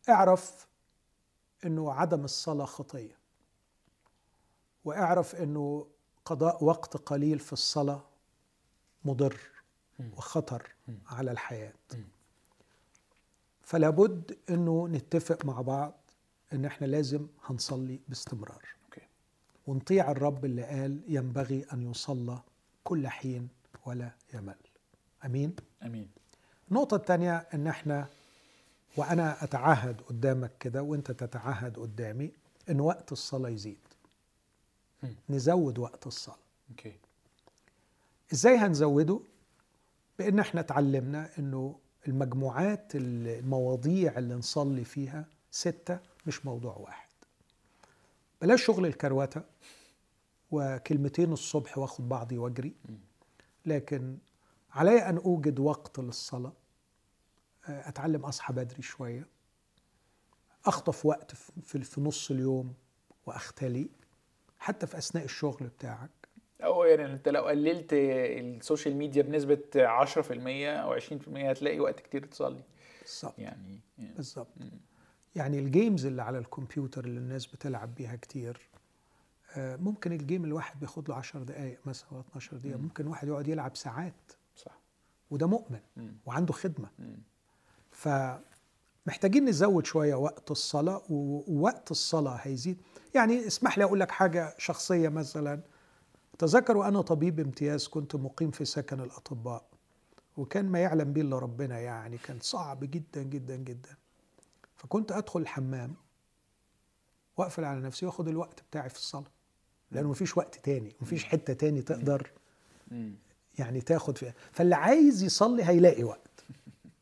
[0.08, 0.66] اعرف
[1.64, 3.18] إنه عدم الصلاة خطية
[4.84, 5.86] واعرف إنه
[6.24, 8.04] قضاء وقت قليل في الصلاة
[9.04, 9.40] مضر
[10.16, 10.74] وخطر
[11.06, 11.72] على الحياة.
[13.62, 15.94] فلا بد إنه نتفق مع بعض
[16.52, 18.66] إن إحنا لازم هنصلي باستمرار.
[19.66, 22.42] ونطيع الرب اللي قال ينبغي أن يصلى
[22.84, 23.48] كل حين
[23.86, 24.71] ولا يمل.
[25.24, 25.56] أمين.
[25.82, 26.08] أمين.
[26.70, 28.08] النقطة الثانية إن إحنا
[28.96, 32.32] وأنا أتعهد قدامك كده وأنت تتعهد قدامي
[32.70, 33.78] إن وقت الصلاة يزيد.
[35.30, 36.36] نزود وقت الصلاة.
[36.70, 36.92] أوكي.
[38.32, 39.20] إزاي هنزوده؟
[40.18, 41.78] بإن إحنا اتعلمنا إنه
[42.08, 47.08] المجموعات المواضيع اللي نصلي فيها ستة مش موضوع واحد.
[48.42, 49.42] بلاش شغل الكروته
[50.50, 52.72] وكلمتين الصبح واخد بعضي واجري.
[53.66, 54.18] لكن
[54.72, 56.52] علي أن أوجد وقت للصلاة
[57.64, 59.26] أتعلم أصحى بدري شوية
[60.66, 62.74] أخطف وقت في نص اليوم
[63.26, 63.88] وأختلي
[64.58, 66.10] حتى في أثناء الشغل بتاعك.
[66.64, 71.02] أو يعني أنت لو قللت ال social media بنسبة 10% أو 20%
[71.36, 72.62] هتلاقي وقت كتير تصلي.
[73.02, 73.38] بالظبط.
[73.38, 74.48] يعني بالظبط.
[75.34, 78.70] يعني ال games اللي على الكمبيوتر اللي الناس بتلعب بيها كتير
[79.56, 82.82] آه، ممكن ال game الواحد بياخد له 10 دقائق مثلا ولا 12 دقيقة مم.
[82.84, 84.32] ممكن واحد يقعد يلعب ساعات.
[85.32, 85.80] وده مؤمن.
[86.26, 86.88] وعنده خدمة.
[87.90, 92.80] فمحتاجين نزود شوية وقت الصلاة ووقت الصلاة هيزيد
[93.14, 95.60] يعني اسمح لي أقول لك حاجة شخصية مثلا
[96.38, 99.64] تذكر وأنا طبيب امتياز كنت مقيم في سكن الأطباء
[100.36, 103.96] وكان ما يعلم به إلا ربنا يعني كان صعب جدا جدا جدا
[104.76, 105.94] فكنت أدخل الحمام
[107.36, 109.30] وأقفل على نفسي وآخد الوقت بتاعي في الصلاة
[109.90, 112.30] لأنه مفيش وقت تاني مفيش حتة تاني تقدر.
[113.58, 116.44] يعني تاخد فيها فاللي عايز يصلي هيلاقي وقت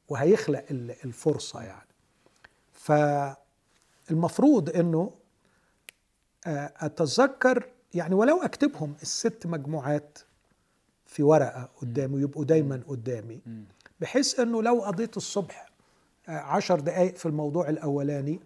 [0.08, 1.88] وهيخلق ال- الفرصة يعني
[4.08, 5.10] فالمفروض إنه
[6.46, 10.18] آه، أتذكر يعني ولو أكتبهم الست مجموعات
[11.06, 13.40] في ورقة قدامي يبقوا دايما قدامي.
[14.00, 15.66] بحيث إنه لو قضيت الصبح
[16.28, 18.40] آه، عشر دقايق في الموضوع الأولاني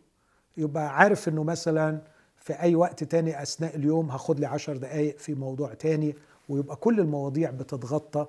[0.57, 2.01] يبقى عارف إنه مثلا
[2.39, 6.17] في أي وقت تاني أثناء اليوم هاخد لي عشر دقايق في موضوع تاني
[6.49, 8.27] ويبقى كل المواضيع بتتغطى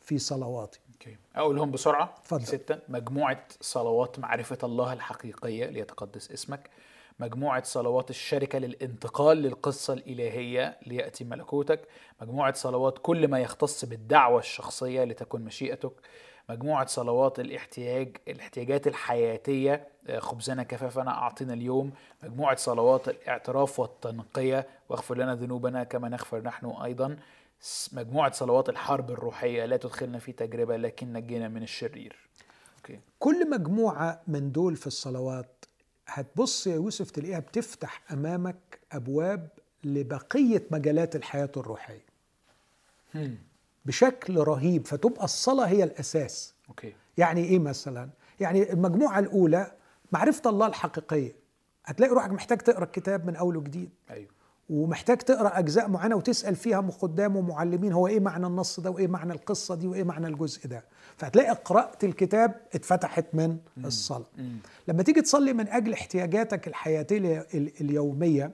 [0.00, 0.80] في صلواتي.
[0.92, 2.14] أوكي أقولهم بسرعة.
[2.20, 2.46] اتفضل.
[2.46, 6.70] ستة مجموعة صلوات معرفة الله الحقيقية ليتقدس اسمك.
[7.20, 11.80] مجموعة صلوات الشركة للانتقال للقصة الإلهية ليأتي ملكوتك.
[12.22, 15.92] مجموعة صلوات كل ما يختص بالدعوة الشخصية لتكن مشيئتك.
[16.48, 21.90] مجموعة صلوات الاحتياج الاحتياجات الحياتية آه، خبزنا كفافنا أعطينا اليوم.
[22.22, 24.66] مجموعة صلوات الاعتراف والتنقية.
[24.88, 27.16] واغفر لنا ذنوبنا كما نغفر نحن أيضا.
[27.92, 32.16] مجموعة صلوات الحرب الروحية لا تدخلنا في تجربة لكن نجينا من الشرير.
[32.76, 33.00] أوكي.
[33.18, 35.64] كل مجموعة من دول في الصلوات
[36.06, 39.48] هتبص يا يوسف تلاقيها بتفتح أمامك أبواب
[39.84, 42.08] لبقية مجالات الحياة الروحية.
[43.84, 46.54] بشكل رهيب فتبقى الصلاة هي الأساس.
[46.68, 46.94] أوكي.
[47.18, 48.08] يعني إيه مثلا؟
[48.40, 49.72] يعني المجموعة الأولى
[50.12, 51.32] معرفة الله الحقيقية.
[51.84, 53.90] هتلاقي روحك محتاج تقرأ الكتاب من أول وجديد.
[54.10, 54.28] أيوه.
[54.68, 59.06] ومحتاج تقرأ أجزاء معينة وتسأل فيها من خدام ومعلمين هو إيه معنى النص ده وإيه
[59.06, 60.84] معنى القصة دي وإيه معنى الجزء ده.
[61.16, 64.26] فهتلاقي قراءة الكتاب اتفتحت من الصلاة.
[64.88, 68.52] لما تيجي تصلي من أجل احتياجاتك الحياتية ال- اليومية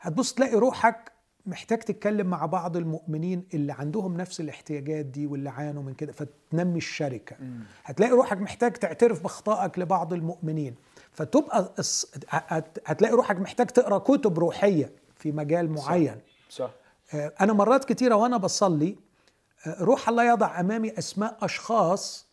[0.00, 1.12] هتبص تلاقي روحك
[1.46, 6.76] محتاج تتكلم مع بعض المؤمنين اللي عندهم نفس الاحتياجات دي واللي عانوا من كده فتنمي
[6.78, 7.36] الشركة.
[7.84, 10.74] هتلاقي روحك محتاج تعترف باخطائك لبعض المؤمنين
[11.12, 11.72] فتبقى
[12.86, 14.92] هتلاقي روحك محتاج تقرأ كتب روحية.
[15.24, 16.20] في مجال معين.
[16.50, 16.70] صح.
[17.14, 18.96] آه، أنا مرات كتيرة وأنا بصلي
[19.66, 22.26] آه، روح الله يضع أمامي أسماء أشخاص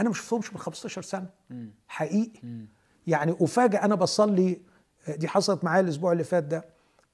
[0.00, 1.30] أنا ما شفتهمش من 15 سنة.
[1.88, 2.40] حقيقي.
[3.06, 4.60] يعني افاجئ أنا بصلي
[5.08, 6.64] آه، دي حصلت معايا الأسبوع اللي فات ده.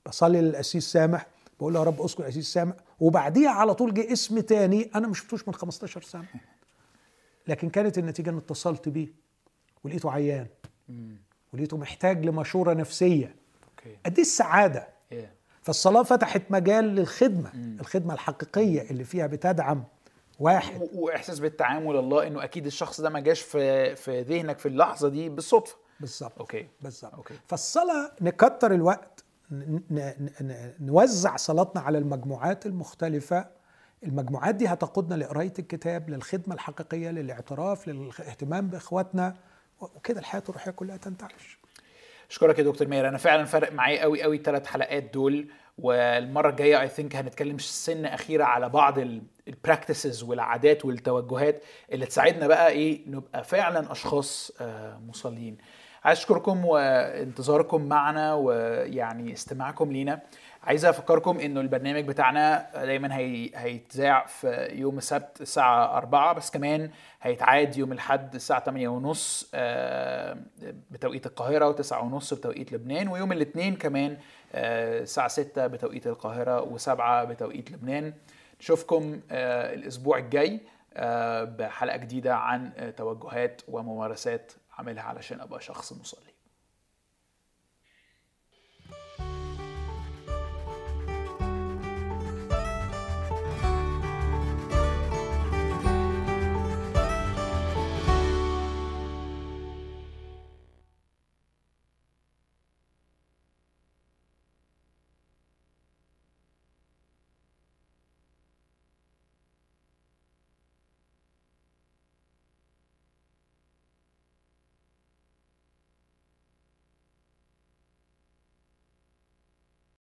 [0.07, 1.27] بصلي للأسيس سامح
[1.59, 2.75] بقول له يا رب أذكر الأسيس سامح.
[3.01, 6.27] وبعديها على طول جه اسم تاني أنا ما شفتوش من 15 سنة.
[7.49, 9.09] لكن كانت النتيجة إن اتصلت بيه
[9.85, 10.47] ولقيته عيان.
[11.53, 13.37] ولقيته محتاج لمشورة نفسية.
[14.07, 14.96] قد إيه السعادة؟
[15.67, 15.69] Yeah.
[15.69, 19.85] فالصلاة فتحت مجال للخدمة الخدمة الحقيقية اللي فيها بتدعم
[20.41, 20.89] واحد.
[20.95, 25.29] وإحساس بتعامل الله إنه أكيد الشخص ده ما جاش في في ذهنك في اللحظة دي
[25.29, 25.77] بالصدفة.
[26.01, 26.39] بالظبط.
[26.39, 26.69] okay.
[26.83, 27.15] بالظبط.
[27.15, 27.35] okay.
[27.47, 33.47] فالصلاة نكتر الوقت ن- ن- ن- نوزع صلاتنا على المجموعات المختلفة.
[34.05, 39.35] المجموعات دي هتقودنا لقراية الكتاب للخدمة الحقيقية للاعتراف للاهتمام بإخواتنا
[39.81, 41.59] وكده الحياة الروحية كلها تنتعش.
[42.31, 43.09] أشكرك يا دكتور ماهر.
[43.09, 45.47] أنا فعلا فرق معايا قوي قوي الثلاث حلقات دول.
[45.79, 48.99] والمرة الجاية I think هنتكلم سنة أخيرة على بعض
[49.49, 51.63] ال practices والعادات والتوجهات
[51.93, 55.57] اللي تساعدنا بقى إيه نبقى فعلا أشخاص آه، مصلين.
[56.05, 60.21] عايز أشكركم وانتظاركم معنا ويعني استماعكم لينا.
[60.67, 63.51] عايز افكركم انه البرنامج بتاعنا دايما هي...
[63.55, 66.91] هيتذاع في يوم السبت الساعة 4 بس كمان
[67.23, 69.51] هيتعاد يوم الأحد الساعة 8 ونص
[70.91, 74.17] بتوقيت القاهرة و9 ونص بتوقيت لبنان ويوم الاثنين كمان
[74.55, 76.91] آه، الساعة 6 بتوقيت القاهرة و7
[77.31, 78.15] بتوقيت لبنان.
[78.61, 80.61] نشوفكم آه، الأسبوع الجاي
[80.95, 86.36] آه، بحلقة جديدة عن آه، توجهات وممارسات عاملها علشان أبقى شخص مصلي.